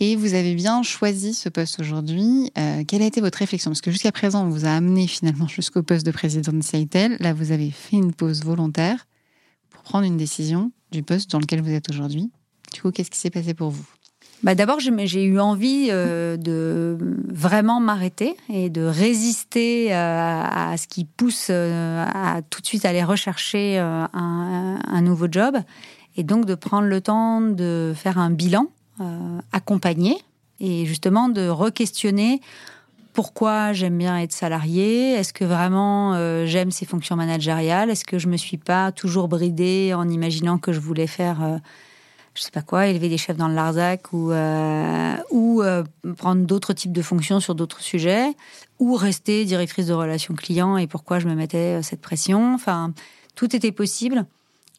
Et 0.00 0.14
vous 0.14 0.34
avez 0.34 0.54
bien 0.54 0.84
choisi 0.84 1.34
ce 1.34 1.48
poste 1.48 1.80
aujourd'hui. 1.80 2.52
Euh, 2.56 2.84
quelle 2.86 3.02
a 3.02 3.06
été 3.06 3.20
votre 3.20 3.38
réflexion? 3.38 3.72
Parce 3.72 3.80
que 3.80 3.90
jusqu'à 3.90 4.12
présent, 4.12 4.46
on 4.46 4.48
vous 4.48 4.64
a 4.64 4.70
amené 4.70 5.08
finalement 5.08 5.48
jusqu'au 5.48 5.82
poste 5.82 6.06
de 6.06 6.12
présidente 6.12 6.58
de 6.58 6.62
Saitel. 6.62 7.16
Là, 7.18 7.32
vous 7.32 7.50
avez 7.50 7.72
fait 7.72 7.96
une 7.96 8.12
pause 8.12 8.44
volontaire 8.44 9.08
pour 9.70 9.82
prendre 9.82 10.04
une 10.04 10.16
décision 10.16 10.70
du 10.92 11.02
poste 11.02 11.32
dans 11.32 11.40
lequel 11.40 11.60
vous 11.62 11.72
êtes 11.72 11.90
aujourd'hui. 11.90 12.30
Du 12.72 12.80
coup, 12.80 12.92
qu'est-ce 12.92 13.10
qui 13.10 13.18
s'est 13.18 13.30
passé 13.30 13.54
pour 13.54 13.70
vous? 13.70 13.86
Bah 14.44 14.54
D'abord, 14.54 14.78
j'ai 14.78 15.24
eu 15.24 15.40
envie 15.40 15.88
euh, 15.90 16.36
de 16.36 16.96
vraiment 17.28 17.80
m'arrêter 17.80 18.36
et 18.48 18.70
de 18.70 18.82
résister 18.82 19.92
à 19.92 20.74
ce 20.76 20.86
qui 20.86 21.04
pousse 21.04 21.48
euh, 21.50 22.04
à 22.06 22.40
tout 22.42 22.60
de 22.60 22.66
suite 22.66 22.84
aller 22.84 23.02
rechercher 23.02 23.80
euh, 23.80 24.06
un, 24.12 25.00
nouveau 25.02 25.26
job 25.30 25.56
et 26.16 26.22
donc 26.22 26.44
de 26.44 26.54
prendre 26.54 26.86
le 26.86 27.00
temps 27.00 27.40
de 27.40 27.92
faire 27.96 28.18
un 28.18 28.30
bilan 28.30 28.66
accompagné 29.52 30.16
et 30.58 30.86
justement 30.86 31.28
de 31.28 31.48
re-questionner 31.48 32.40
pourquoi 33.12 33.72
j'aime 33.72 33.96
bien 33.96 34.18
être 34.18 34.32
salarié 34.32 35.12
Est-ce 35.12 35.32
que 35.32 35.44
vraiment 35.44 36.14
j'aime 36.46 36.72
ces 36.72 36.84
fonctions 36.84 37.14
managériales 37.14 37.90
Est-ce 37.90 38.04
que 38.04 38.18
je 38.18 38.26
me 38.26 38.36
suis 38.36 38.56
pas 38.56 38.90
toujours 38.90 39.28
bridée 39.28 39.94
en 39.94 40.08
imaginant 40.08 40.58
que 40.58 40.72
je 40.72 40.80
voulais 40.80 41.06
faire 41.06 41.60
je 42.38 42.44
sais 42.44 42.50
pas 42.52 42.62
quoi, 42.62 42.86
élever 42.86 43.08
des 43.08 43.18
chefs 43.18 43.36
dans 43.36 43.48
le 43.48 43.54
Larzac 43.54 44.12
ou, 44.12 44.30
euh, 44.30 45.16
euh, 45.32 45.84
prendre 46.16 46.46
d'autres 46.46 46.72
types 46.72 46.92
de 46.92 47.02
fonctions 47.02 47.40
sur 47.40 47.56
d'autres 47.56 47.80
sujets, 47.80 48.34
ou 48.78 48.94
rester 48.94 49.44
directrice 49.44 49.86
de 49.86 49.92
relations 49.92 50.34
clients 50.34 50.76
et 50.76 50.86
pourquoi 50.86 51.18
je 51.18 51.26
me 51.26 51.34
mettais 51.34 51.78
euh, 51.78 51.82
cette 51.82 52.00
pression. 52.00 52.54
Enfin, 52.54 52.92
tout 53.34 53.56
était 53.56 53.72
possible. 53.72 54.24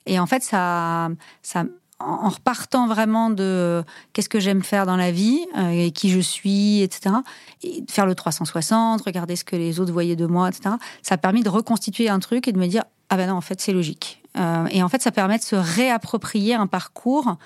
Et 0.05 0.19
en 0.19 0.25
fait, 0.25 0.41
ça, 0.41 1.09
ça, 1.43 1.65
en 1.99 2.29
repartant 2.29 2.87
vraiment 2.87 3.29
de 3.29 3.83
qu'est-ce 4.13 4.29
que 4.29 4.39
j'aime 4.39 4.63
faire 4.63 4.85
dans 4.85 4.95
la 4.95 5.11
vie 5.11 5.45
et 5.71 5.91
qui 5.91 6.09
je 6.09 6.21
suis, 6.21 6.81
etc. 6.81 7.15
Et 7.61 7.83
faire 7.89 8.05
le 8.05 8.15
360, 8.15 9.01
regarder 9.01 9.35
ce 9.35 9.43
que 9.43 9.57
les 9.57 9.81
autres 9.81 9.91
voyaient 9.91 10.15
de 10.15 10.25
moi, 10.25 10.47
etc. 10.47 10.75
Ça 11.03 11.15
a 11.15 11.17
permis 11.17 11.43
de 11.43 11.49
reconstituer 11.49 12.07
un 12.07 12.19
truc 12.19 12.47
et 12.47 12.53
de 12.53 12.57
me 12.57 12.67
dire 12.67 12.83
ah 13.09 13.17
ben 13.17 13.27
non, 13.27 13.35
en 13.35 13.41
fait, 13.41 13.59
c'est 13.59 13.73
logique. 13.73 14.18
Euh, 14.37 14.67
et 14.71 14.83
en 14.83 14.89
fait, 14.89 15.01
ça 15.01 15.11
permet 15.11 15.37
de 15.37 15.43
se 15.43 15.55
réapproprier 15.55 16.53
un 16.53 16.67
parcours 16.67 17.37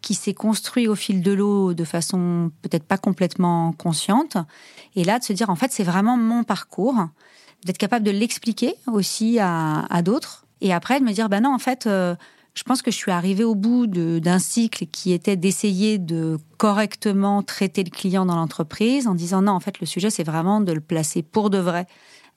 qui 0.00 0.14
s'est 0.14 0.34
construit 0.34 0.88
au 0.88 0.94
fil 0.94 1.22
de 1.22 1.32
l'eau 1.32 1.74
de 1.74 1.84
façon 1.84 2.50
peut-être 2.62 2.84
pas 2.84 2.98
complètement 2.98 3.72
consciente. 3.72 4.36
Et 4.96 5.04
là, 5.04 5.18
de 5.18 5.24
se 5.24 5.32
dire, 5.32 5.48
en 5.48 5.54
fait, 5.54 5.70
c'est 5.72 5.84
vraiment 5.84 6.16
mon 6.16 6.42
parcours, 6.42 6.96
d'être 7.64 7.78
capable 7.78 8.04
de 8.04 8.10
l'expliquer 8.10 8.74
aussi 8.88 9.38
à, 9.40 10.02
d'autres. 10.04 10.44
Et 10.60 10.72
après, 10.72 10.98
de 10.98 11.04
me 11.04 11.12
dire, 11.12 11.28
ben 11.28 11.42
non, 11.42 11.54
en 11.54 11.60
fait, 11.60 11.86
euh, 11.86 12.16
je 12.54 12.64
pense 12.64 12.82
que 12.82 12.90
je 12.90 12.96
suis 12.96 13.12
arrivée 13.12 13.44
au 13.44 13.54
bout 13.54 13.86
d'un 13.86 14.40
cycle 14.40 14.86
qui 14.86 15.12
était 15.12 15.36
d'essayer 15.36 15.98
de 15.98 16.38
correctement 16.58 17.44
traiter 17.44 17.84
le 17.84 17.90
client 17.90 18.26
dans 18.26 18.34
l'entreprise 18.34 19.06
en 19.06 19.14
disant, 19.14 19.42
non, 19.42 19.52
en 19.52 19.60
fait, 19.60 19.78
le 19.78 19.86
sujet, 19.86 20.10
c'est 20.10 20.24
vraiment 20.24 20.60
de 20.60 20.72
le 20.72 20.80
placer 20.80 21.22
pour 21.22 21.50
de 21.50 21.58
vrai 21.58 21.86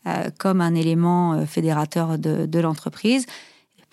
euh, 0.06 0.30
comme 0.38 0.62
un 0.62 0.76
élément 0.76 1.44
fédérateur 1.48 2.20
de 2.20 2.60
l'entreprise, 2.60 3.26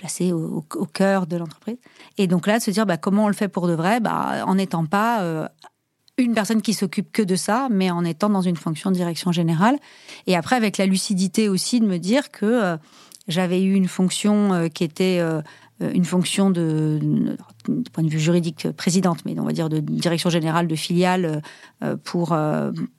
placé 0.03 0.33
au, 0.33 0.65
cœur 0.93 1.29
de 1.29 1.37
l'entreprise. 1.37 1.77
Et 2.19 2.27
donc 2.27 2.49
là, 2.49 2.59
se 2.59 2.73
dire 2.73 2.87
bah, 2.87 2.97
comment 2.97 3.27
on 3.27 3.29
le 3.29 3.35
fait 3.35 3.47
pour 3.47 3.69
de 3.69 3.73
vrai, 3.73 4.01
bah, 4.01 4.45
en 4.49 4.57
n'étant 4.57 4.85
pas 4.85 5.23
euh, 5.23 5.47
une 6.19 6.35
personne 6.35 6.61
qui 6.61 6.75
s'occupe 6.75 7.13
que 7.13 7.23
de 7.23 7.37
ça, 7.37 7.69
mais 7.71 7.89
en 7.89 8.05
étant 8.05 8.29
dans 8.29 8.43
une 8.43 8.57
fonction 8.57 8.91
de 8.91 8.97
direction 8.97 9.31
générale. 9.31 9.79
Et 10.27 10.35
après, 10.35 10.57
avec 10.57 10.77
la 10.77 10.87
lucidité 10.87 11.49
aussi 11.49 11.79
de 11.79 11.87
me 11.87 11.99
dire 11.99 12.33
que 12.33 12.47
euh, 12.47 12.77
j'avais 13.29 13.63
eu 13.63 13.75
une 13.75 13.87
fonction 13.87 14.53
euh, 14.53 14.67
qui 14.67 14.83
était 14.83 15.21
une 15.81 16.05
fonction 16.05 16.51
de, 16.51 16.99
du 17.69 17.91
point 17.93 18.03
de 18.03 18.09
vue 18.09 18.19
juridique, 18.19 18.73
présidente, 18.73 19.21
mais 19.25 19.39
on 19.39 19.45
va 19.45 19.53
dire 19.53 19.69
de 19.69 19.79
direction 19.79 20.31
générale 20.31 20.67
de 20.67 20.75
filiale 20.75 21.43
pour, 22.03 22.37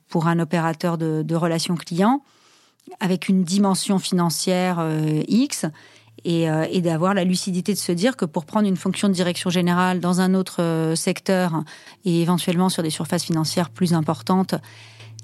pour 0.08 0.28
un 0.28 0.39
opérateur 0.39 0.98
de, 0.98 1.36
relations 1.36 1.76
clients 1.76 2.24
avec 3.00 3.30
une 3.30 3.44
dimension 3.44 4.00
financière 4.00 4.86
X 5.30 5.66
et, 6.26 6.50
euh, 6.50 6.66
et 6.70 6.82
d'avoir 6.82 7.14
la 7.14 7.24
lucidité 7.24 7.74
de 7.74 7.78
se 7.78 7.92
dire 7.92 8.16
que 8.16 8.26
pour 8.26 8.46
prendre 8.46 8.68
une 8.68 8.78
fonction 8.78 9.08
de 9.08 9.14
direction 9.14 9.50
générale 9.50 10.00
dans 10.00 10.22
un 10.22 10.34
autre 10.34 10.62
euh, 10.62 10.96
secteur 10.96 11.64
et 12.06 12.22
éventuellement 12.22 12.70
sur 12.70 12.84
des 12.84 12.90
surfaces 12.90 13.24
financières 13.24 13.70
plus 13.70 13.94
importantes, 13.94 14.56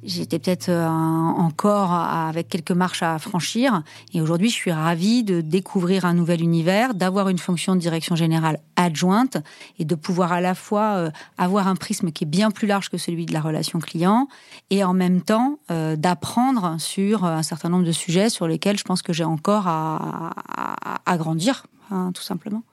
j'étais 0.04 0.40
peut-être 0.40 0.70
euh, 0.70 0.88
encore 0.88 1.92
avec 1.92 2.48
quelques 2.48 2.72
marches 2.72 3.04
à 3.04 3.18
franchir. 3.20 3.84
Et 4.14 4.22
aujourd'hui, 4.22 4.50
je 4.50 4.56
suis 4.56 4.72
ravie 4.72 5.24
de 5.24 5.42
découvrir 5.42 6.06
un 6.06 6.14
nouvel 6.14 6.42
univers, 6.42 6.94
d'avoir 6.94 7.30
une 7.30 7.38
fonction 7.38 7.76
de 7.76 7.80
direction 7.80 8.16
générale 8.16 8.60
adjointe 8.76 9.38
et 9.78 9.86
de 9.86 9.96
pouvoir 9.96 10.32
à 10.32 10.42
la 10.42 10.56
fois 10.56 10.96
euh, 10.96 11.12
avoir 11.38 11.68
un 11.68 11.76
prisme 11.76 12.12
qui 12.12 12.24
est 12.24 12.28
bien 12.28 12.52
plus 12.52 12.68
large 12.68 12.90
que 12.90 12.98
celui 12.98 13.26
de 13.26 13.34
la 13.34 13.42
relation 13.42 13.80
client 13.80 14.28
et 14.70 14.84
en 14.84 14.94
même 14.94 15.22
temps 15.22 15.60
euh, 15.72 15.96
d'apprendre 15.96 16.76
sur 16.80 17.26
un 17.26 17.44
certain 17.44 17.70
nombre 17.70 17.86
de 17.86 17.92
sujets 17.92 18.30
sur 18.30 18.48
lesquels 18.48 18.78
je 18.78 18.84
pense 18.84 19.02
que 19.02 19.14
j'ai 19.14 19.24
encore 19.24 19.68
à 19.68 21.18
grandir, 21.18 21.66
hein, 21.92 22.12
tout 22.14 22.22
simplement. 22.22 22.64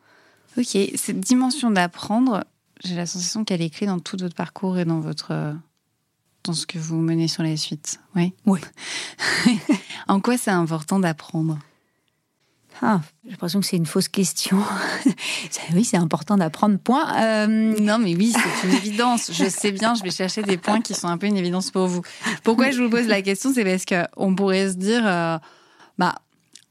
Ok, 0.59 0.77
cette 0.95 1.21
dimension 1.21 1.71
d'apprendre, 1.71 2.45
j'ai 2.85 2.95
la 2.95 3.07
sensation 3.07 3.45
qu'elle 3.45 3.63
est 3.63 3.71
clé 3.71 3.87
dans 3.87 3.99
tout 3.99 4.17
votre 4.19 4.35
parcours 4.35 4.79
et 4.79 4.85
dans 4.85 5.01
votre, 5.01 5.55
dans 6.47 6.53
ce 6.53 6.67
que 6.67 6.79
vous 6.79 6.97
menez 6.97 7.29
sur 7.29 7.43
la 7.43 7.57
suite. 7.57 8.01
Oui. 8.15 8.33
Oui. 8.47 8.61
en 10.09 10.21
quoi 10.21 10.39
c'est 10.39 10.51
important 10.51 10.99
d'apprendre? 10.99 11.59
Ah, 12.83 13.01
j'ai 13.25 13.31
l'impression 13.31 13.61
que 13.61 13.67
c'est 13.67 13.77
une 13.77 13.87
fausse 13.87 14.09
question. 14.09 14.59
oui, 15.75 15.85
c'est 15.85 15.97
important 15.97 16.37
d'apprendre, 16.37 16.79
point. 16.79 17.07
Euh, 17.23 17.47
non, 17.81 17.99
mais 17.99 18.15
oui, 18.15 18.35
c'est 18.35 18.69
une 18.69 18.75
évidence. 18.75 19.31
Je 19.33 19.49
sais 19.49 19.73
bien, 19.73 19.95
je 19.95 20.03
vais 20.03 20.11
chercher 20.11 20.43
des 20.43 20.59
points 20.59 20.83
qui 20.83 20.93
sont 20.93 21.09
un 21.09 21.17
peu 21.17 21.27
une 21.27 21.39
évidence 21.39 21.71
pour 21.71 21.87
vous. 21.87 22.03
Pourquoi 22.43 22.71
je 22.71 22.83
vous 22.83 22.91
pose 22.91 23.07
la 23.07 23.23
question? 23.23 23.53
C'est 23.55 23.65
parce 23.65 23.85
qu'on 23.87 24.35
pourrait 24.35 24.71
se 24.71 24.77
dire, 24.77 25.03
euh, 25.07 25.39
bah, 25.97 26.17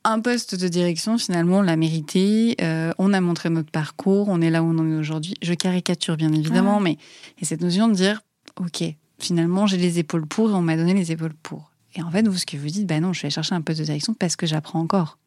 un 0.04 0.20
poste 0.20 0.54
de 0.54 0.68
direction, 0.68 1.18
finalement, 1.18 1.58
on 1.58 1.62
l'a 1.64 1.76
mérité. 1.76 2.56
Euh, 2.62 2.92
on 3.00 3.12
a 3.12 3.20
montré 3.20 3.50
notre 3.50 3.72
parcours, 3.72 4.30
on 4.30 4.42
est 4.42 4.52
là 4.52 4.62
où 4.62 4.68
on 4.68 4.78
en 4.78 4.88
est 4.88 4.96
aujourd'hui. 4.96 5.34
Je 5.42 5.56
caricature, 5.56 6.18
bien 6.18 6.32
évidemment, 6.32 6.80
mais 6.80 6.98
il 7.38 7.42
y 7.42 7.46
a 7.46 7.48
cette 7.48 7.62
notion 7.62 7.88
de 7.88 7.96
dire, 7.96 8.22
OK, 8.58 8.84
finalement, 9.20 9.68
j'ai 9.68 9.78
les 9.78 10.00
épaules 10.00 10.26
pour 10.26 10.50
et 10.50 10.54
on 10.54 10.62
m'a 10.62 10.78
donné 10.78 10.94
les 10.94 11.12
épaules 11.12 11.34
pour. 11.44 11.72
Et 11.96 12.02
en 12.02 12.12
fait, 12.12 12.28
vous, 12.28 12.38
ce 12.38 12.46
que 12.46 12.58
vous 12.58 12.68
dites, 12.68 12.88
bah 12.88 13.00
non, 13.00 13.14
je 13.14 13.22
vais 13.22 13.30
chercher 13.30 13.56
un 13.56 13.62
poste 13.62 13.80
de 13.80 13.86
direction 13.86 14.14
parce 14.14 14.36
que 14.36 14.46
j'apprends 14.46 14.80
encore. 14.80 15.18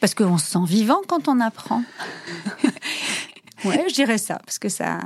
Parce 0.00 0.14
qu'on 0.14 0.38
se 0.38 0.46
sent 0.46 0.64
vivant 0.66 1.00
quand 1.06 1.28
on 1.28 1.38
apprend. 1.38 1.82
ouais, 3.64 3.84
je 3.88 3.94
dirais 3.94 4.18
ça, 4.18 4.40
parce 4.44 4.58
que 4.58 4.68
ça, 4.68 5.00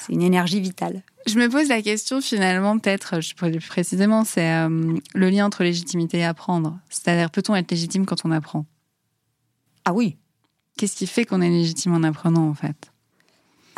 c'est 0.00 0.12
une 0.12 0.22
énergie 0.22 0.60
vitale. 0.60 1.02
Je 1.26 1.38
me 1.38 1.48
pose 1.48 1.68
la 1.68 1.82
question 1.82 2.20
finalement, 2.20 2.78
peut-être, 2.78 3.20
je 3.20 3.34
pourrais 3.34 3.50
plus 3.50 3.66
précisément, 3.66 4.24
c'est 4.24 4.50
euh, 4.50 4.94
le 5.14 5.30
lien 5.30 5.46
entre 5.46 5.64
légitimité 5.64 6.18
et 6.18 6.24
apprendre. 6.24 6.78
C'est-à-dire, 6.88 7.30
peut-on 7.30 7.54
être 7.54 7.70
légitime 7.70 8.06
quand 8.06 8.24
on 8.24 8.30
apprend? 8.30 8.66
Ah 9.84 9.92
oui. 9.92 10.16
Qu'est-ce 10.76 10.96
qui 10.96 11.06
fait 11.06 11.24
qu'on 11.24 11.40
est 11.40 11.50
légitime 11.50 11.94
en 11.94 12.02
apprenant, 12.02 12.48
en 12.48 12.54
fait? 12.54 12.92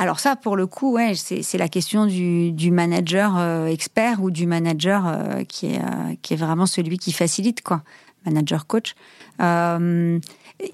Alors 0.01 0.19
ça, 0.19 0.35
pour 0.35 0.57
le 0.57 0.67
coup, 0.67 0.97
c'est 1.15 1.59
la 1.59 1.69
question 1.69 2.07
du, 2.07 2.71
manager 2.71 3.37
euh, 3.37 3.67
expert 3.67 4.23
ou 4.23 4.31
du 4.31 4.47
manager 4.47 5.07
euh, 5.07 5.45
qui, 5.45 5.67
est, 5.67 5.83
qui 6.23 6.33
est 6.33 6.39
vraiment 6.39 6.65
celui 6.65 6.97
qui 6.97 7.13
facilite, 7.13 7.61
quoi. 7.61 7.83
Manager 8.25 8.67
coach 8.67 8.95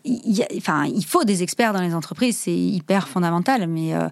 il, 0.05 0.45
enfin, 0.57 0.85
il 0.85 1.05
faut 1.05 1.25
des 1.25 1.43
experts 1.43 1.73
dans 1.73 1.81
les 1.81 1.95
entreprises, 1.95 2.37
c'est 2.37 2.57
hyper 2.57 3.09
fondamental. 3.09 3.67
Mais 3.67 3.95
euh, 3.95 4.09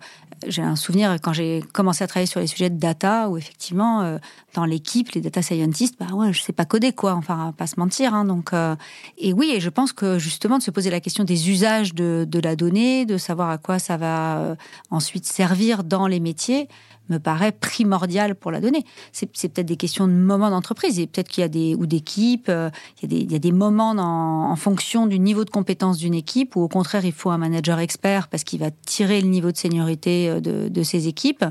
j'ai 0.47 0.63
un 0.63 0.77
souvenir 0.77 1.17
quand 1.23 1.33
j'ai 1.33 1.63
commencé 1.73 2.05
à 2.05 2.07
travailler 2.07 2.27
sur 2.27 2.41
les 2.41 2.47
sujets 2.47 2.71
de 2.71 2.79
data, 2.79 3.29
où 3.29 3.37
effectivement, 3.37 4.03
euh, 4.03 4.19
dans 4.55 4.65
l'équipe, 4.65 5.11
les 5.13 5.21
data 5.21 5.43
scientists, 5.43 5.97
bah 5.99 6.15
ouais, 6.15 6.33
je 6.33 6.43
sais 6.43 6.53
pas 6.53 6.65
coder 6.65 6.93
quoi. 6.93 7.15
Enfin, 7.15 7.55
pas 7.57 7.67
se 7.67 7.79
mentir. 7.79 8.15
Hein, 8.15 8.25
donc, 8.25 8.53
euh, 8.53 8.77
et 9.19 9.33
oui, 9.33 9.53
et 9.55 9.61
je 9.61 9.71
pense 9.71 9.93
que 9.93 10.19
justement 10.19 10.59
de 10.59 10.63
se 10.63 10.71
poser 10.71 10.91
la 10.91 11.01
question 11.01 11.25
des 11.25 11.51
usages 11.51 11.95
de, 11.95 12.27
de 12.29 12.39
la 12.39 12.57
donnée, 12.57 13.07
de 13.07 13.19
savoir 13.19 13.51
à 13.51 13.59
quoi 13.59 13.79
ça 13.79 13.97
va 13.97 14.57
ensuite 14.91 15.27
servir 15.27 15.85
dans 15.85 16.07
les 16.07 16.21
métiers 16.21 16.69
me 17.09 17.19
paraît 17.19 17.53
primordial 17.53 18.35
pour 18.35 18.51
la 18.51 18.61
donnée. 18.61 18.85
C'est 19.13 19.27
peut-être 19.27 19.67
des 19.67 19.77
questions 19.77 20.07
de 20.07 20.13
moments 20.13 20.51
d'entreprise, 20.51 20.99
et 20.99 21.07
peut-être 21.07 21.29
qu'il 21.29 21.43
y 21.43 21.45
a 21.45 21.49
des 21.49 21.75
ou 21.75 21.87
d'équipe, 21.87 22.47
euh, 22.49 22.71
il, 23.03 23.13
il, 23.13 23.33
y 23.33 23.37
a 23.37 23.39
des 23.39 23.53
moments 23.53 23.91
en 23.91 24.57
fonction 24.57 25.07
du 25.07 25.19
niveau 25.19 25.45
de 25.45 25.51
compétence 25.51 25.99
d'une 25.99 26.15
équipe, 26.15 26.57
où 26.57 26.63
au 26.63 26.69
contraire 26.69 27.05
il 27.05 27.13
faut 27.13 27.31
un 27.31 27.39
manager 27.39 27.79
expert 27.79 28.29
parce 28.29 28.45
qu'il 28.45 28.61
va 28.61 28.71
tirer 28.87 29.21
le 29.21 29.29
niveau 29.29 29.53
de 29.53 29.57
seniorité 29.57 30.29
euh, 30.29 30.41
de, 30.41 30.69
de 30.69 30.83
ses 30.83 31.09
équipes. 31.09 31.45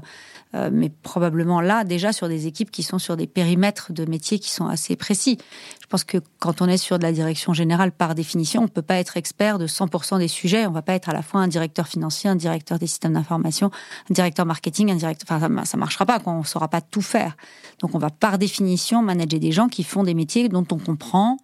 Euh, 0.56 0.70
mais 0.72 0.89
probablement 0.89 1.62
là 1.62 1.84
déjà 1.84 2.13
sur 2.13 2.28
des 2.28 2.46
équipes 2.46 2.70
qui 2.70 2.84
sont 2.84 3.00
sur 3.00 3.18
des 3.18 3.26
périmètres 3.26 3.92
de 3.92 4.06
métiers 4.06 4.38
qui 4.38 4.52
sont 4.52 4.68
assez 4.68 4.96
précis. 4.96 5.39
Je 5.82 5.88
pense 5.88 6.04
que 6.04 6.20
quand 6.38 6.62
on 6.62 6.68
est 6.68 6.78
sur 6.78 7.00
de 7.00 7.04
la 7.04 7.12
direction 7.12 7.54
générale, 7.54 7.92
par 7.92 8.13
définition, 8.13 8.62
on 8.62 8.66
ne 8.66 8.70
peut 8.70 8.84
pas 8.84 8.98
être 8.98 9.18
expert 9.18 9.58
de 9.58 9.66
100% 9.66 10.20
des 10.20 10.28
sujets. 10.28 10.68
On 10.68 10.70
ne 10.70 10.76
va 10.76 10.84
pas 10.84 10.94
être 10.94 11.10
à 11.10 11.13
la 11.13 11.24
fois 11.24 11.42
un 11.42 11.48
directeur 11.48 11.88
financier, 11.88 12.30
un 12.30 12.36
directeur 12.36 12.78
des 12.78 12.86
systèmes 12.86 13.13
d'information, 13.13 13.72
un 14.12 14.13
directeur 14.13 14.46
marketing, 14.46 14.92
un 14.92 14.96
directeur. 14.96 15.36
Enfin, 15.36 15.66
ça 15.66 15.78
ne 15.78 15.80
marchera 15.80 16.06
pas. 16.06 16.22
On 16.28 16.39
ne 16.39 16.44
saura 16.44 16.68
pas 16.68 16.82
tout 16.82 17.02
faire. 17.02 17.36
Donc, 17.80 17.96
on 17.96 18.00
va 18.00 18.12
par 18.12 18.38
définition 18.38 19.02
manager 19.02 19.39
des 19.39 19.52
gens 19.52 19.70
qui 19.70 19.84
font 19.84 20.04
des 20.04 20.13
métiers 20.13 20.50
dont 20.50 20.66
on 20.72 20.78
comprend 20.78 21.38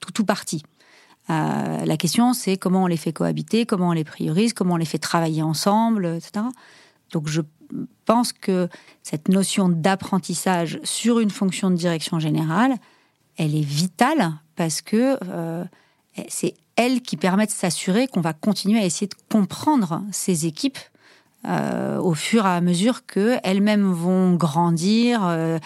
tout 0.00 0.22
ou 0.22 0.24
partie. 0.24 0.62
Euh, 1.28 1.84
la 1.84 1.96
question, 1.98 2.32
c'est 2.32 2.56
comment 2.56 2.84
on 2.84 2.86
les 2.86 2.96
fait 2.96 3.12
cohabiter, 3.12 3.66
comment 3.66 3.88
on 3.88 3.92
les 3.92 4.04
priorise, 4.04 4.54
comment 4.54 4.74
on 4.74 4.78
les 4.78 4.86
fait 4.86 4.98
travailler 4.98 5.42
ensemble, 5.42 6.06
etc. 6.06 6.46
Donc, 7.12 7.28
je 7.28 7.42
pense 8.04 8.32
que 8.32 8.68
cette 9.02 9.28
notion 9.28 9.68
d'apprentissage 9.68 10.80
sur 10.82 11.20
une 11.20 11.30
fonction 11.30 11.70
de 11.70 11.76
direction 11.76 12.18
générale, 12.18 12.76
elle 13.36 13.54
est 13.54 13.64
vitale 13.64 14.32
parce 14.56 14.82
que 14.82 15.16
euh, 15.24 15.64
c'est 16.28 16.54
elle 16.76 17.00
qui 17.00 17.16
permet 17.16 17.46
de 17.46 17.50
s'assurer 17.50 18.06
qu'on 18.06 18.20
va 18.20 18.32
continuer 18.32 18.78
à 18.78 18.84
essayer 18.84 19.06
de 19.06 19.14
comprendre 19.30 20.02
ces 20.12 20.46
équipes 20.46 20.78
euh, 21.48 21.98
au 21.98 22.12
fur 22.12 22.44
et 22.44 22.50
à 22.50 22.60
mesure 22.60 23.06
qu'elles-mêmes 23.06 23.90
vont 23.90 24.34
grandir, 24.34 25.24
euh, 25.24 25.58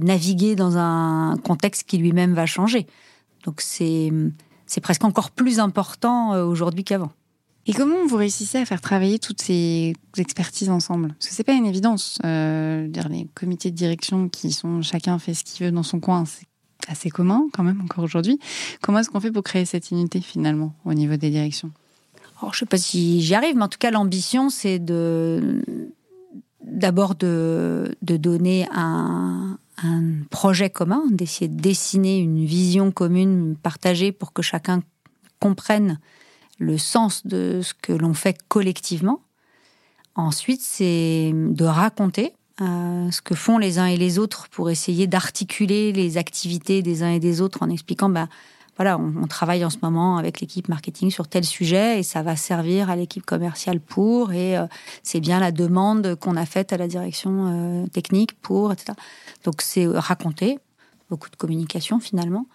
naviguer 0.00 0.54
dans 0.54 0.76
un 0.76 1.36
contexte 1.38 1.84
qui 1.88 1.98
lui-même 1.98 2.34
va 2.34 2.46
changer. 2.46 2.86
Donc 3.44 3.60
c'est 3.60 4.12
presque 4.80 5.04
encore 5.04 5.32
plus 5.32 5.58
important 5.58 6.30
aujourd'hui 6.44 6.84
qu'avant. 6.84 7.10
Et 7.66 7.74
comment 7.74 8.06
vous 8.06 8.16
réussissez 8.16 8.58
à 8.58 8.64
faire 8.64 8.80
travailler 8.80 9.18
toutes 9.20 9.40
ces 9.40 9.94
expertises 10.16 10.68
ensemble? 10.68 11.08
Parce 11.08 11.28
que 11.28 11.34
c'est 11.34 11.44
pas 11.44 11.52
une 11.52 11.66
évidence. 11.66 12.18
Euh, 12.24 12.88
les 13.08 13.28
comités 13.34 13.70
de 13.70 13.76
direction 13.76 14.28
qui 14.28 14.50
sont 14.50 14.82
chacun 14.82 15.18
fait 15.18 15.34
ce 15.34 15.44
qu'il 15.44 15.64
veut 15.64 15.72
dans 15.72 15.84
son 15.84 16.00
coin, 16.00 16.24
c'est 16.24 16.46
assez 16.88 17.10
commun 17.10 17.46
quand 17.52 17.62
même 17.62 17.80
encore 17.80 18.02
aujourd'hui. 18.02 18.40
Comment 18.80 18.98
est-ce 18.98 19.10
qu'on 19.10 19.20
fait 19.20 19.30
pour 19.30 19.44
créer 19.44 19.64
cette 19.64 19.92
unité 19.92 20.20
finalement 20.20 20.74
au 20.84 20.94
niveau 20.94 21.16
des 21.16 21.30
directions? 21.30 21.70
Alors, 22.40 22.52
Je 22.52 22.58
sais 22.60 22.66
pas 22.66 22.78
si 22.78 23.22
j'y 23.22 23.36
arrive, 23.36 23.54
mais 23.54 23.62
en 23.62 23.68
tout 23.68 23.78
cas 23.78 23.92
l'ambition 23.92 24.50
c'est 24.50 24.80
d'abord 26.64 27.14
de, 27.14 27.96
donner 28.02 28.66
un 28.72 29.56
projet 30.30 30.68
commun, 30.68 31.04
d'essayer 31.10 31.46
de 31.46 31.60
dessiner 31.60 32.18
une 32.18 32.44
vision 32.44 32.90
commune 32.90 33.54
partagée 33.62 34.10
pour 34.10 34.32
que 34.32 34.42
chacun 34.42 34.82
comprenne 35.38 36.00
le 36.62 36.78
sens 36.78 37.26
de 37.26 37.60
ce 37.62 37.74
que 37.74 37.92
l'on 37.92 38.14
fait 38.14 38.38
collectivement. 38.48 39.20
Ensuite, 40.14 40.60
c'est 40.60 41.32
de 41.34 41.64
raconter 41.64 42.34
euh, 42.60 43.10
ce 43.10 43.22
que 43.22 43.34
font 43.34 43.58
les 43.58 43.78
uns 43.78 43.86
et 43.86 43.96
les 43.96 44.18
autres 44.18 44.48
pour 44.50 44.70
essayer 44.70 45.06
d'articuler 45.06 45.92
les 45.92 46.18
activités 46.18 46.82
des 46.82 47.02
uns 47.02 47.10
et 47.10 47.18
des 47.18 47.40
autres 47.40 47.62
en 47.62 47.70
expliquant, 47.70 48.08
bah, 48.08 48.28
voilà, 48.76 48.98
on, 48.98 49.26
travaille 49.26 49.64
en 49.64 49.70
ce 49.70 49.78
moment 49.82 50.18
avec 50.18 50.40
l'équipe 50.40 50.68
marketing 50.68 51.10
sur 51.10 51.28
tel 51.28 51.44
sujet 51.44 51.98
et 51.98 52.02
ça 52.02 52.22
va 52.22 52.36
servir 52.36 52.90
à 52.90 52.96
l'équipe 52.96 53.24
commerciale 53.24 53.80
pour 53.80 54.32
et 54.32 54.56
euh, 54.56 54.66
c'est 55.02 55.20
bien 55.20 55.40
la 55.40 55.50
demande 55.50 56.14
qu'on 56.16 56.36
a 56.36 56.46
faite 56.46 56.72
à 56.72 56.76
la 56.76 56.88
direction 56.88 57.46
euh, 57.46 57.86
technique 57.88 58.38
pour, 58.40 58.72
etc. 58.72 58.92
Donc 59.44 59.62
c'est 59.62 59.86
raconter, 59.86 60.58
beaucoup 61.10 61.30
de 61.30 61.36
communication 61.36 62.00
finalement. 62.00 62.46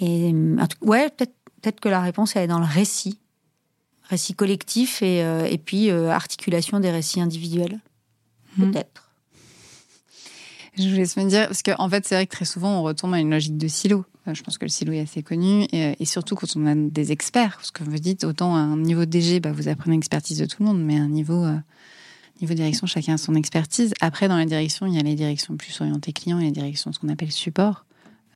Et 0.00 0.34
ouais, 0.80 1.10
peut-être 1.10 1.80
que 1.80 1.88
la 1.88 2.00
réponse 2.00 2.36
elle 2.36 2.44
est 2.44 2.48
dans 2.48 2.58
le 2.58 2.66
récit 2.66 3.18
récit 4.04 4.34
collectif 4.34 5.02
et, 5.02 5.22
euh, 5.22 5.46
et 5.46 5.58
puis 5.58 5.90
euh, 5.90 6.10
articulation 6.10 6.80
des 6.80 6.90
récits 6.90 7.20
individuels. 7.20 7.80
Hmm. 8.56 8.70
Peut-être. 8.70 9.10
Je 10.78 10.88
vous 10.88 10.96
laisse 10.96 11.16
me 11.16 11.24
dire, 11.24 11.46
parce 11.46 11.62
qu'en 11.62 11.74
en 11.78 11.88
fait, 11.88 12.06
c'est 12.06 12.14
vrai 12.14 12.26
que 12.26 12.32
très 12.34 12.44
souvent, 12.44 12.80
on 12.80 12.82
retombe 12.82 13.12
à 13.14 13.18
une 13.18 13.30
logique 13.30 13.58
de 13.58 13.68
silo. 13.68 14.04
Euh, 14.26 14.34
je 14.34 14.42
pense 14.42 14.56
que 14.56 14.64
le 14.64 14.70
silo 14.70 14.92
est 14.92 15.00
assez 15.00 15.22
connu, 15.22 15.66
et, 15.72 16.04
surtout 16.04 16.34
quand 16.34 16.56
on 16.56 16.66
a 16.66 16.74
des 16.74 17.12
experts. 17.12 17.58
Ce 17.62 17.72
que 17.72 17.84
vous 17.84 17.98
dites, 17.98 18.24
autant 18.24 18.54
à 18.56 18.60
un 18.60 18.78
niveau 18.78 19.04
DG, 19.04 19.40
bah, 19.40 19.52
vous 19.52 19.68
apprenez 19.68 19.96
l'expertise 19.96 20.38
de 20.38 20.46
tout 20.46 20.62
le 20.62 20.66
monde, 20.66 20.82
mais 20.82 20.96
à 20.96 21.02
un 21.02 21.08
niveau, 21.08 21.44
niveau 22.40 22.54
direction, 22.54 22.86
chacun 22.86 23.14
a 23.14 23.18
son 23.18 23.34
expertise. 23.34 23.92
Après, 24.00 24.28
dans 24.28 24.36
la 24.36 24.46
direction, 24.46 24.86
il 24.86 24.94
y 24.94 24.98
a 24.98 25.02
les 25.02 25.14
directions 25.14 25.56
plus 25.56 25.78
orientées 25.80 26.12
clients 26.12 26.38
et 26.38 26.44
les 26.44 26.50
directions, 26.52 26.92
ce 26.92 26.98
qu'on 26.98 27.10
appelle 27.10 27.32
support. 27.32 27.84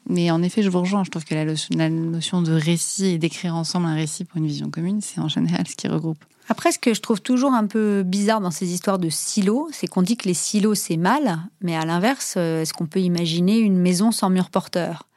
Mais 0.09 0.31
en 0.31 0.43
effet, 0.43 0.63
je 0.63 0.71
vous 0.71 0.81
rejoins. 0.81 1.05
Je 1.05 1.11
trouve 1.11 1.25
que 1.25 1.35
la, 1.35 1.91
notion 1.91 2.43
de 2.43 2.53
récit 2.53 3.07
et 3.07 3.19
d'écrire 3.19 3.55
ensemble 3.57 3.87
un 3.87 3.95
récit 3.95 4.25
pour 4.25 4.39
une 4.39 4.47
vision 4.47 4.71
commune, 4.71 5.01
c'est 5.01 5.21
en 5.21 5.29
général 5.29 5.67
ce 5.67 5.75
qui 5.75 5.89
regroupe. 5.89 6.25
Après, 6.49 6.71
ce 6.71 6.79
que 6.79 6.95
je 6.95 7.01
trouve 7.01 7.21
toujours 7.21 7.53
un 7.55 7.67
peu 7.67 8.05
bizarre 8.05 8.41
dans 8.41 8.53
ces 8.53 8.73
histoires 8.73 9.01
de 9.01 9.09
silos, 9.09 9.69
c'est 9.73 9.89
qu'on 9.89 10.03
dit 10.03 10.17
que 10.17 10.29
les 10.29 10.35
silos, 10.35 10.77
c'est 10.77 10.97
mal, 10.97 11.41
mais 11.61 11.75
à 11.75 11.85
l'inverse, 11.85 12.35
euh, 12.37 12.63
est-ce 12.63 12.73
qu'on 12.73 12.87
peut 12.87 13.01
imaginer 13.01 13.59
une 13.59 13.77
maison 13.77 14.13
sans 14.13 14.31
mur 14.31 14.51
porteur? 14.51 15.09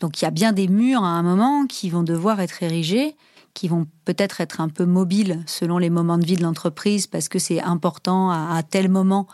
Donc 0.00 0.20
il 0.20 0.24
y 0.24 0.28
a 0.28 0.30
bien 0.30 0.52
des 0.52 0.68
murs 0.68 1.04
à 1.04 1.08
un 1.08 1.22
moment 1.22 1.66
qui 1.66 1.90
vont 1.90 2.02
devoir 2.02 2.40
être 2.40 2.62
érigés, 2.62 3.14
qui 3.52 3.68
vont 3.68 3.86
peut-être 4.06 4.40
être 4.40 4.62
un 4.62 4.70
peu 4.70 4.86
mobiles 4.86 5.42
selon 5.44 5.76
les 5.76 5.90
moments 5.90 6.16
de 6.16 6.24
vie 6.24 6.36
de 6.36 6.42
l'entreprise, 6.42 7.06
parce 7.06 7.28
que 7.28 7.38
c'est 7.38 7.60
important 7.60 8.30
à 8.30 8.62
tel 8.62 8.88
moment 8.88 9.26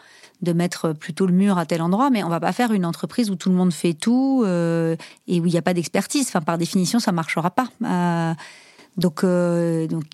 de 0.42 0.52
mettre 0.52 0.92
plutôt 0.92 1.26
le 1.26 1.32
mur 1.32 1.58
à 1.58 1.66
tel 1.66 1.82
endroit, 1.82 2.10
mais 2.10 2.22
on 2.22 2.28
va 2.28 2.40
pas 2.40 2.52
faire 2.52 2.72
une 2.72 2.84
entreprise 2.84 3.30
où 3.30 3.36
tout 3.36 3.48
le 3.48 3.54
monde 3.54 3.72
fait 3.72 3.94
tout 3.94 4.42
euh, 4.44 4.96
et 5.26 5.40
où 5.40 5.46
il 5.46 5.52
n'y 5.52 5.58
a 5.58 5.62
pas 5.62 5.74
d'expertise. 5.74 6.26
Enfin, 6.28 6.42
par 6.42 6.58
définition, 6.58 6.98
ça 6.98 7.12
marchera 7.12 7.50
pas. 7.50 7.68
Euh, 7.84 8.34
donc, 8.96 9.24
euh, 9.24 9.86
donc, 9.86 10.04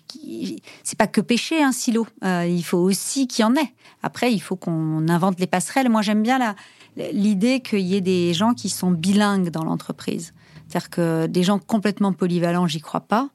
c'est 0.83 0.97
pas 0.97 1.07
que 1.07 1.21
pêcher 1.21 1.63
un 1.63 1.71
silo. 1.71 2.05
Euh, 2.23 2.45
il 2.45 2.63
faut 2.63 2.77
aussi 2.77 3.27
qu'il 3.27 3.43
y 3.43 3.45
en 3.45 3.55
ait. 3.55 3.73
Après, 4.01 4.33
il 4.33 4.39
faut 4.39 4.55
qu'on 4.55 5.07
invente 5.07 5.39
les 5.39 5.47
passerelles. 5.47 5.89
Moi, 5.89 6.01
j'aime 6.01 6.23
bien 6.23 6.55
l'idée 7.11 7.61
qu'il 7.61 7.79
y 7.79 7.95
ait 7.95 8.01
des 8.01 8.33
gens 8.33 8.53
qui 8.53 8.69
sont 8.69 8.91
bilingues 8.91 9.49
dans 9.49 9.63
l'entreprise. 9.63 10.33
C'est-à-dire 10.67 10.89
que 10.89 11.25
des 11.27 11.43
gens 11.43 11.59
complètement 11.59 12.13
polyvalents, 12.13 12.67
j'y 12.67 12.81
crois 12.81 13.01
pas. 13.01 13.29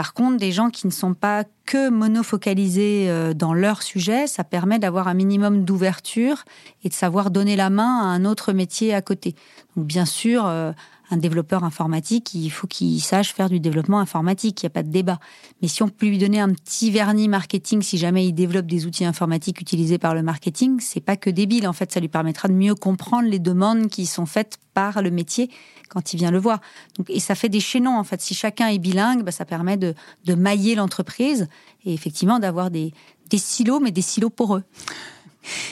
Par 0.00 0.14
contre, 0.14 0.38
des 0.38 0.50
gens 0.50 0.70
qui 0.70 0.86
ne 0.86 0.92
sont 0.92 1.12
pas 1.12 1.44
que 1.66 1.90
monofocalisés 1.90 3.10
euh, 3.10 3.34
dans 3.34 3.52
leur 3.52 3.82
sujet, 3.82 4.26
ça 4.26 4.44
permet 4.44 4.78
d'avoir 4.78 5.08
un 5.08 5.12
minimum 5.12 5.66
d'ouverture 5.66 6.46
et 6.82 6.88
de 6.88 6.94
savoir 6.94 7.30
donner 7.30 7.54
la 7.54 7.68
main 7.68 7.98
à 7.98 8.04
un 8.04 8.24
autre 8.24 8.54
métier 8.54 8.94
à 8.94 9.02
côté. 9.02 9.34
Donc, 9.76 9.84
bien 9.84 10.06
sûr, 10.06 10.46
euh, 10.46 10.72
un 11.10 11.16
développeur 11.16 11.64
informatique, 11.64 12.34
il 12.34 12.50
faut 12.50 12.66
qu'il 12.66 13.00
sache 13.00 13.34
faire 13.34 13.48
du 13.48 13.58
développement 13.60 13.98
informatique, 13.98 14.62
il 14.62 14.66
n'y 14.66 14.68
a 14.68 14.70
pas 14.70 14.82
de 14.82 14.90
débat. 14.90 15.18
Mais 15.60 15.68
si 15.68 15.82
on 15.82 15.88
peut 15.88 16.06
lui 16.06 16.18
donner 16.18 16.40
un 16.40 16.50
petit 16.50 16.90
vernis 16.90 17.28
marketing, 17.28 17.82
si 17.82 17.98
jamais 17.98 18.26
il 18.26 18.32
développe 18.32 18.66
des 18.66 18.86
outils 18.86 19.04
informatiques 19.04 19.60
utilisés 19.60 19.98
par 19.98 20.14
le 20.14 20.22
marketing, 20.22 20.78
c'est 20.80 21.00
pas 21.00 21.16
que 21.16 21.28
débile. 21.30 21.66
En 21.66 21.72
fait, 21.72 21.90
ça 21.92 22.00
lui 22.00 22.08
permettra 22.08 22.48
de 22.48 22.54
mieux 22.54 22.74
comprendre 22.74 23.28
les 23.28 23.40
demandes 23.40 23.88
qui 23.88 24.06
sont 24.06 24.26
faites 24.26 24.58
par 24.72 25.02
le 25.02 25.10
métier 25.10 25.50
quand 25.88 26.12
il 26.12 26.16
vient 26.18 26.30
le 26.30 26.38
voir. 26.38 26.60
Donc, 26.96 27.10
et 27.10 27.18
ça 27.18 27.34
fait 27.34 27.48
des 27.48 27.60
chaînons, 27.60 27.98
en 27.98 28.04
fait. 28.04 28.20
Si 28.20 28.34
chacun 28.34 28.68
est 28.68 28.78
bilingue, 28.78 29.24
bah, 29.24 29.32
ça 29.32 29.44
permet 29.44 29.76
de, 29.76 29.94
de 30.24 30.34
mailler 30.34 30.76
l'entreprise 30.76 31.48
et 31.84 31.92
effectivement 31.92 32.38
d'avoir 32.38 32.70
des, 32.70 32.92
des 33.28 33.38
silos, 33.38 33.80
mais 33.80 33.90
des 33.90 34.02
silos 34.02 34.30
poreux. 34.30 34.62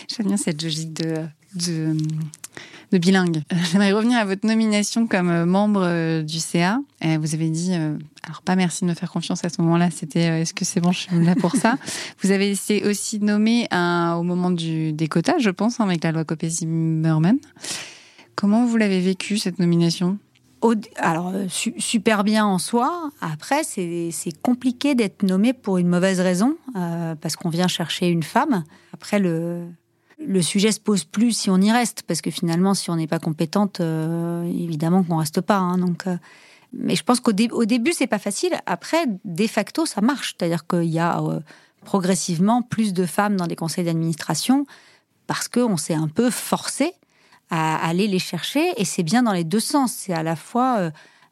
J'aime 0.09 0.27
bien 0.27 0.37
cette 0.37 0.63
logique 0.63 0.95
de, 0.95 1.27
de 1.55 1.97
de 2.91 2.99
bilingue. 2.99 3.43
J'aimerais 3.71 3.93
revenir 3.93 4.19
à 4.19 4.25
votre 4.25 4.47
nomination 4.47 5.07
comme 5.07 5.31
euh, 5.31 5.47
membre 5.47 5.83
euh, 5.85 6.23
du 6.23 6.39
CA. 6.39 6.81
Vous 7.03 7.35
avez 7.35 7.51
dit, 7.51 7.75
euh, 7.75 7.97
alors 8.25 8.43
pas 8.43 8.57
merci 8.57 8.85
de 8.85 8.91
me 8.91 8.95
faire 8.95 9.11
confiance 9.11 9.45
à 9.45 9.49
ce 9.49 9.61
moment-là, 9.63 9.91
c'était 9.91 10.41
est-ce 10.41 10.55
que 10.55 10.65
c'est 10.65 10.81
bon, 10.81 10.93
je 10.93 11.01
suis 11.01 11.25
là 11.25 11.35
pour 11.35 11.55
ça? 11.55 11.77
Vous 12.23 12.31
avez 12.31 12.51
été 12.51 12.85
aussi 12.85 13.21
nommé 13.21 13.69
au 13.73 14.23
moment 14.23 14.51
du, 14.51 14.93
des 14.93 15.09
quotas, 15.09 15.39
je 15.39 15.51
pense, 15.51 15.81
hein, 15.81 15.85
avec 15.85 16.03
la 16.03 16.13
loi 16.13 16.25
Copé-Zimmermann. 16.25 17.39
Comment 18.35 18.67
vous 18.67 18.77
l'avez 18.77 19.01
vécu, 19.01 19.39
cette 19.39 19.59
nomination? 19.59 20.19
Alors, 20.97 21.33
super 21.49 22.25
bien 22.25 22.45
en 22.45 22.59
soi. 22.59 23.11
Après, 23.21 23.63
c'est 23.63 24.43
compliqué 24.43 24.95
d'être 24.95 25.23
nommé 25.23 25.53
pour 25.53 25.79
une 25.79 25.89
mauvaise 25.89 26.21
raison, 26.21 26.57
parce 27.21 27.37
qu'on 27.37 27.49
vient 27.49 27.69
chercher 27.69 28.09
une 28.09 28.23
femme. 28.25 28.65
Après, 28.93 29.19
le, 29.19 29.65
le 30.25 30.43
sujet 30.43 30.73
se 30.73 30.81
pose 30.81 31.05
plus 31.05 31.33
si 31.33 31.51
on 31.51 31.59
y 31.59 31.71
reste, 31.71 32.03
parce 32.03 32.21
que 32.21 32.31
finalement, 32.31 32.75
si 32.75 32.91
on 32.91 32.97
n'est 32.97 33.07
pas 33.07 33.19
compétente, 33.19 33.81
euh, 33.81 34.45
évidemment 34.45 35.03
qu'on 35.03 35.17
reste 35.17 35.41
pas. 35.41 35.57
Hein, 35.57 35.79
donc, 35.79 36.07
euh, 36.07 36.17
mais 36.73 36.97
je 36.97 37.05
pense 37.05 37.21
qu'au 37.21 37.33
au 37.53 37.65
début, 37.65 37.93
c'est 37.93 38.07
pas 38.07 38.19
facile. 38.19 38.53
Après, 38.67 39.05
de 39.25 39.47
facto, 39.47 39.87
ça 39.87 40.01
marche. 40.01 40.35
C'est-à-dire 40.37 40.67
qu'il 40.67 40.85
y 40.85 40.99
a 40.99 41.21
euh, 41.21 41.41
progressivement 41.85 42.63
plus 42.63 42.93
de 42.93 43.07
femmes 43.07 43.37
dans 43.37 43.47
des 43.47 43.57
conseils 43.57 43.85
d'administration 43.85 44.67
parce 45.27 45.49
qu'on 45.49 45.77
s'est 45.77 45.95
un 45.95 46.09
peu 46.09 46.31
forcé 46.31 46.93
à 47.51 47.77
aller 47.87 48.09
les 48.09 48.19
chercher. 48.19 48.73
Et 48.77 48.85
c'est 48.85 49.03
bien 49.03 49.23
dans 49.23 49.33
les 49.33 49.45
deux 49.45 49.61
sens. 49.61 49.93
C'est 49.93 50.13
à 50.13 50.23
la 50.23 50.37
fois 50.37 50.91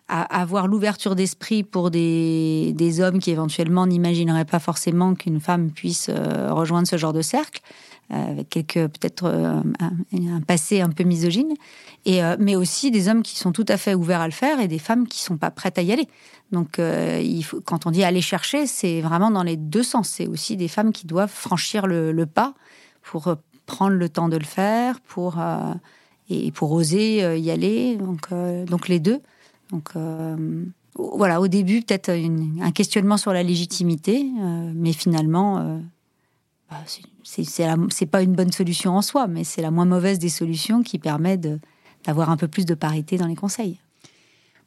avoir 0.08 0.68
l'ouverture 0.68 1.16
d'esprit 1.16 1.64
pour 1.64 1.90
des, 1.90 2.72
des, 2.74 3.00
hommes 3.00 3.18
qui 3.18 3.32
éventuellement 3.32 3.86
n'imagineraient 3.86 4.44
pas 4.44 4.60
forcément 4.60 5.14
qu'une 5.14 5.40
femme 5.40 5.70
puisse 5.70 6.08
rejoindre 6.08 6.86
ce 6.86 6.96
genre 6.96 7.12
de 7.12 7.22
cercle 7.22 7.60
avec 8.10 8.48
quelques 8.48 8.74
peut-être 8.74 9.24
euh, 9.24 9.62
un, 10.12 10.40
passé 10.40 10.80
un 10.80 10.90
peu 10.90 11.04
misogyne, 11.04 11.54
euh, 12.06 12.36
mais 12.38 12.54
aussi 12.54 12.90
des 12.90 13.08
hommes 13.08 13.22
qui 13.22 13.36
sont 13.36 13.52
tout 13.52 13.64
à 13.68 13.76
fait 13.76 13.94
ouverts 13.94 14.20
à 14.20 14.26
le 14.26 14.32
faire 14.32 14.60
et 14.60 14.68
des 14.68 14.78
femmes 14.78 15.08
qui 15.08 15.22
sont 15.22 15.36
pas 15.36 15.50
prêtes 15.50 15.78
à 15.78 15.82
y 15.82 15.92
aller. 15.92 16.08
Donc, 16.52 16.78
euh, 16.78 17.40
quand 17.64 17.86
on 17.86 17.90
dit 17.90 18.04
aller 18.04 18.20
chercher, 18.20 18.66
c'est 18.66 19.00
vraiment 19.00 19.30
dans 19.30 19.42
les 19.42 19.56
deux 19.56 19.82
sens. 19.82 20.08
C'est 20.08 20.28
aussi 20.28 20.56
des 20.56 20.68
femmes 20.68 20.92
qui 20.92 21.06
doivent 21.06 21.32
franchir 21.32 21.86
le, 21.86 22.24
pas 22.26 22.54
pour 23.02 23.34
prendre 23.66 23.96
le 23.96 24.08
temps 24.08 24.28
de 24.28 24.36
le 24.36 24.44
faire, 24.44 25.00
pour 25.00 25.38
et 26.28 26.52
pour 26.52 26.70
oser 26.72 27.36
y 27.38 27.50
aller. 27.50 27.96
Donc, 27.96 28.28
donc 28.66 28.86
les 28.86 29.00
deux. 29.00 29.20
Donc 29.70 29.90
voilà, 30.94 31.40
au 31.40 31.48
début 31.48 31.82
peut-être 31.82 32.10
un 32.10 32.70
questionnement 32.70 33.16
sur 33.16 33.32
la 33.32 33.42
légitimité, 33.42 34.24
mais 34.74 34.92
finalement 34.92 35.80
bah, 36.70 36.78
c'est 36.86 37.02
pas 38.10 38.22
une 38.22 38.34
bonne 38.34 38.52
solution 38.52 38.96
en 38.96 39.02
soi, 39.02 39.26
mais 39.26 39.44
c'est 39.44 39.62
la 39.62 39.70
moins 39.70 39.84
mauvaise 39.84 40.18
des 40.18 40.28
solutions 40.28 40.82
qui 40.82 40.98
permet 40.98 41.38
d'avoir 42.04 42.30
un 42.30 42.36
peu 42.36 42.48
plus 42.48 42.66
de 42.66 42.74
parité 42.74 43.16
dans 43.18 43.26
les 43.26 43.36
conseils. 43.36 43.78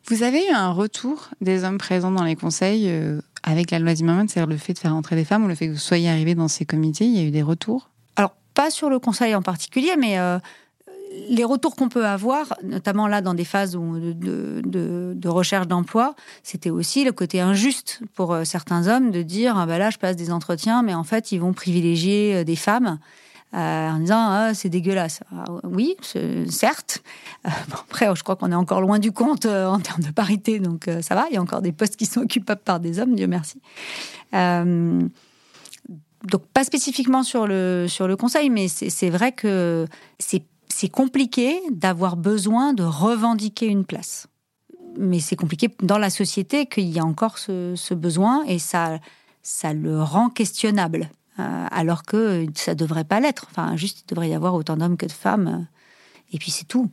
Vous 0.07 0.23
avez 0.23 0.45
eu 0.47 0.51
un 0.51 0.71
retour 0.71 1.29
des 1.41 1.63
hommes 1.63 1.77
présents 1.77 2.11
dans 2.11 2.23
les 2.23 2.35
conseils 2.35 2.89
euh, 2.89 3.21
avec 3.43 3.71
la 3.71 3.79
loi 3.79 3.93
Zimmermann, 3.93 4.27
c'est-à-dire 4.27 4.49
le 4.49 4.57
fait 4.57 4.73
de 4.73 4.79
faire 4.79 4.95
entrer 4.95 5.15
des 5.15 5.25
femmes 5.25 5.45
ou 5.45 5.47
le 5.47 5.55
fait 5.55 5.67
que 5.67 5.73
vous 5.73 5.77
soyez 5.77 6.09
arrivé 6.09 6.35
dans 6.35 6.47
ces 6.47 6.65
comités, 6.65 7.05
il 7.05 7.15
y 7.15 7.19
a 7.19 7.23
eu 7.23 7.31
des 7.31 7.43
retours? 7.43 7.89
Alors, 8.15 8.33
pas 8.53 8.71
sur 8.71 8.89
le 8.89 8.99
conseil 8.99 9.35
en 9.35 9.41
particulier, 9.41 9.95
mais 9.97 10.17
euh, 10.19 10.39
les 11.29 11.43
retours 11.43 11.75
qu'on 11.75 11.89
peut 11.89 12.05
avoir, 12.05 12.55
notamment 12.63 13.07
là 13.07 13.21
dans 13.21 13.33
des 13.33 13.45
phases 13.45 13.71
de, 13.71 15.27
recherche 15.27 15.67
d'emploi, 15.67 16.15
c'était 16.43 16.69
aussi 16.69 17.03
le 17.03 17.11
côté 17.11 17.39
injuste 17.39 18.01
pour 18.15 18.33
euh, 18.33 18.43
certains 18.43 18.87
hommes 18.87 19.11
de 19.11 19.21
dire 19.21 19.57
ah 19.57 19.65
bah 19.65 19.77
là 19.77 19.89
je 19.89 19.97
passe 19.97 20.15
des 20.15 20.31
entretiens, 20.31 20.81
mais 20.81 20.93
en 20.93 21.03
fait 21.03 21.31
ils 21.31 21.39
vont 21.39 21.53
privilégier 21.53 22.35
euh, 22.35 22.43
des 22.43 22.55
femmes. 22.55 22.99
Euh, 23.55 23.89
en 23.89 23.97
disant 23.97 24.27
ah, 24.29 24.53
c'est 24.53 24.69
dégueulasse. 24.69 25.21
Ah, 25.35 25.45
oui, 25.63 25.95
certes. 26.47 27.01
après, 27.43 28.15
je 28.15 28.21
crois 28.21 28.35
qu'on 28.35 28.51
est 28.51 28.55
encore 28.55 28.79
loin 28.79 28.99
du 28.99 29.11
compte 29.11 29.47
en 29.47 29.79
termes 29.79 30.03
de 30.03 30.11
parité, 30.11 30.59
donc 30.59 30.87
ça 31.01 31.15
va. 31.15 31.25
Il 31.31 31.33
y 31.33 31.37
a 31.37 31.41
encore 31.41 31.63
des 31.63 31.71
postes 31.71 31.95
qui 31.95 32.05
sont 32.05 32.21
occupables 32.25 32.61
par 32.61 32.79
des 32.79 32.99
hommes, 32.99 33.15
Dieu 33.15 33.25
merci. 33.25 33.59
donc 34.33 35.01
pas 36.53 36.63
spécifiquement 36.63 37.23
sur 37.23 37.47
le 37.47 37.87
sur 37.87 38.07
le 38.07 38.15
conseil, 38.15 38.51
mais 38.51 38.67
c'est 38.67 39.09
vrai 39.09 39.31
que 39.31 39.87
c'est 40.19 40.43
c'est 40.79 40.87
compliqué 40.87 41.59
d'avoir 41.71 42.15
besoin 42.15 42.71
de 42.73 42.83
revendiquer 42.83 43.65
une 43.65 43.83
place. 43.83 44.27
Mais 44.97 45.19
c'est 45.19 45.35
compliqué 45.35 45.67
dans 45.81 45.97
la 45.97 46.09
société 46.09 46.67
qu'il 46.67 46.87
y 46.87 46.99
a 46.99 47.03
encore 47.03 47.37
ce, 47.37 47.93
besoin 47.93 48.45
et 48.45 48.59
ça, 48.59 48.99
ça 49.43 49.73
le 49.73 50.01
rend 50.01 50.29
questionnable. 50.29 51.09
Euh, 51.37 51.65
alors 51.69 52.03
que 52.03 52.45
ça 52.55 52.75
devrait 52.75 53.03
pas 53.03 53.19
l'être. 53.19 53.47
Enfin, 53.51 53.75
juste, 53.75 54.03
il 54.05 54.05
devrait 54.07 54.29
y 54.29 54.33
avoir 54.33 54.53
autant 54.53 54.77
d'hommes 54.77 54.95
que 54.95 55.05
de 55.05 55.11
femmes. 55.11 55.67
et 56.31 56.37
puis 56.37 56.49
c'est 56.49 56.65
tout. 56.65 56.89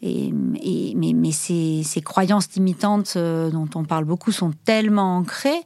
Et, 0.00 0.30
mais, 0.32 1.32
ces, 1.32 2.02
croyances 2.04 2.54
limitantes 2.54 3.14
euh, 3.16 3.50
dont 3.50 3.68
on 3.74 3.84
parle 3.84 4.04
beaucoup 4.04 4.30
sont 4.30 4.52
tellement 4.64 5.16
ancrées 5.16 5.64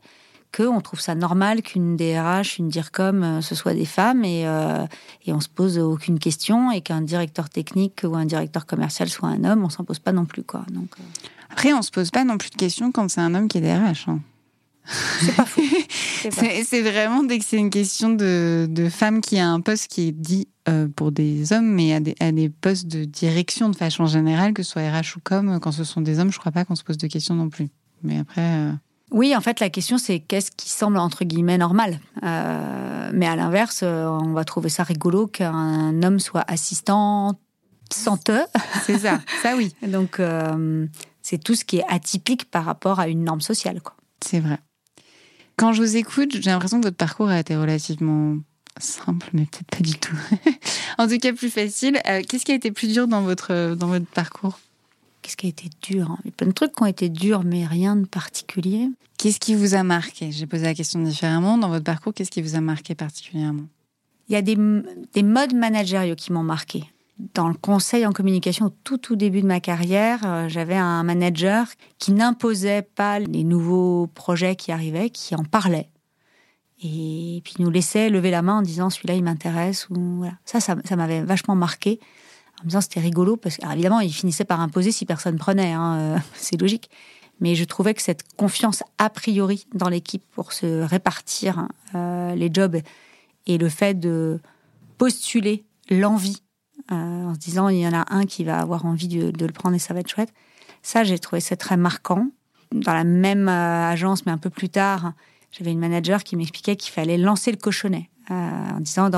qu'on 0.57 0.81
trouve 0.81 1.01
ça 1.01 1.15
normal 1.15 1.63
qu'une 1.63 1.97
DRH, 1.97 2.59
une 2.59 2.69
DIRCOM, 2.69 3.23
euh, 3.23 3.41
ce 3.41 3.55
soit 3.55 3.75
des 3.75 3.85
femmes 3.85 4.25
et, 4.25 4.47
euh, 4.47 4.87
et 5.27 5.33
on 5.33 5.41
se 5.41 5.49
pose 5.49 5.79
aucune 5.79 6.19
question 6.19 6.71
et 6.71 6.81
qu'un 6.81 7.01
directeur 7.01 7.49
technique 7.49 8.01
ou 8.05 8.15
un 8.15 8.25
directeur 8.25 8.67
commercial 8.67 9.09
soit 9.09 9.29
un 9.29 9.45
homme, 9.45 9.65
on 9.65 9.69
s'en 9.69 9.85
pose 9.85 9.99
pas 9.99 10.13
non 10.13 10.25
plus. 10.25 10.43
Quoi. 10.43 10.65
Donc, 10.71 10.91
euh. 10.99 11.03
Après, 11.51 11.73
on 11.73 11.83
se 11.83 11.91
pose 11.91 12.11
pas 12.11 12.25
non 12.25 12.39
plus 12.39 12.51
de 12.51 12.57
questions 12.57 12.93
quand 12.93 13.09
c'est 13.11 13.21
un 13.21 13.35
homme 13.35 13.49
qui 13.49 13.59
est 13.59 13.61
DRH. 13.61 14.09
Hein. 14.09 14.21
C'est 15.21 15.37
pas 15.37 15.45
faux. 15.45 15.63
C'est 16.65 16.83
vraiment 16.83 17.23
dès 17.23 17.39
que 17.39 17.45
c'est 17.45 17.59
une 17.59 17.71
question 17.71 18.09
de, 18.09 18.67
de, 18.69 18.89
femme 18.89 19.21
qui 19.21 19.39
a 19.39 19.49
un 19.49 19.61
poste 19.61 19.87
qui 19.87 20.09
est 20.09 20.13
dit 20.13 20.49
pour 20.97 21.13
des 21.13 21.53
hommes, 21.53 21.69
mais 21.69 21.95
à 21.95 22.01
des, 22.01 22.17
à 22.19 22.33
des, 22.33 22.49
postes 22.49 22.89
de 22.89 23.05
direction 23.05 23.69
de 23.69 23.77
façon 23.77 24.07
générale, 24.07 24.53
que 24.53 24.65
ce 24.65 24.73
soit 24.73 24.83
RH 24.83 25.17
ou 25.17 25.21
com, 25.23 25.61
quand 25.63 25.71
ce 25.71 25.85
sont 25.85 26.01
des 26.01 26.19
hommes, 26.19 26.33
je 26.33 26.39
crois 26.39 26.51
pas 26.51 26.65
qu'on 26.65 26.75
se 26.75 26.83
pose 26.83 26.99
de 26.99 27.07
questions 27.07 27.35
non 27.35 27.51
plus. 27.51 27.69
Mais 28.03 28.19
après. 28.19 28.73
Oui, 29.11 29.35
en 29.35 29.41
fait, 29.41 29.61
la 29.61 29.71
question, 29.71 29.97
c'est 29.97 30.21
qu'est-ce 30.21 30.51
qui 30.51 30.69
semble, 30.69 30.99
entre 30.99 31.25
guillemets, 31.25 31.59
normal? 31.59 32.01
Euh, 32.23 33.11
mais 33.13 33.27
à 33.27 33.37
l'inverse, 33.37 33.81
euh, 33.83 34.07
on 34.07 34.33
va 34.33 34.45
trouver 34.45 34.69
ça 34.69 34.83
rigolo 34.83 35.27
qu'un 35.27 36.03
homme 36.03 36.19
soit 36.21 36.45
assistant 36.47 37.39
senteux. 37.91 38.45
C'est 38.85 38.99
ça, 38.99 39.21
ça 39.43 39.57
oui. 39.57 39.75
Donc, 39.89 40.21
euh, 40.21 40.87
c'est 41.23 41.43
tout 41.43 41.55
ce 41.55 41.65
qui 41.65 41.79
est 41.79 41.85
atypique 41.89 42.51
par 42.51 42.65
rapport 42.65 43.01
à 43.01 43.09
une 43.09 43.25
norme 43.25 43.41
sociale. 43.41 43.81
quoi. 43.81 43.95
C'est 44.23 44.41
vrai. 44.41 44.59
Quand 45.57 45.73
je 45.73 45.83
vous 45.83 45.97
écoute, 45.97 46.37
j'ai 46.41 46.51
l'impression 46.51 46.79
que 46.79 46.85
votre 46.85 46.97
parcours 46.97 47.29
a 47.29 47.41
été 47.41 47.57
relativement 47.57 48.37
simple, 48.79 49.29
mais 49.33 49.47
peut-être 49.47 49.71
pas 49.71 49.83
du 49.83 49.99
tout. 49.99 50.17
en 50.99 51.09
tout 51.09 51.19
cas, 51.19 51.33
plus 51.33 51.51
facile. 51.51 52.01
Qu'est-ce 52.29 52.45
qui 52.45 52.53
a 52.53 52.55
été 52.55 52.71
plus 52.71 52.93
dur 52.93 53.09
dans 53.09 53.23
votre, 53.23 53.75
dans 53.75 53.89
votre 53.89 54.07
parcours? 54.07 54.59
Qu'est-ce 55.23 55.37
qui 55.37 55.47
a 55.47 55.51
été 55.51 55.69
dur 55.83 56.11
hein? 56.11 56.19
Il 56.25 56.29
y 56.29 56.31
a 56.31 56.33
plein 56.33 56.47
de 56.49 56.53
trucs 56.53 56.75
qui 56.75 56.83
ont 56.83 56.87
été 56.87 57.09
durs, 57.09 57.43
mais 57.45 57.67
rien 57.67 57.97
de 57.97 58.07
particulier. 58.07 58.89
Qu'est-ce 59.19 59.41
qui 59.41 59.55
vous 59.55 59.75
a 59.75 59.83
marqué? 59.83 60.31
J'ai 60.31 60.47
posé 60.47 60.65
la 60.65 60.75
question 60.75 61.03
différemment. 61.03 61.59
Dans 61.59 61.69
votre 61.69 61.85
parcours, 61.85 62.15
qu'est-ce 62.15 62.31
qui 62.31 62.41
vous 62.41 62.55
a 62.55 62.61
marqué 62.61 62.95
particulièrement? 62.95 63.67
Il 64.29 64.35
y 64.35 64.37
a 64.37 64.43
des, 64.43 64.57
des 65.15 65.23
modes 65.23 65.55
managériaux 65.55 66.15
qui 66.15 66.33
m'ont 66.33 66.43
marqué. 66.43 66.85
Dans 67.35 67.49
le 67.49 67.55
conseil 67.55 68.07
en 68.07 68.13
communication, 68.13 68.67
au 68.67 68.71
tout, 68.85 68.99
tout 68.99 69.17
début 69.17 69.43
de 69.43 69.47
ma 69.47 69.59
carrière, 69.59 70.21
euh, 70.25 70.49
j'avais 70.49 70.77
un 70.77 71.03
manager 71.03 71.67
qui 71.99 72.13
n'imposait 72.13 72.83
pas 72.83 73.19
les 73.19 73.43
nouveaux 73.43 74.07
projets 74.07 74.55
qui 74.55 74.71
arrivaient, 74.71 75.11
qui 75.11 75.35
en 75.35 75.43
parlait. 75.43 75.91
Et 76.81 77.41
puis 77.45 77.57
nous 77.59 77.71
laissait 77.71 78.09
lever 78.09 78.31
la 78.31 78.43
main 78.43 78.59
en 78.59 78.63
disant 78.63 78.89
celui-là 78.89 79.15
il 79.15 79.25
m'intéresse 79.25 79.89
ou 79.91 79.97
voilà. 80.19 80.35
Ça, 80.45 80.61
ça, 80.61 80.77
ça 80.85 80.95
m'avait 80.95 81.23
vachement 81.23 81.57
marqué 81.57 81.99
en 82.61 82.65
me 82.65 82.69
disant 82.69 82.81
c'était 82.81 83.01
rigolo 83.01 83.37
parce 83.37 83.57
qu'évidemment 83.57 84.01
il 84.01 84.13
finissait 84.13 84.45
par 84.45 84.61
imposer 84.61 84.93
si 84.93 85.07
personne 85.07 85.37
prenait, 85.37 85.73
hein, 85.73 85.97
euh, 85.97 86.19
c'est 86.35 86.61
logique. 86.61 86.91
Mais 87.41 87.55
je 87.55 87.65
trouvais 87.65 87.95
que 87.95 88.03
cette 88.03 88.25
confiance 88.37 88.83
a 88.99 89.11
priori 89.11 89.67
dans 89.73 89.89
l'équipe 89.89 90.25
pour 90.33 90.53
se 90.53 90.83
répartir 90.83 91.69
euh, 91.95 92.35
les 92.35 92.51
jobs 92.53 92.79
et 93.47 93.59
le 93.59 93.69
fait 93.69 93.95
de 93.95 94.41
postuler 94.99 95.65
l'envie 95.89 96.43
euh, 96.91 96.95
en 96.95 97.35
se 97.35 97.39
disant 97.39 97.69
il 97.69 97.79
y 97.79 97.87
en 97.87 97.93
a 97.93 98.13
un 98.13 98.27
qui 98.27 98.43
va 98.43 98.59
avoir 98.59 98.87
envie 98.87 99.07
de, 99.09 99.47
le 99.47 99.53
prendre 99.53 99.77
et 99.77 99.79
ça 99.79 99.95
va 99.95 100.01
être 100.01 100.09
chouette, 100.09 100.33
ça 100.83 101.05
j'ai 101.05 101.19
trouvé 101.19 101.41
ça 101.41 101.57
très 101.57 101.77
marquant. 101.77 102.29
dans 102.73 102.93
la 102.93 103.05
même 103.05 103.49
agence, 103.49 104.27
mais 104.27 104.33
un 104.33 104.39
peu 104.39 104.51
plus 104.51 104.69
tard, 104.69 105.13
j'avais 105.53 105.71
une 105.71 105.79
manager 105.79 106.25
qui 106.25 106.37
m'expliquait 106.37 106.77
qu'il 106.77 106.93
fallait 106.93 107.19
lancer 107.19 107.51
le 107.51 107.57
cochonnet. 107.57 108.11
En 108.31 108.81
disant, 108.81 109.11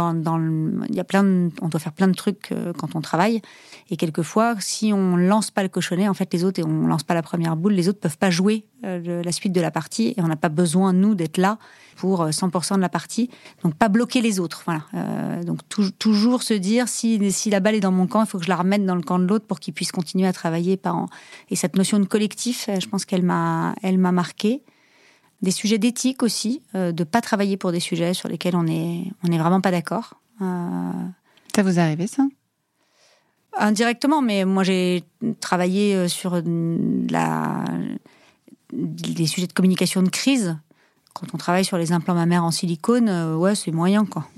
y 0.91 1.01
a 1.01 1.05
plein 1.05 1.49
on 1.61 1.69
doit 1.69 1.81
faire 1.81 1.93
plein 1.93 2.09
de 2.09 2.15
trucs 2.15 2.53
quand 2.79 2.95
on 2.95 3.01
travaille. 3.01 3.41
Et 3.91 3.97
quelquefois, 3.97 4.55
si 4.61 4.93
on 4.93 5.17
lance 5.17 5.51
pas 5.51 5.63
le 5.63 5.69
cochonnet, 5.69 6.09
en 6.09 6.15
fait, 6.15 6.33
les 6.33 6.45
autres, 6.45 6.61
et 6.61 6.65
on 6.65 6.87
lance 6.87 7.03
pas 7.03 7.15
la 7.15 7.23
première 7.23 7.57
boule, 7.57 7.73
les 7.73 7.89
autres 7.89 7.99
peuvent 7.99 8.19
pas 8.19 8.31
jouer 8.31 8.65
la 8.83 9.33
suite 9.33 9.53
de 9.53 9.61
la 9.61 9.71
partie. 9.71 10.15
Et 10.17 10.23
on 10.23 10.29
n'a 10.29 10.37
pas 10.37 10.49
besoin, 10.49 10.93
nous, 10.93 11.15
d'être 11.15 11.39
là 11.39 11.59
pour 11.97 12.25
100% 12.27 12.77
de 12.77 12.81
la 12.81 12.89
partie. 12.89 13.31
Donc, 13.63 13.75
pas 13.75 13.89
bloquer 13.89 14.21
les 14.21 14.39
autres. 14.39 14.63
Voilà. 14.65 15.43
donc, 15.43 15.61
toujours 15.99 16.43
se 16.43 16.55
dire, 16.55 16.89
si, 16.89 17.19
la 17.51 17.61
balle 17.61 17.75
est 17.75 17.81
dans 17.81 17.93
mon 17.93 18.07
camp, 18.07 18.23
il 18.23 18.29
faut 18.29 18.39
que 18.39 18.45
je 18.45 18.49
la 18.51 18.57
remette 18.57 18.87
dans 18.87 18.97
le 18.97 19.03
camp 19.03 19.19
de 19.19 19.27
l'autre 19.27 19.47
pour 19.47 19.59
qu'il 19.61 19.75
puisse 19.75 19.93
continuer 19.93 20.27
à 20.27 20.33
travailler 20.33 20.77
par. 20.77 21.07
Et 21.51 21.57
cette 21.57 21.77
notion 21.77 21.99
de 21.99 22.05
collectif, 22.05 22.69
je 22.81 22.87
pense 22.87 23.05
qu'elle 23.05 23.23
m'a, 23.23 23.75
elle 23.83 23.99
m'a 23.99 24.13
marqué 24.13 24.63
des 25.43 25.51
sujets 25.51 25.79
d'éthique 25.79 26.23
aussi, 26.23 26.63
euh, 26.75 26.93
de 26.93 27.05
pas 27.05 27.21
travailler 27.21 27.57
pour 27.57 27.73
des 27.73 27.81
sujets 27.81 28.15
sur 28.15 28.29
lesquels 28.29 28.57
on 28.57 28.67
est 28.67 29.05
on 29.25 29.33
est 29.33 29.39
vraiment 29.39 29.61
pas 29.61 29.71
d'accord. 29.71 30.15
Euh... 30.43 30.93
Ça 31.55 31.63
vous 31.63 31.79
est 31.79 31.83
arrivé 31.83 32.07
ça? 32.07 32.25
Indirectement, 33.57 34.23
mais 34.23 34.45
moi 34.45 34.63
j'ai 34.63 35.05
travaillé 35.41 35.95
euh, 35.95 36.09
sur 36.09 36.43
la 37.11 37.65
des 38.73 39.27
sujets 39.27 39.47
de 39.47 39.53
communication 39.53 40.03
de 40.03 40.11
crise. 40.11 40.57
Quand 41.13 41.27
on 41.35 41.39
travaille 41.39 41.65
sur 41.65 41.77
les 41.77 41.91
implants 41.91 42.15
mammaires 42.15 42.45
en 42.45 42.53
silicone, 42.53 43.09
euh, 43.09 43.35
ouais, 43.35 43.55
c'est 43.55 43.73
moyen 43.73 44.05
quoi. 44.05 44.29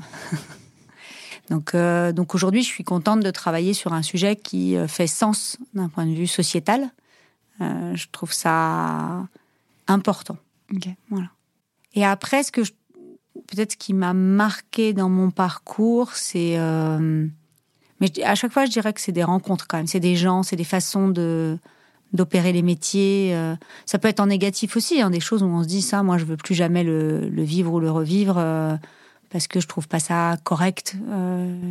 donc 1.50 1.76
donc 2.14 2.34
aujourd'hui, 2.34 2.62
je 2.62 2.68
suis 2.68 2.84
contente 2.84 3.20
de 3.20 3.30
travailler 3.30 3.74
sur 3.74 3.92
un 3.92 4.03
sujet 4.03 4.36
qui 4.36 4.76
fait 4.88 5.09
sens 5.09 5.59
d'un 5.74 5.88
point 5.88 6.07
de 6.07 6.14
vue 6.14 6.28
sociétal. 6.28 6.90
je 7.61 8.07
trouve 8.11 8.32
ça 8.32 9.26
important. 9.88 10.38
Voilà. 11.11 11.31
Et 11.95 12.05
après, 12.05 12.43
ce 12.43 12.53
que 12.53 12.62
peut-être 13.47 13.73
ce 13.73 13.77
qui 13.77 13.95
m'a 13.95 14.14
marqué 14.14 14.93
dans 14.93 15.09
mon 15.09 15.31
parcours, 15.31 16.12
c'est 16.14 16.59
euh, 16.59 17.27
mais 18.01 18.11
à 18.25 18.35
chaque 18.35 18.53
fois, 18.53 18.64
je 18.64 18.70
dirais 18.70 18.93
que 18.93 19.01
c'est 19.01 19.12
des 19.12 19.25
rencontres 19.25 19.66
quand 19.68 19.77
même. 19.77 19.87
C'est 19.87 20.01
des 20.01 20.16
gens, 20.16 20.43
c'est 20.43 20.57
des 20.57 20.64
façons 20.64 21.09
de 21.09 21.59
d'opérer 22.12 22.53
les 22.53 22.61
métiers. 22.61 23.35
Euh. 23.35 23.57
ça 23.87 23.99
peut 23.99 24.09
être 24.09 24.20
en 24.20 24.27
négatif 24.27 24.77
aussi, 24.77 25.01
hein, 25.01 25.09
des 25.09 25.20
choses 25.20 25.43
où 25.43 25.47
on 25.47 25.62
se 25.62 25.68
dit 25.68 25.81
ça, 25.81 26.03
moi 26.03 26.18
je 26.18 26.27
veux 26.27 26.37
plus 26.37 26.55
jamais 26.55 26.85
le, 26.85 27.31
vivre 27.43 27.73
ou 27.73 27.81
le 27.81 27.91
revivre 27.91 28.35
euh, 28.37 28.77
parce 29.31 29.47
que 29.47 29.61
je 29.61 29.66
trouve 29.66 29.89
pas 29.89 29.99
ça 29.99 30.37
correct 30.45 30.95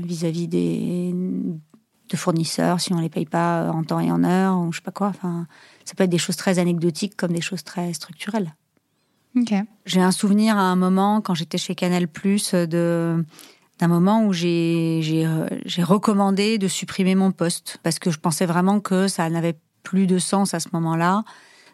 vis-à-vis 0.04 0.48
des 0.48 1.14
de 2.10 2.18
fournisseurs 2.18 2.82
si 2.82 2.92
on 2.92 3.00
les 3.00 3.10
paye 3.10 3.28
pas 3.28 3.72
en 3.72 3.84
temps 3.84 4.00
et 4.00 4.12
en 4.12 4.24
heure 4.24 4.58
ou 4.58 4.72
je 4.72 4.78
sais 4.78 4.84
pas 4.84 4.92
quoi. 4.92 5.08
Enfin, 5.08 5.46
ça 5.86 5.94
peut 5.94 6.04
être 6.04 6.10
des 6.10 6.18
choses 6.18 6.38
très 6.38 6.58
anecdotiques 6.58 7.16
comme 7.16 7.34
des 7.34 7.42
choses 7.42 7.64
très 7.64 7.94
structurelles. 7.94 8.56
J'ai 9.86 10.02
un 10.02 10.12
souvenir 10.12 10.58
à 10.58 10.62
un 10.62 10.76
moment, 10.76 11.22
quand 11.22 11.34
j'étais 11.34 11.58
chez 11.58 11.76
Canal+, 11.76 12.08
de 12.08 13.26
d'un 13.80 13.88
moment 13.88 14.26
où 14.26 14.32
j'ai 14.32 15.24
recommandé 15.80 16.60
de 16.60 16.68
supprimer 16.68 17.16
mon 17.16 17.32
poste 17.32 17.80
parce 17.82 17.98
que 17.98 18.12
je 18.12 18.20
pensais 18.20 18.46
vraiment 18.46 18.80
que 18.80 19.08
ça 19.08 19.28
n'avait 19.28 19.56
plus 19.82 20.06
de 20.06 20.20
sens 20.20 20.54
à 20.54 20.60
ce 20.60 20.68
moment-là 20.74 21.24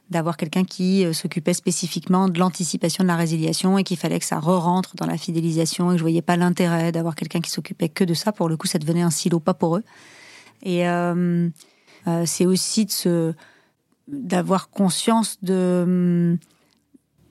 d'avoir 0.09 0.37
quelqu'un 0.37 0.63
qui 0.63 1.05
euh, 1.05 1.13
s'occupait 1.13 1.53
spécifiquement 1.53 2.29
de 2.29 2.39
l'anticipation 2.39 3.03
de 3.03 3.09
la 3.09 3.15
résiliation 3.15 3.77
et 3.77 3.83
qu'il 3.83 3.97
fallait 3.97 4.19
que 4.19 4.25
ça 4.25 4.39
re-rentre 4.39 4.95
dans 4.95 5.05
la 5.05 5.17
fidélisation 5.17 5.91
et 5.91 5.95
que 5.95 5.97
je 5.97 6.03
voyais 6.03 6.21
pas 6.21 6.37
l'intérêt 6.37 6.91
d'avoir 6.91 7.15
quelqu'un 7.15 7.41
qui 7.41 7.51
s'occupait 7.51 7.89
que 7.89 8.03
de 8.03 8.13
ça. 8.13 8.31
Pour 8.31 8.47
le 8.47 8.55
coup, 8.57 8.67
ça 8.67 8.79
devenait 8.79 9.01
un 9.01 9.09
silo 9.09 9.39
pas 9.39 9.53
pour 9.53 9.75
eux. 9.75 9.83
Et 10.63 10.87
euh, 10.87 11.49
euh, 12.07 12.23
c'est 12.25 12.45
aussi 12.45 12.85
de 12.85 12.91
se 12.91 13.33
d'avoir 14.07 14.69
conscience 14.69 15.37
de 15.41 16.37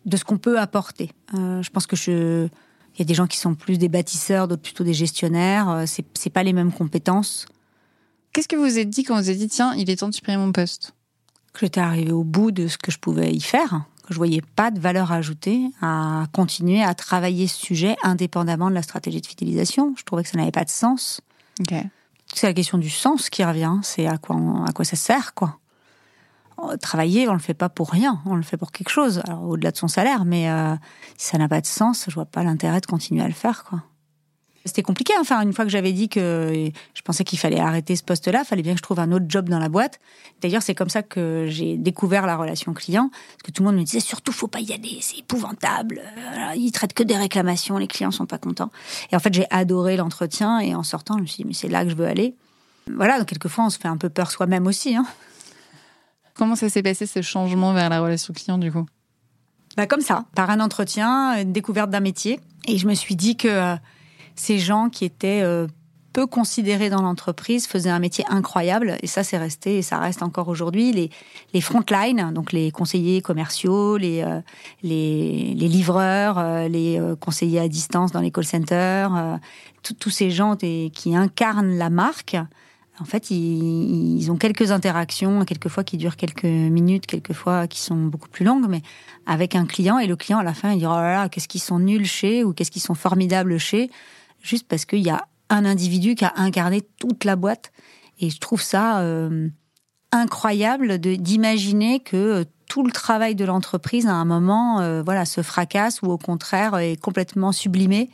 de 0.07 0.17
ce 0.17 0.25
qu'on 0.25 0.39
peut 0.39 0.59
apporter. 0.59 1.11
Euh, 1.35 1.63
je 1.63 1.71
pense 1.71 1.87
que 1.87 1.97
je, 1.97 2.47
il 2.95 2.99
y 2.99 3.03
a 3.03 3.05
des 3.05 3.15
gens 3.15 3.27
qui 3.27 3.37
sont 3.37 3.55
plus 3.55 3.77
des 3.77 3.89
bâtisseurs, 3.89 4.49
d'autres 4.49 4.63
plutôt 4.63 4.85
des 4.85 4.95
gestionnaires. 4.95 5.69
Euh, 5.69 5.85
c'est, 5.87 6.07
c'est 6.15 6.31
pas 6.31 6.45
les 6.45 6.53
mêmes 6.53 6.73
compétences. 6.73 7.47
Qu'est-ce 8.33 8.49
que 8.49 8.57
vous 8.57 8.63
vous 8.63 8.79
êtes 8.79 8.89
dit 8.89 9.03
quand 9.03 9.15
vous 9.15 9.29
avez 9.29 9.39
dit 9.39 9.49
tiens, 9.49 9.75
il 9.75 9.91
est 9.91 9.97
temps 9.97 10.09
de 10.09 10.15
supprimer 10.15 10.39
mon 10.39 10.53
poste? 10.53 10.95
Que 11.53 11.61
j'étais 11.61 11.81
arrivée 11.81 12.13
au 12.13 12.25
bout 12.25 12.53
de 12.53 12.69
ce 12.69 12.79
que 12.79 12.93
je 12.93 12.99
pouvais 12.99 13.33
y 13.33 13.41
faire, 13.41 13.85
que 14.07 14.13
je 14.13 14.19
voyais 14.19 14.43
pas 14.55 14.71
de 14.71 14.79
valeur 14.79 15.11
ajoutée 15.11 15.63
à 15.81 16.27
continuer 16.33 16.83
à 16.83 16.95
travailler 16.95 17.49
ce 17.49 17.57
sujet 17.57 17.97
indépendamment 18.05 18.69
de 18.69 18.75
la 18.75 18.83
stratégie 18.83 19.21
de 19.21 19.27
fidélisation. 19.27 19.95
Je 19.99 20.05
trouvais 20.05 20.23
que 20.23 20.29
ça 20.29 20.39
n'avait 20.39 20.53
pas 20.53 20.65
de 20.65 20.71
sens. 20.71 21.21
C'est 22.35 22.47
la 22.47 22.55
question 22.55 22.79
du 22.79 22.91
sens 22.91 23.31
qui 23.31 23.43
revient. 23.43 23.79
C'est 23.83 24.07
à 24.07 24.19
quoi, 24.19 24.37
à 24.67 24.73
quoi 24.73 24.85
ça 24.85 24.97
sert, 24.97 25.35
quoi 25.35 25.59
travailler, 26.81 27.29
on 27.29 27.33
le 27.33 27.39
fait 27.39 27.55
pas 27.55 27.69
pour 27.69 27.91
rien, 27.91 28.21
on 28.27 28.35
le 28.35 28.43
fait 28.43 28.57
pour 28.57 28.73
quelque 28.73 28.91
chose. 28.91 29.23
Alors 29.27 29.45
au-delà 29.45 29.71
de 29.71 29.77
son 29.77 29.89
salaire, 29.89 30.25
mais 30.25 30.51
euh, 30.51 30.75
si 31.17 31.29
ça 31.29 31.39
n'a 31.39 31.49
pas 31.49 31.61
de 31.61 31.67
sens, 31.67 32.07
je 32.09 32.15
vois 32.15 32.27
pas 32.27 32.43
l'intérêt 32.43 32.81
de 32.81 32.87
continuer 32.87 33.23
à 33.23 33.29
le 33.29 33.35
faire, 33.35 33.65
quoi. 33.65 33.83
C'était 34.67 34.83
compliqué. 34.83 35.13
Hein. 35.15 35.21
Enfin, 35.21 35.43
une 35.43 35.53
fois 35.53 35.65
que 35.65 35.71
j'avais 35.71 35.93
dit 35.93 36.09
que 36.09 36.71
je 36.93 37.03
pensais 37.03 37.23
qu'il 37.23 37.39
fallait 37.39 37.61
arrêter 37.61 37.95
ce 37.95 38.03
poste-là, 38.03 38.43
fallait 38.43 38.63
bien 38.63 38.73
que 38.73 38.79
je 38.79 38.83
trouve 38.83 38.99
un 38.99 39.13
autre 39.13 39.27
job 39.29 39.49
dans 39.49 39.61
la 39.61 39.69
boîte. 39.69 40.01
D'ailleurs, 40.41 40.63
c'est 40.63 40.75
comme 40.75 40.89
ça 40.89 41.05
que 41.05 41.47
j'ai 41.49 41.77
découvert 41.77 42.27
la 42.27 42.37
relation 42.37 42.75
client, 42.75 43.09
parce 43.13 43.43
que 43.45 43.51
tout 43.53 43.63
le 43.63 43.69
monde 43.69 43.79
me 43.79 43.85
disait 43.85 44.01
surtout 44.01 44.33
faut 44.33 44.49
pas 44.49 44.59
y 44.59 44.73
aller, 44.73 44.99
c'est 45.01 45.19
épouvantable. 45.19 46.03
Euh, 46.19 46.57
ils 46.57 46.73
traitent 46.73 46.95
que 46.95 47.05
des 47.05 47.17
réclamations, 47.17 47.79
les 47.79 47.87
clients 47.87 48.11
sont 48.11 48.27
pas 48.27 48.39
contents. 48.39 48.73
Et 49.13 49.17
en 49.17 49.21
fait, 49.21 49.33
j'ai 49.33 49.47
adoré 49.51 49.97
l'entretien 49.97 50.59
et 50.59 50.75
en 50.75 50.83
sortant, 50.83 51.17
je 51.17 51.23
me 51.23 51.27
suis 51.27 51.45
dit 51.45 51.45
mais 51.45 51.55
c'est 51.55 51.69
là 51.69 51.85
que 51.85 51.91
je 51.91 51.97
veux 51.97 52.07
aller. 52.07 52.35
Voilà, 52.93 53.19
donc 53.19 53.29
quelquefois 53.29 53.67
on 53.67 53.71
se 53.71 53.79
fait 53.79 53.89
un 53.89 53.97
peu 53.97 54.09
peur 54.09 54.33
soi-même 54.33 54.67
aussi. 54.67 54.97
Hein. 54.97 55.07
Comment 56.37 56.55
ça 56.55 56.69
s'est 56.69 56.83
passé 56.83 57.07
ce 57.07 57.23
changement 57.23 57.73
vers 57.73 57.89
la 57.89 58.01
relation 58.01 58.35
client 58.35 58.59
du 58.59 58.71
coup 58.71 58.87
bah 59.77 59.87
Comme 59.87 60.03
ça, 60.03 60.27
par 60.35 60.51
un 60.51 60.61
entretien, 60.61 61.41
une 61.41 61.53
découverte 61.53 61.91
d'un 61.91 62.01
métier. 62.01 62.41
Et 62.69 62.79
je 62.79 62.87
me 62.87 62.95
suis 62.95 63.17
dit 63.17 63.37
que 63.37 63.49
euh, 63.49 63.77
ces 64.35 64.59
gens 64.59 64.91
qui 64.91 65.07
étaient 65.07 65.41
euh, 65.43 65.67
peu 66.13 66.27
considérés 66.27 66.91
dans 66.91 67.01
l'entreprise 67.01 67.67
faisaient 67.67 67.91
un 67.91 67.99
métier 67.99 68.25
incroyable. 68.29 68.99
Et 69.03 69.07
ça, 69.07 69.25
c'est 69.25 69.39
resté 69.39 69.79
et 69.79 69.83
ça 69.83 69.99
reste 69.99 70.23
encore 70.23 70.49
aujourd'hui. 70.49 70.93
Les, 70.93 71.11
les 71.55 71.61
frontlines, 71.63 72.33
donc 72.35 72.53
les 72.53 72.71
conseillers 72.71 73.23
commerciaux, 73.23 73.97
les, 73.97 74.23
euh, 74.23 74.41
les, 74.83 75.55
les, 75.55 75.69
livreurs, 75.69 76.69
les 76.69 77.01
conseillers 77.21 77.61
à 77.61 77.69
distance 77.69 78.13
dans 78.13 78.21
les 78.21 78.31
call 78.31 78.45
centers, 78.45 79.39
tous 79.99 80.11
ces 80.11 80.31
gens 80.31 80.57
qui 80.57 81.17
incarnent 81.17 81.77
la 81.79 81.89
marque 81.89 82.37
en 82.99 83.05
fait, 83.05 83.31
ils, 83.31 84.31
ont 84.31 84.37
quelques 84.37 84.71
interactions, 84.71 85.45
quelquefois 85.45 85.85
qui 85.85 85.99
durent 85.99 86.17
quelques 86.17 86.45
minutes, 86.45 87.07
quelquefois 87.07 87.67
qui 87.67 87.81
sont 87.81 87.97
beaucoup 87.97 88.29
plus 88.29 88.45
longues, 88.45 88.67
mais 88.69 88.83
avec 89.27 89.55
un 89.55 89.67
client. 89.67 89.99
Et 89.99 90.07
le 90.07 90.17
client, 90.17 90.39
à 90.39 90.43
la 90.43 90.55
fin, 90.55 90.73
il 90.73 90.79
dira, 90.79 90.99
oh 90.99 91.03
là 91.03 91.29
qu'est-ce 91.29 91.49
qu'ils 91.49 91.61
sont 91.61 91.79
nuls 91.79 92.07
chez 92.07 92.43
ou 92.43 92.55
qu'est-ce 92.55 92.71
qu'ils 92.71 92.83
sont 92.83 92.95
formidables 92.95 93.59
chez, 93.59 93.91
juste 94.43 94.67
parce 94.67 94.87
qu'il 94.87 95.01
y 95.01 95.11
a 95.11 95.27
un 95.51 95.65
individu 95.65 96.15
qui 96.15 96.25
a 96.25 96.33
incarné 96.37 96.83
toute 96.99 97.25
la 97.25 97.37
boîte. 97.37 97.71
Et 98.19 98.31
je 98.31 98.39
trouve 98.39 98.63
ça 98.63 99.01
euh, 99.01 99.49
incroyable 100.11 100.99
d'imaginer 100.99 102.01
que 102.01 102.17
euh, 102.17 102.45
tout 102.67 102.83
le 102.83 102.93
travail 102.93 103.35
de 103.35 103.45
l'entreprise, 103.45 104.07
à 104.07 104.15
un 104.15 104.25
moment, 104.25 104.81
euh, 104.81 105.03
voilà, 105.03 105.27
se 105.27 105.43
fracasse 105.43 106.01
ou 106.03 106.07
au 106.07 106.19
contraire 106.19 106.77
est 106.79 107.01
complètement 107.01 107.53
sublimé 107.53 108.11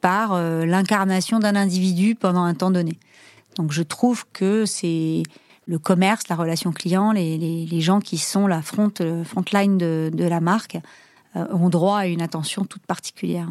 par 0.00 0.36
l'incarnation 0.36 1.38
d'un 1.38 1.54
individu 1.54 2.16
pendant 2.16 2.42
un 2.42 2.54
temps 2.54 2.72
donné. 2.72 2.98
Donc 3.56 3.72
je 3.72 3.82
trouve 3.82 4.24
que 4.32 4.66
c'est 4.66 5.22
le 5.66 5.78
commerce, 5.78 6.28
la 6.28 6.36
relation 6.36 6.72
client, 6.72 7.12
les, 7.12 7.38
les, 7.38 7.80
gens 7.80 8.00
qui 8.00 8.18
sont 8.18 8.46
la 8.46 8.62
front, 8.62 8.92
line 9.52 9.78
de, 9.78 10.10
de 10.12 10.24
la 10.24 10.40
marque 10.40 10.78
euh, 11.36 11.46
ont 11.52 11.68
droit 11.68 11.98
à 11.98 12.06
une 12.06 12.22
attention 12.22 12.64
toute 12.64 12.84
particulière. 12.86 13.48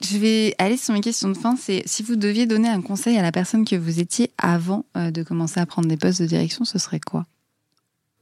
Je 0.00 0.18
vais 0.18 0.54
aller 0.58 0.76
sur 0.76 0.94
mes 0.94 1.00
questions 1.00 1.28
de 1.28 1.36
fin. 1.36 1.56
C'est 1.56 1.82
si 1.86 2.02
vous 2.02 2.16
deviez 2.16 2.46
donner 2.46 2.68
un 2.68 2.82
conseil 2.82 3.16
à 3.18 3.22
la 3.22 3.32
personne 3.32 3.64
que 3.64 3.76
vous 3.76 4.00
étiez 4.00 4.30
avant 4.38 4.84
euh, 4.96 5.10
de 5.10 5.22
commencer 5.22 5.60
à 5.60 5.66
prendre 5.66 5.88
des 5.88 5.96
postes 5.96 6.20
de 6.20 6.26
direction, 6.26 6.64
ce 6.64 6.78
serait 6.78 7.00
quoi? 7.00 7.26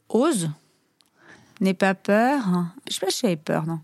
Ose. 0.08 0.50
N'aie 1.60 1.74
pas 1.74 1.94
peur. 1.94 2.42
Je 2.88 2.94
sais 2.94 3.00
pas 3.00 3.10
si 3.10 3.20
j'avais 3.22 3.36
peur, 3.36 3.66
non. 3.66 3.80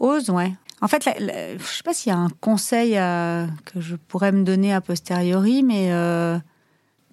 Ose, 0.00 0.30
ouais. 0.30 0.52
En 0.80 0.88
fait, 0.88 1.04
je 1.04 1.54
ne 1.54 1.58
sais 1.58 1.82
pas 1.84 1.94
s'il 1.94 2.10
y 2.10 2.14
a 2.14 2.18
un 2.18 2.30
conseil 2.40 2.98
euh, 2.98 3.46
que 3.64 3.80
je 3.80 3.94
pourrais 3.94 4.32
me 4.32 4.42
donner 4.42 4.74
a 4.74 4.80
posteriori, 4.80 5.62
mais 5.62 5.92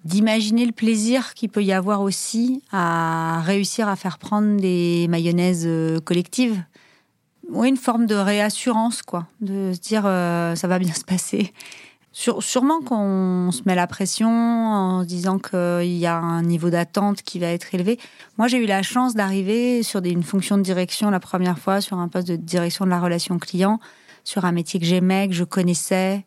d'imaginer 0.04 0.64
le 0.64 0.72
plaisir 0.72 1.34
qu'il 1.34 1.50
peut 1.50 1.62
y 1.62 1.72
avoir 1.72 2.00
aussi 2.00 2.62
à 2.72 3.40
réussir 3.42 3.88
à 3.88 3.96
faire 3.96 4.18
prendre 4.18 4.60
des 4.60 5.06
mayonnaises 5.08 5.64
euh, 5.66 6.00
collectives. 6.00 6.62
Oui, 7.50 7.68
une 7.68 7.76
forme 7.76 8.06
de 8.06 8.14
réassurance, 8.14 9.02
quoi, 9.02 9.26
de 9.40 9.72
se 9.72 9.80
dire 9.80 10.02
euh, 10.06 10.54
ça 10.54 10.68
va 10.68 10.78
bien 10.78 10.94
se 10.94 11.04
passer. 11.04 11.52
sûrement 12.12 12.80
qu'on 12.80 13.50
se 13.50 13.62
met 13.66 13.74
la 13.74 13.86
pression 13.86 14.30
en 14.30 15.02
se 15.02 15.06
disant 15.06 15.38
qu'il 15.38 15.96
y 15.96 16.06
a 16.06 16.16
un 16.16 16.42
niveau 16.42 16.70
d'attente 16.70 17.22
qui 17.22 17.38
va 17.38 17.48
être 17.48 17.74
élevé. 17.74 17.98
Moi, 18.38 18.46
j'ai 18.46 18.58
eu 18.58 18.66
la 18.66 18.82
chance 18.82 19.14
d'arriver 19.14 19.82
sur 19.82 20.02
une 20.04 20.22
fonction 20.22 20.56
de 20.56 20.62
direction 20.62 21.10
la 21.10 21.20
première 21.20 21.58
fois, 21.58 21.80
sur 21.80 21.98
un 21.98 22.08
poste 22.08 22.28
de 22.28 22.36
direction 22.36 22.84
de 22.84 22.90
la 22.90 23.00
relation 23.00 23.38
client, 23.38 23.80
sur 24.22 24.44
un 24.44 24.52
métier 24.52 24.78
que 24.78 24.86
j'aimais, 24.86 25.28
que 25.28 25.34
je 25.34 25.44
connaissais 25.44 26.24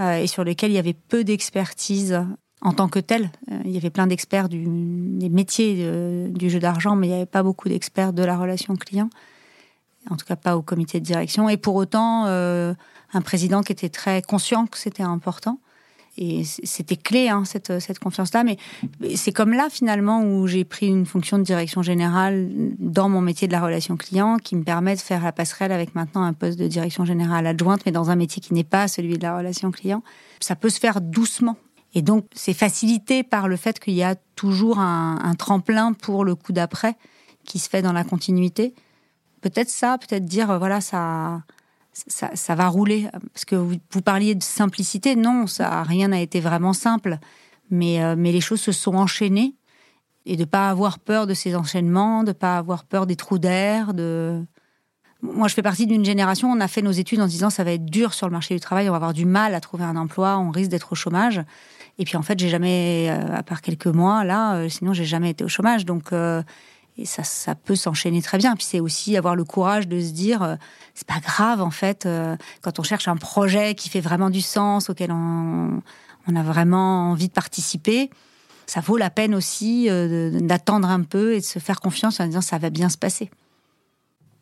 euh, 0.00 0.16
et 0.16 0.26
sur 0.26 0.42
lequel 0.42 0.72
il 0.72 0.74
y 0.74 0.78
avait 0.78 0.92
peu 0.92 1.22
d'expertise 1.22 2.20
en 2.64 2.72
tant 2.72 2.88
que 2.88 2.98
tel. 2.98 3.30
Euh, 3.52 3.60
il 3.64 3.70
y 3.70 3.76
avait 3.76 3.90
plein 3.90 4.06
d'experts 4.06 4.48
des 4.48 5.28
métiers 5.28 5.88
du 6.30 6.50
jeu 6.50 6.58
d'argent, 6.58 6.96
mais 6.96 7.06
il 7.06 7.10
n'y 7.10 7.16
avait 7.16 7.26
pas 7.26 7.42
beaucoup 7.42 7.68
d'experts 7.68 8.12
de 8.12 8.24
la 8.24 8.36
relation 8.36 8.74
client. 8.74 9.10
En 10.10 10.16
tout 10.16 10.26
cas, 10.26 10.36
pas 10.36 10.56
au 10.56 10.62
comité 10.62 10.98
de 10.98 11.04
direction. 11.04 11.48
Et 11.48 11.56
pour 11.56 11.76
autant, 11.76 12.26
un 12.26 13.20
président 13.22 13.62
qui 13.62 13.72
était 13.72 13.88
très 13.88 14.20
conscient 14.20 14.66
que 14.66 14.76
c'était 14.76 15.02
important 15.02 15.58
et 16.16 16.44
c'était 16.44 16.96
clé, 16.96 17.28
hein, 17.28 17.44
cette, 17.44 17.80
cette 17.80 17.98
confiance-là. 17.98 18.44
Mais 18.44 18.56
c'est 19.16 19.32
comme 19.32 19.52
là, 19.52 19.68
finalement, 19.68 20.22
où 20.22 20.46
j'ai 20.46 20.64
pris 20.64 20.86
une 20.86 21.06
fonction 21.06 21.38
de 21.38 21.42
direction 21.42 21.82
générale 21.82 22.48
dans 22.78 23.08
mon 23.08 23.20
métier 23.20 23.48
de 23.48 23.52
la 23.52 23.60
relation 23.60 23.96
client 23.96 24.36
qui 24.38 24.54
me 24.54 24.62
permet 24.62 24.94
de 24.94 25.00
faire 25.00 25.24
la 25.24 25.32
passerelle 25.32 25.72
avec 25.72 25.94
maintenant 25.94 26.22
un 26.22 26.32
poste 26.32 26.58
de 26.58 26.68
direction 26.68 27.04
générale 27.04 27.46
adjointe, 27.46 27.82
mais 27.84 27.92
dans 27.92 28.10
un 28.10 28.16
métier 28.16 28.40
qui 28.40 28.54
n'est 28.54 28.64
pas 28.64 28.86
celui 28.86 29.18
de 29.18 29.22
la 29.22 29.36
relation 29.36 29.70
client. 29.72 30.02
Ça 30.40 30.54
peut 30.54 30.70
se 30.70 30.78
faire 30.78 31.00
doucement. 31.00 31.56
Et 31.94 32.02
donc, 32.02 32.26
c'est 32.34 32.54
facilité 32.54 33.22
par 33.22 33.48
le 33.48 33.56
fait 33.56 33.78
qu'il 33.78 33.94
y 33.94 34.02
a 34.02 34.16
toujours 34.36 34.78
un, 34.80 35.34
tremplin 35.38 35.92
pour 35.92 36.24
le 36.24 36.34
coup 36.34 36.52
d'après 36.52 36.96
qui 37.44 37.58
se 37.58 37.68
fait 37.68 37.82
dans 37.82 37.92
la 37.92 38.04
continuité. 38.04 38.74
Peut-être 39.40 39.70
ça, 39.70 39.98
peut-être 39.98 40.24
dire, 40.24 40.58
voilà, 40.58 40.80
ça 40.80 41.42
ça, 41.94 42.54
va 42.54 42.68
rouler. 42.68 43.08
Parce 43.32 43.44
que 43.44 43.56
vous, 43.56 44.02
parliez 44.04 44.34
de 44.34 44.42
simplicité. 44.42 45.16
Non, 45.16 45.46
ça, 45.46 45.82
rien 45.82 46.08
n'a 46.08 46.20
été 46.20 46.40
vraiment 46.40 46.72
simple. 46.72 47.18
Mais, 47.70 48.02
euh, 48.02 48.14
mais 48.16 48.32
les 48.32 48.40
choses 48.40 48.60
se 48.60 48.72
sont 48.72 48.94
enchaînées. 48.94 49.54
Et 50.26 50.36
de 50.36 50.40
ne 50.40 50.46
pas 50.46 50.70
avoir 50.70 50.98
peur 50.98 51.26
de 51.26 51.34
ces 51.34 51.54
enchaînements, 51.54 52.22
de 52.22 52.28
ne 52.28 52.32
pas 52.32 52.56
avoir 52.56 52.84
peur 52.84 53.06
des 53.06 53.16
trous 53.16 53.38
d'air. 53.38 53.94
De... 53.94 54.42
Moi, 55.20 55.48
je 55.48 55.54
fais 55.54 55.62
partie 55.62 55.86
d'une 55.86 56.04
génération, 56.04 56.50
on 56.50 56.60
a 56.60 56.68
fait 56.68 56.82
nos 56.82 56.92
études 56.92 57.20
en 57.20 57.26
disant 57.26 57.50
ça 57.50 57.62
va 57.62 57.72
être 57.72 57.84
dur 57.84 58.14
sur 58.14 58.26
le 58.26 58.32
marché 58.32 58.54
du 58.54 58.60
travail, 58.60 58.88
on 58.88 58.92
va 58.92 58.96
avoir 58.96 59.12
du 59.12 59.26
mal 59.26 59.54
à 59.54 59.60
trouver 59.60 59.84
un 59.84 59.96
emploi, 59.96 60.38
on 60.38 60.50
risque 60.50 60.70
d'être 60.70 60.92
au 60.92 60.94
chômage. 60.94 61.42
Et 61.98 62.04
puis 62.04 62.16
en 62.16 62.22
fait, 62.22 62.38
j'ai 62.38 62.48
jamais, 62.48 63.08
euh, 63.10 63.36
à 63.36 63.42
part 63.42 63.62
quelques 63.62 63.86
mois, 63.86 64.24
là, 64.24 64.56
euh, 64.56 64.68
sinon 64.68 64.92
j'ai 64.92 65.04
jamais 65.04 65.30
été 65.30 65.44
au 65.44 65.48
chômage. 65.48 65.84
Donc 65.84 66.12
et 66.96 67.06
ça, 67.06 67.24
ça 67.24 67.54
peut 67.54 67.74
s'enchaîner 67.74 68.22
très 68.22 68.38
bien. 68.38 68.54
Puis 68.54 68.66
c'est 68.68 68.80
aussi 68.80 69.16
avoir 69.16 69.34
le 69.34 69.44
courage 69.44 69.88
de 69.88 70.00
se 70.00 70.10
dire, 70.10 70.42
euh, 70.42 70.56
c'est 70.94 71.06
pas 71.06 71.20
grave 71.20 71.60
en 71.60 71.70
fait, 71.70 72.06
euh, 72.06 72.36
quand 72.62 72.78
on 72.78 72.82
cherche 72.82 73.08
un 73.08 73.16
projet 73.16 73.74
qui 73.74 73.88
fait 73.88 74.00
vraiment 74.00 74.30
du 74.30 74.40
sens, 74.40 74.90
auquel 74.90 75.10
on, 75.10 75.80
a 76.34 76.42
vraiment 76.42 77.10
envie 77.10 77.28
de 77.28 77.32
participer, 77.32 78.10
ça 78.66 78.80
vaut 78.80 78.96
la 78.96 79.10
peine 79.10 79.34
aussi 79.34 79.90
euh, 79.90 80.38
d'attendre 80.40 80.88
un 80.88 81.02
peu 81.02 81.34
et 81.34 81.40
de 81.40 81.44
se 81.44 81.58
faire 81.58 81.80
confiance 81.80 82.20
en 82.20 82.26
disant 82.26 82.40
ça 82.40 82.58
va 82.58 82.70
bien 82.70 82.88
se 82.88 82.96
passer. 82.96 83.30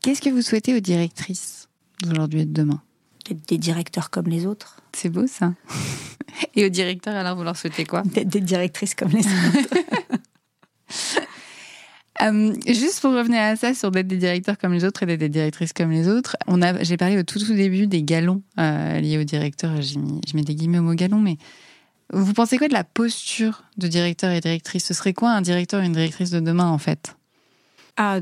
Qu'est-ce 0.00 0.20
que 0.20 0.30
vous 0.30 0.42
souhaitez 0.42 0.76
aux 0.76 0.80
directrices 0.80 1.68
d'aujourd'hui 2.02 2.40
et 2.42 2.44
de 2.44 2.52
demain? 2.52 2.82
Des, 3.24 3.58
directeurs 3.58 4.10
comme 4.10 4.26
les 4.26 4.46
autres. 4.46 4.80
C'est 4.92 5.10
beau 5.10 5.26
ça. 5.26 5.54
Et 6.54 6.64
aux 6.64 6.70
directeurs, 6.70 7.14
alors 7.14 7.36
vous 7.36 7.44
leur 7.44 7.56
souhaitez 7.56 7.84
quoi 7.84 8.02
des 8.02 8.40
directrices 8.40 8.94
comme 8.94 9.10
les 9.10 9.20
autres. 9.20 9.74
Euh, 12.20 12.54
juste 12.68 13.00
pour 13.00 13.12
revenir 13.14 13.40
à 13.40 13.56
ça, 13.56 13.74
sur 13.74 13.90
d'être 13.90 14.06
des 14.06 14.18
directeurs 14.18 14.56
comme 14.56 14.72
les 14.72 14.84
autres 14.84 15.02
et 15.02 15.06
d'être 15.06 15.18
des 15.18 15.28
directrices 15.28 15.72
comme 15.72 15.90
les 15.90 16.06
autres, 16.06 16.36
on 16.46 16.62
a, 16.62 16.80
j'ai 16.84 16.96
parlé 16.96 17.18
au 17.18 17.24
tout, 17.24 17.40
tout 17.40 17.54
début 17.54 17.88
des 17.88 18.04
galons 18.04 18.42
euh, 18.60 19.00
liés 19.00 19.18
aux 19.18 19.24
directeurs. 19.24 19.80
J'ai 19.80 19.98
mis, 19.98 20.20
je 20.28 20.36
mets 20.36 20.44
des 20.44 20.54
guillemets 20.54 20.78
au 20.78 20.82
mot 20.82 20.94
galon, 20.94 21.18
mais 21.18 21.36
vous 22.12 22.32
pensez 22.32 22.58
quoi 22.58 22.68
de 22.68 22.74
la 22.74 22.84
posture 22.84 23.64
de 23.76 23.88
directeur 23.88 24.30
et 24.30 24.40
directrice? 24.40 24.84
Ce 24.84 24.94
serait 24.94 25.14
quoi 25.14 25.30
un 25.30 25.40
directeur 25.40 25.82
et 25.82 25.86
une 25.86 25.94
directrice 25.94 26.30
de 26.30 26.38
demain 26.38 26.68
en 26.68 26.78
fait? 26.78 27.16
Ah, 27.96 28.20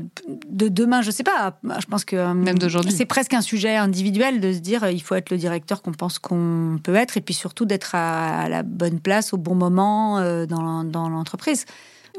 de 0.49 0.67
demain, 0.67 1.01
je 1.01 1.11
sais 1.11 1.23
pas. 1.23 1.57
Je 1.63 1.85
pense 1.85 2.03
que 2.03 2.15
euh, 2.15 2.33
même 2.33 2.59
d'aujourd'hui, 2.59 2.91
c'est 2.91 3.05
presque 3.05 3.33
un 3.33 3.41
sujet 3.41 3.77
individuel 3.77 4.41
de 4.41 4.51
se 4.51 4.59
dire 4.59 4.89
il 4.89 5.01
faut 5.01 5.15
être 5.15 5.29
le 5.29 5.37
directeur 5.37 5.81
qu'on 5.81 5.93
pense 5.93 6.19
qu'on 6.19 6.79
peut 6.83 6.95
être 6.95 7.15
et 7.17 7.21
puis 7.21 7.33
surtout 7.33 7.65
d'être 7.65 7.95
à, 7.95 8.49
la 8.49 8.63
bonne 8.63 8.99
place 8.99 9.33
au 9.33 9.37
bon 9.37 9.55
moment 9.55 10.19
dans, 10.45 10.83
dans 10.83 11.09
l'entreprise. 11.09 11.65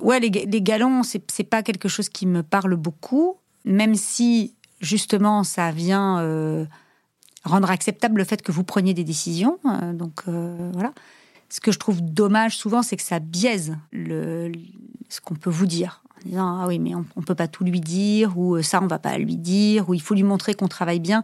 Ouais, 0.01 0.21
les, 0.21 0.63
galons, 0.63 1.03
c'est 1.03 1.45
pas 1.45 1.63
quelque 1.63 1.89
chose 1.89 2.09
qui 2.09 2.27
me 2.27 2.43
parle 2.43 2.77
beaucoup, 2.77 3.37
même 3.65 3.95
si 3.95 4.55
justement 4.81 5.45
ça 5.45 5.71
vient 5.71 6.19
euh, 6.21 6.65
rendre 7.45 7.71
acceptable 7.71 8.19
le 8.19 8.25
fait 8.25 8.43
que 8.43 8.53
vous 8.53 8.65
preniez 8.65 8.95
des 8.95 9.05
décisions. 9.05 9.59
Euh, 9.67 9.93
donc 9.93 10.23
euh, 10.29 10.71
voilà. 10.73 10.93
Ce 11.51 11.61
que 11.61 11.71
je 11.71 11.79
trouve 11.79 12.01
dommage 12.01 12.57
souvent, 12.57 12.83
c'est 12.83 12.97
que 12.97 13.03
ça 13.03 13.19
biaise 13.19 13.77
le, 13.93 14.51
ce 15.11 15.21
qu'on 15.21 15.35
peut 15.35 15.51
vous 15.51 15.67
dire. 15.67 16.02
En 16.25 16.29
disant 16.29 16.59
ah 16.63 16.67
oui, 16.69 16.79
mais 16.79 16.95
on, 16.95 17.05
ne 17.17 17.23
peut 17.23 17.35
pas 17.35 17.49
tout 17.49 17.65
lui 17.65 17.81
dire, 17.81 18.39
ou 18.39 18.63
ça 18.63 18.81
on 18.83 18.87
va 18.87 18.99
pas 18.99 19.19
lui 19.19 19.37
dire, 19.37 19.89
ou 19.89 19.95
il 19.95 20.03
faut 20.03 20.15
lui 20.15 20.23
montrer 20.23 20.55
qu'on 20.55 20.69
travaille 20.69 21.01
bien. 21.01 21.23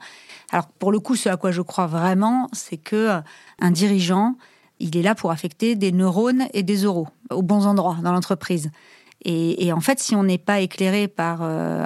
Alors 0.50 0.66
pour 0.66 0.92
le 0.92 1.00
coup, 1.00 1.16
ce 1.16 1.28
à 1.28 1.36
quoi 1.36 1.50
je 1.50 1.62
crois 1.62 1.86
vraiment, 1.86 2.48
c'est 2.52 2.76
que 2.78 3.20
un 3.60 3.70
dirigeant 3.70 4.36
il 4.80 4.96
est 4.96 5.02
là 5.02 5.14
pour 5.14 5.30
affecter 5.30 5.74
des 5.74 5.92
neurones 5.92 6.46
et 6.52 6.62
des 6.62 6.84
euros 6.84 7.08
aux 7.30 7.42
bons 7.42 7.66
endroits 7.66 7.98
dans 8.02 8.12
l'entreprise. 8.12 8.70
Et, 9.24 9.72
en 9.72 9.80
fait, 9.80 9.98
si 9.98 10.14
on 10.14 10.22
n'est 10.22 10.38
pas 10.38 10.60
éclairé 10.60 11.08
par 11.08 11.40
euh, 11.42 11.82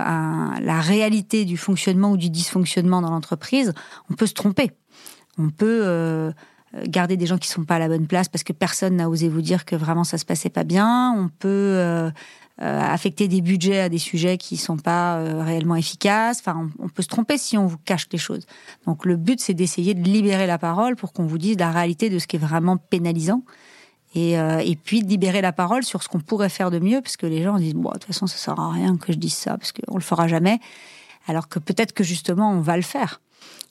la 0.60 0.80
réalité 0.80 1.46
du 1.46 1.56
fonctionnement 1.56 2.10
ou 2.10 2.18
du 2.18 2.28
dysfonctionnement 2.28 3.00
dans 3.00 3.10
l'entreprise, 3.10 3.72
on 4.10 4.14
peut 4.14 4.26
se 4.26 4.34
tromper. 4.34 4.70
On 5.38 5.48
peut 5.48 5.80
euh, 5.82 6.30
garder 6.86 7.16
des 7.16 7.26
gens 7.26 7.38
qui 7.38 7.48
sont 7.48 7.64
pas 7.64 7.76
à 7.76 7.78
la 7.78 7.88
bonne 7.88 8.06
place 8.06 8.28
parce 8.28 8.44
que 8.44 8.52
personne 8.52 8.96
n'a 8.96 9.08
osé 9.08 9.30
vous 9.30 9.40
dire 9.40 9.64
que 9.64 9.74
vraiment 9.76 10.04
ça 10.04 10.18
se 10.18 10.26
passait 10.26 10.50
pas 10.50 10.64
bien. 10.64 11.14
On 11.16 11.28
peut 11.28 11.48
euh, 11.48 12.10
euh, 12.10 12.10
affecter 12.58 13.28
des 13.28 13.40
budgets 13.40 13.80
à 13.80 13.88
des 13.88 13.98
sujets 13.98 14.36
qui 14.36 14.56
sont 14.56 14.76
pas 14.76 15.16
euh, 15.16 15.42
réellement 15.42 15.76
efficaces. 15.76 16.38
Enfin, 16.40 16.68
on, 16.78 16.88
peut 16.88 17.02
se 17.02 17.08
tromper 17.08 17.38
si 17.38 17.56
on 17.56 17.66
vous 17.66 17.78
cache 17.78 18.08
des 18.08 18.18
choses. 18.18 18.46
Donc 18.86 19.04
le 19.04 19.16
but, 19.16 19.40
c'est 19.40 19.54
d'essayer 19.54 19.94
de 19.94 20.02
libérer 20.02 20.46
la 20.46 20.58
parole 20.58 20.94
pour 20.96 21.12
qu'on 21.12 21.26
vous 21.26 21.38
dise 21.38 21.56
la 21.58 21.70
réalité 21.70 22.10
de 22.10 22.18
ce 22.18 22.26
qui 22.26 22.36
est 22.36 22.38
vraiment 22.38 22.76
pénalisant. 22.76 23.42
Et, 24.14 24.38
euh, 24.38 24.58
et 24.58 24.76
puis 24.76 25.02
de 25.02 25.08
libérer 25.08 25.40
la 25.40 25.52
parole 25.52 25.84
sur 25.84 26.02
ce 26.02 26.08
qu'on 26.08 26.20
pourrait 26.20 26.50
faire 26.50 26.70
de 26.70 26.78
mieux, 26.78 27.00
parce 27.00 27.16
que 27.16 27.24
les 27.26 27.42
gens 27.42 27.56
disent 27.56 27.74
bon, 27.74 27.88
de 27.88 27.94
toute 27.94 28.04
façon, 28.04 28.26
ça 28.26 28.36
sert 28.36 28.60
à 28.60 28.70
rien 28.70 28.98
que 28.98 29.12
je 29.12 29.18
dise 29.18 29.34
ça, 29.34 29.56
parce 29.56 29.72
qu'on 29.72 29.96
le 29.96 30.02
fera 30.02 30.28
jamais. 30.28 30.60
Alors 31.26 31.48
que 31.48 31.58
peut-être 31.58 31.92
que 31.92 32.04
justement, 32.04 32.52
on 32.52 32.60
va 32.60 32.76
le 32.76 32.82
faire. 32.82 33.22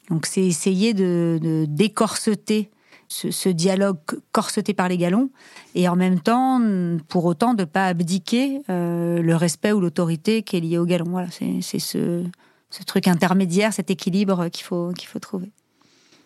Donc 0.10 0.26
c'est 0.26 0.44
essayer 0.44 0.96
de, 0.96 1.40
de 1.42 1.66
décorseter 1.70 2.72
ce, 3.12 3.50
dialogue 3.50 3.98
corseté 4.32 4.74
par 4.74 4.88
les 4.88 4.98
galons, 4.98 5.30
et 5.76 5.88
en 5.88 5.96
même 5.96 6.20
temps, 6.20 6.62
pour 7.10 7.26
autant, 7.26 7.54
de 7.54 7.64
ne 7.64 7.66
pas 7.66 7.88
abdiquer 7.88 8.62
euh, 8.70 9.22
le 9.22 9.36
respect 9.36 9.74
ou 9.74 9.82
l'autorité 9.82 10.44
qui 10.44 10.58
est 10.58 10.62
lié 10.62 10.78
au 10.78 10.86
galon. 10.86 11.06
Voilà, 11.10 11.28
c'est 11.62 11.80
ce, 11.80 12.24
truc 12.86 13.08
intermédiaire, 13.08 13.74
cet 13.74 13.92
équilibre 13.92 14.48
qu'il 14.50 14.64
faut, 14.64 14.92
qu'il 14.98 15.08
faut 15.08 15.20
trouver. 15.20 15.52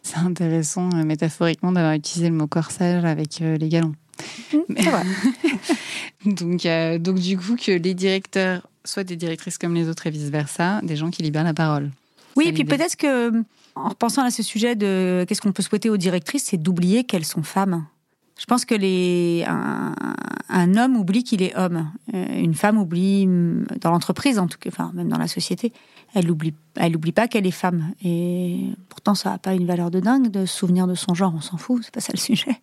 C'est 0.04 0.18
intéressant, 0.18 0.90
euh, 0.94 1.04
métaphoriquement, 1.04 1.72
d'avoir 1.72 1.94
utilisé 1.94 2.30
le 2.30 2.36
mot 2.36 2.48
corsage 2.48 3.04
avec 3.04 3.42
euh, 3.42 3.58
les 3.58 3.70
galons. 3.70 3.96
Mmh, 4.54 4.60
donc, 6.36 6.68
donc, 7.02 7.20
du 7.20 7.38
coup, 7.38 7.56
que 7.56 7.72
les 7.72 7.94
directeurs 7.96 8.68
soient 8.84 9.04
des 9.04 9.16
directrices 9.16 9.58
comme 9.58 9.74
les 9.74 9.90
autres 9.90 10.06
et 10.06 10.12
vice-versa, 10.12 10.82
des 10.84 10.96
gens 10.96 11.10
qui 11.10 11.24
libèrent 11.24 11.44
la 11.44 11.56
parole. 11.56 11.90
Oui, 12.36 12.48
et 12.48 12.54
puis 12.54 12.66
peut-être 12.66 12.96
que, 12.96 13.32
en 13.76 13.90
repensant 13.90 14.24
à 14.24 14.32
ce 14.32 14.44
sujet 14.44 14.76
de 14.76 15.26
qu'est-ce 15.28 15.42
qu'on 15.42 15.52
peut 15.52 15.64
souhaiter 15.64 15.90
aux 15.90 15.98
directrices, 15.98 16.46
c'est 16.46 16.58
d'oublier 16.58 17.04
qu'elles 17.04 17.26
sont 17.26 17.44
femmes. 17.44 17.86
Je 18.38 18.46
pense 18.46 18.66
que 18.66 18.76
les, 18.76 19.46
un, 19.48 20.76
homme 20.76 20.98
oublie 20.98 21.24
qu'il 21.24 21.42
est 21.42 21.56
homme. 21.58 21.90
Euh, 22.14 22.26
une 22.42 22.54
femme 22.54 22.78
oublie, 22.78 23.26
dans 23.80 23.92
l'entreprise 23.92 24.40
en 24.40 24.48
tout 24.48 24.58
cas, 24.58 24.70
enfin 24.72 24.92
même 24.94 25.08
dans 25.08 25.18
la 25.18 25.28
société, 25.28 25.72
elle 26.14 26.30
oublie, 26.30 26.54
elle 26.76 26.98
pas 27.14 27.28
qu'elle 27.28 27.48
est 27.48 27.52
femme. 27.52 27.94
Et 28.04 28.72
pourtant, 28.90 29.16
ça 29.16 29.32
n'a 29.32 29.38
pas 29.38 29.54
une 29.54 29.66
valeur 29.66 29.90
de 29.90 30.02
dingue 30.02 30.30
de 30.30 30.46
se 30.46 30.58
souvenir 30.58 30.86
de 30.88 30.96
son 30.96 31.14
genre, 31.14 31.34
on 31.36 31.42
s'en 31.42 31.58
fout, 31.58 31.82
c'est 31.84 31.94
pas 31.94 32.02
ça 32.02 32.12
le 32.14 32.20
sujet. 32.20 32.62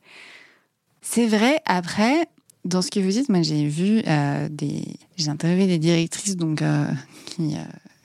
C'est 1.01 1.27
vrai, 1.27 1.61
après, 1.65 2.29
dans 2.65 2.83
ce 2.83 2.91
que 2.91 3.01
vous 3.01 3.11
dites, 3.11 3.29
moi 3.29 3.43
j'ai 3.43 3.67
vu 3.67 4.03
euh, 4.07 4.49
des. 4.51 4.85
J'ai 5.17 5.31
interviewé 5.31 5.67
des 5.67 5.79
directrices 5.79 6.37
donc, 6.37 6.63
euh, 6.63 6.87
qui 7.27 7.57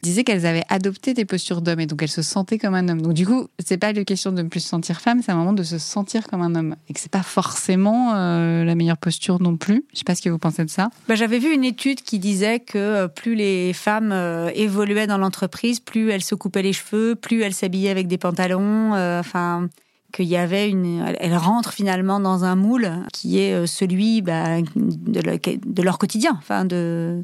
disaient 0.01 0.23
qu'elles 0.23 0.45
avaient 0.45 0.63
adopté 0.69 1.13
des 1.13 1.25
postures 1.25 1.61
d'homme 1.61 1.79
et 1.79 1.85
donc 1.85 2.01
elles 2.03 2.09
se 2.09 2.21
sentaient 2.21 2.57
comme 2.57 2.75
un 2.75 2.87
homme. 2.87 3.01
Donc 3.01 3.13
du 3.13 3.25
coup, 3.25 3.47
c'est 3.59 3.77
pas 3.77 3.91
une 3.91 4.05
question 4.05 4.31
de 4.31 4.41
ne 4.41 4.47
plus 4.47 4.59
se 4.59 4.69
sentir 4.69 5.01
femme, 5.01 5.21
c'est 5.21 5.31
un 5.31 5.35
moment 5.35 5.53
de 5.53 5.63
se 5.63 5.77
sentir 5.77 6.27
comme 6.27 6.41
un 6.41 6.55
homme 6.55 6.75
et 6.89 6.93
que 6.93 6.99
c'est 6.99 7.11
pas 7.11 7.23
forcément 7.23 8.13
euh, 8.15 8.63
la 8.63 8.75
meilleure 8.75 8.97
posture 8.97 9.41
non 9.41 9.57
plus. 9.57 9.85
Je 9.93 9.99
sais 9.99 10.03
pas 10.03 10.15
ce 10.15 10.21
que 10.21 10.29
vous 10.29 10.37
pensez 10.37 10.63
de 10.63 10.69
ça. 10.69 10.89
Bah, 11.07 11.15
j'avais 11.15 11.39
vu 11.39 11.53
une 11.53 11.63
étude 11.63 12.01
qui 12.01 12.19
disait 12.19 12.59
que 12.59 12.77
euh, 12.77 13.07
plus 13.07 13.35
les 13.35 13.73
femmes 13.73 14.11
euh, 14.11 14.49
évoluaient 14.55 15.07
dans 15.07 15.17
l'entreprise, 15.17 15.79
plus 15.79 16.11
elles 16.11 16.23
se 16.23 16.35
coupaient 16.35 16.61
les 16.61 16.73
cheveux, 16.73 17.15
plus 17.15 17.41
elles 17.41 17.53
s'habillaient 17.53 17.89
avec 17.89 18.07
des 18.07 18.17
pantalons. 18.17 18.93
Enfin 18.93 19.69
qu'il 20.13 20.25
y 20.25 20.37
avait 20.37 20.69
une, 20.69 21.03
elles 21.19 21.35
rentrent 21.35 21.73
finalement 21.73 22.19
dans 22.19 22.43
un 22.43 22.55
moule 22.55 22.91
qui 23.13 23.39
est 23.39 23.53
euh, 23.53 23.65
celui 23.65 24.21
bah, 24.21 24.61
de, 24.75 25.81
leur 25.81 25.97
quotidien, 25.97 26.35
enfin 26.37 26.65
de, 26.65 27.21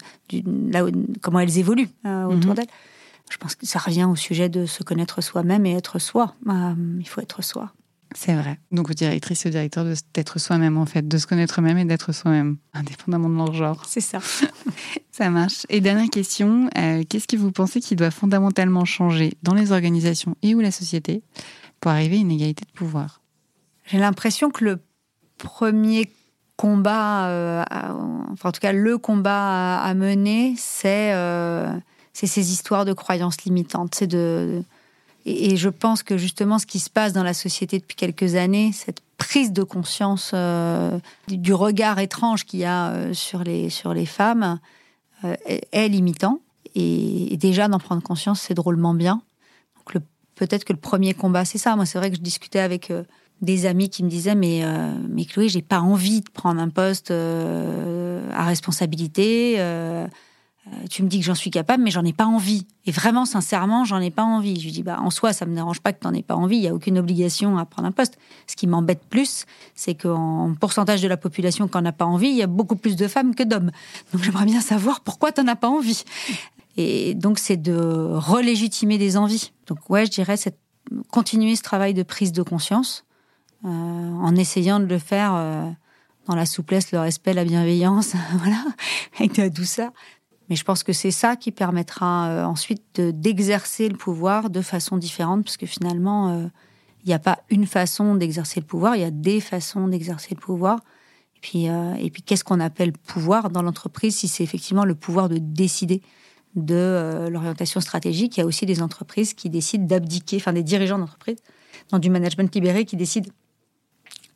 comment 1.22 1.40
elles 1.40 1.58
évoluent 1.58 1.90
euh, 2.06 2.26
autour 2.26 2.52
mhm. 2.52 2.56
d'elles. 2.56 2.68
Je 3.32 3.38
pense 3.38 3.56
que 3.56 3.66
ça 3.66 3.80
revient 3.80 4.04
au 4.04 4.16
sujet 4.16 4.50
de 4.50 4.66
se 4.66 4.84
connaître 4.84 5.22
soi-même 5.22 5.66
et 5.66 5.74
être 5.74 5.98
soi. 5.98 6.36
Euh, 6.48 6.74
il 7.00 7.08
faut 7.08 7.22
être 7.22 7.42
soi. 7.42 7.72
C'est 8.16 8.36
vrai. 8.36 8.60
Donc, 8.72 8.92
aux 8.92 8.94
directrices 8.94 9.46
et 9.46 9.50
aux 9.50 9.52
directeurs 9.52 9.86
d'être 10.14 10.40
soi-même, 10.40 10.78
en 10.78 10.86
fait, 10.86 11.08
de 11.08 11.18
se 11.18 11.26
connaître 11.26 11.62
même 11.62 11.80
et 11.80 11.86
d'être 11.86 12.12
soi-même, 12.12 12.58
indépendamment 12.74 13.30
de 13.30 13.36
leur 13.36 13.54
genre. 13.54 13.84
C'est 13.88 14.02
ça. 14.02 14.20
ça 15.12 15.32
marche. 15.32 15.66
Et 15.70 15.82
dernière 15.82 16.12
question, 16.12 16.70
qu'est-ce 17.10 17.28
que 17.28 17.38
vous 17.38 17.52
pensez 17.52 17.80
qui 17.80 17.96
doit 17.96 18.12
fondamentalement 18.12 18.86
changer 18.86 19.34
dans 19.42 19.56
les 19.56 19.72
organisations 19.72 20.36
et 20.44 20.54
ou 20.54 20.60
la 20.60 20.70
société? 20.70 21.24
Pour 21.84 21.92
arriver 21.92 22.16
à 22.16 22.20
une 22.22 22.32
égalité 22.32 22.64
de 22.64 22.72
pouvoir 22.72 23.20
J'ai 23.88 24.00
l'impression 24.00 24.52
que 24.52 24.64
le 24.64 24.80
premier 25.38 26.10
combat, 26.56 27.28
euh, 27.28 27.62
enfin 28.32 28.50
en 28.50 28.52
tout 28.54 28.62
cas 28.62 28.72
le 28.72 28.98
combat 28.98 29.82
à, 29.82 29.94
mener, 29.94 30.56
c'est 30.58 31.12
c'est 32.14 32.28
ces 32.28 32.54
histoires 32.54 32.86
de 32.86 32.94
croyances 32.94 33.42
limitantes. 33.44 34.02
De 34.06 34.64
et, 35.26 35.58
je 35.58 35.68
pense 35.68 36.04
que 36.04 36.18
justement 36.18 36.58
ce 36.58 36.66
qui 36.66 36.80
se 36.80 36.90
passe 36.90 37.12
dans 37.12 37.24
la 37.24 37.34
société 37.34 37.80
depuis 37.80 37.98
quelques 37.98 38.36
années, 38.36 38.72
cette 38.72 39.02
prise 39.18 39.52
de 39.52 39.64
conscience 39.64 40.34
du 41.28 41.54
regard 41.54 42.00
étrange 42.00 42.46
qu'il 42.46 42.62
y 42.62 42.66
a 42.66 43.14
sur 43.14 43.44
les 43.44 43.70
sur 43.70 43.94
les 43.94 44.06
femmes, 44.06 44.58
est, 45.24 45.90
limitant. 45.90 46.40
Et, 46.76 47.36
déjà 47.36 47.68
d'en 47.68 47.80
prendre 47.80 48.02
conscience, 48.02 48.40
c'est 48.40 48.54
drôlement 48.54 48.94
bien. 48.94 49.22
Peut-être 50.48 50.66
que 50.66 50.74
le 50.74 50.80
premier 50.80 51.14
combat, 51.14 51.46
c'est 51.46 51.58
ça. 51.58 51.76
Moi, 51.76 51.86
c'est 51.86 51.98
vrai 51.98 52.10
que 52.10 52.18
je 52.18 52.22
discutais 52.22 52.60
avec 52.60 52.92
des 53.44 53.66
amis 53.66 53.90
qui 53.90 54.04
me 54.04 54.10
disaient 54.10 54.36
mais 54.36 54.62
euh, 54.64 54.96
mais 55.10 55.26
Chloé 55.26 55.50
j'ai 55.50 55.62
pas 55.62 55.82
envie 55.82 56.22
de 56.22 56.30
prendre 56.30 56.62
un 56.62 56.70
poste 56.70 57.12
euh, 57.12 58.30
à 58.32 58.46
responsabilité 58.46 59.56
euh, 59.58 60.08
tu 60.90 61.04
me 61.04 61.10
dis 61.10 61.20
que 61.20 61.26
j'en 61.26 61.36
suis 61.36 61.52
capable 61.52 61.84
mais 61.84 61.92
j'en 61.92 62.06
ai 62.06 62.14
pas 62.14 62.26
envie. 62.26 62.66
Et 62.86 62.92
vraiment 62.92 63.26
sincèrement 63.26 63.84
j'en 63.84 64.00
ai 64.00 64.12
pas 64.12 64.24
envie. 64.24 64.58
Je 64.58 64.64
lui 64.64 64.72
dis 64.72 64.82
bah 64.82 64.98
en 65.02 65.10
soi 65.10 65.34
ça 65.34 65.46
me 65.46 65.54
dérange 65.54 65.82
pas 65.82 65.92
que 65.92 66.00
tu 66.00 66.08
n'en 66.08 66.14
aies 66.14 66.24
pas 66.24 66.38
envie. 66.38 66.56
Il 66.56 66.64
y 66.64 66.70
a 66.70 66.74
aucune 66.74 66.98
obligation 66.98 67.58
à 67.58 67.66
prendre 67.66 67.90
un 67.90 67.92
poste. 67.92 68.18
Ce 68.48 68.56
qui 68.56 68.66
m'embête 68.66 69.04
plus 69.10 69.46
c'est 69.76 69.94
qu'en 69.94 70.56
pourcentage 70.58 71.02
de 71.02 71.10
la 71.10 71.18
population 71.18 71.68
qui 71.68 71.78
en 71.78 71.84
a 71.84 71.92
pas 71.92 72.06
envie 72.06 72.30
il 72.30 72.38
y 72.38 72.44
a 72.44 72.48
beaucoup 72.48 72.78
plus 72.78 72.96
de 72.96 73.10
femmes 73.10 73.36
que 73.36 73.44
d'hommes. 73.44 73.72
Donc 74.14 74.24
j'aimerais 74.24 74.46
bien 74.46 74.62
savoir 74.62 75.02
pourquoi 75.02 75.34
tu 75.34 75.42
n'en 75.42 75.52
as 75.52 75.58
pas 75.58 75.70
envie 75.70 76.06
et 76.76 77.14
donc 77.14 77.40
c'est 77.40 77.58
de 77.58 77.74
relégitimer 78.14 78.98
des 78.98 79.18
envies 79.18 79.52
donc 79.68 79.90
ouais 79.90 80.06
je 80.06 80.12
dirais 80.12 80.38
c'est 80.38 80.58
continuer 81.12 81.56
ce 81.56 81.64
travail 81.64 81.94
de 81.94 82.04
prise 82.04 82.32
de 82.32 82.44
conscience 82.44 83.06
euh, 83.66 83.70
en 83.70 84.36
essayant 84.36 84.80
de 84.82 84.86
le 84.86 85.00
faire 85.00 85.34
euh, 85.36 85.70
dans 86.28 86.36
la 86.36 86.46
souplesse, 86.46 86.92
le 86.92 87.00
respect, 87.00 87.34
la 87.34 87.46
bienveillance, 87.46 88.14
voilà, 88.38 88.62
avec 89.18 89.36
de 89.36 89.44
la 89.44 89.50
douceur. 89.50 89.92
Mais 90.50 90.58
je 90.58 90.66
pense 90.66 90.84
que 90.84 90.92
c'est 90.92 91.12
ça 91.12 91.38
qui 91.38 91.52
permettra 91.52 92.28
euh, 92.28 92.44
ensuite 92.44 93.00
d'exercer 93.00 93.88
le 93.88 93.96
pouvoir 93.96 94.50
de 94.50 94.62
façon 94.62 94.98
différente, 94.98 95.46
parce 95.46 95.56
que 95.56 95.66
finalement, 95.66 96.50
il 97.04 97.08
n'y 97.08 97.14
a 97.14 97.20
pas 97.20 97.40
une 97.50 97.66
façon 97.66 98.16
d'exercer 98.16 98.60
le 98.60 98.66
pouvoir, 98.66 98.98
il 98.98 99.02
y 99.02 99.06
a 99.06 99.12
des 99.12 99.40
façons 99.40 99.88
d'exercer 99.88 100.36
le 100.36 100.42
pouvoir. 100.42 100.80
Et 101.38 101.40
puis, 101.40 101.66
et 101.66 102.10
puis 102.10 102.22
qu'est-ce 102.22 102.44
qu'on 102.44 102.60
appelle 102.60 102.92
pouvoir 102.92 103.50
dans 103.50 103.62
l'entreprise 103.62 104.16
si 104.18 104.28
c'est 104.28 104.44
effectivement 104.44 104.86
le 104.86 104.96
pouvoir 104.96 105.30
de 105.30 105.38
décider? 105.38 106.02
De 106.56 107.28
l'orientation 107.32 107.80
stratégique 107.80 108.38
Il 108.38 108.42
y 108.42 108.44
a 108.44 108.46
aussi 108.46 108.66
des 108.66 108.82
entreprises 108.82 109.34
qui 109.34 109.50
décident 109.50 109.86
d'abdiquer, 109.86 110.38
enfin 110.38 110.54
des 110.54 110.64
dirigeants 110.64 111.00
d'entreprise, 111.00 111.38
dans 111.90 112.00
du 112.00 112.10
management 112.10 112.54
libéré 112.54 112.86
qui 112.86 112.96
décident 112.96 113.30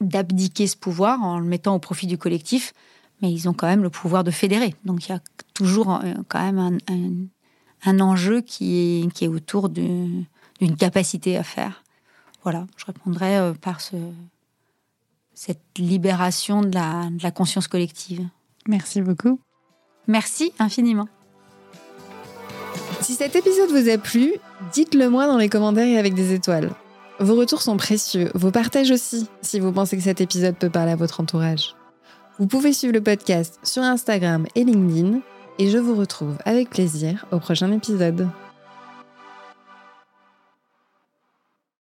d'abdiquer 0.02 0.68
ce 0.68 0.78
pouvoir 0.78 1.22
en 1.24 1.40
le 1.40 1.46
mettant 1.46 1.76
au 1.76 1.80
profit 1.80 2.08
du 2.08 2.18
collectif, 2.18 2.74
mais 3.22 3.32
ils 3.32 3.50
ont 3.50 3.54
quand 3.54 3.68
même 3.68 3.84
le 3.84 3.90
pouvoir 3.90 4.24
de 4.24 4.32
fédérer. 4.32 4.76
Donc 4.86 5.08
il 5.08 5.12
y 5.12 5.16
a 5.16 5.22
toujours 5.54 5.96
euh, 5.96 6.14
quand 6.28 6.52
même 6.52 6.80
un, 7.86 8.00
enjeu 8.00 8.42
qui 8.42 8.78
est, 8.78 9.14
qui 9.14 9.26
est 9.26 9.28
autour 9.28 9.70
d'une 9.70 10.26
capacité 10.78 11.38
à 11.38 11.44
faire. 11.44 11.84
Voilà, 12.44 12.68
je 12.78 12.86
répondrai 12.86 13.38
euh, 13.38 13.54
par 13.54 13.82
ce, 13.82 13.96
cette 15.34 15.78
libération 15.78 16.62
de 16.62 16.74
la, 16.74 17.10
de 17.10 17.24
la 17.24 17.32
conscience 17.32 17.68
collective. 17.68 18.28
Merci 18.68 19.02
beaucoup. 19.02 19.40
Merci 20.08 20.54
infiniment. 20.60 21.08
Si 23.02 23.14
cet 23.14 23.36
épisode 23.36 23.70
vous 23.70 23.90
a 23.90 23.98
plu, 23.98 24.34
dites-le 24.74 25.10
moi 25.10 25.28
dans 25.28 25.38
les 25.38 25.50
commentaires 25.50 25.88
et 25.88 25.98
avec 25.98 26.14
des 26.14 26.34
étoiles. 26.34 26.72
Vos 27.20 27.36
retours 27.36 27.62
sont 27.62 27.78
précieux, 27.78 28.30
vos 28.36 28.52
partages 28.52 28.92
aussi, 28.92 29.28
si 29.42 29.60
vous 29.60 29.72
pensez 29.72 29.98
que 29.98 30.04
cet 30.04 30.22
épisode 30.22 30.56
peut 30.56 30.70
parler 30.70 30.92
à 30.92 30.96
votre 30.96 31.20
entourage. 31.20 31.76
Vous 32.38 32.48
pouvez 32.48 32.74
suivre 32.74 32.94
le 32.94 33.02
podcast 33.02 33.60
sur 33.64 33.82
Instagram 33.82 34.46
et 34.56 34.64
LinkedIn, 34.64 35.22
et 35.58 35.70
je 35.70 35.78
vous 35.78 35.96
retrouve 35.96 36.38
avec 36.46 36.70
plaisir 36.70 37.26
au 37.32 37.40
prochain 37.40 37.72
épisode. 37.72 38.28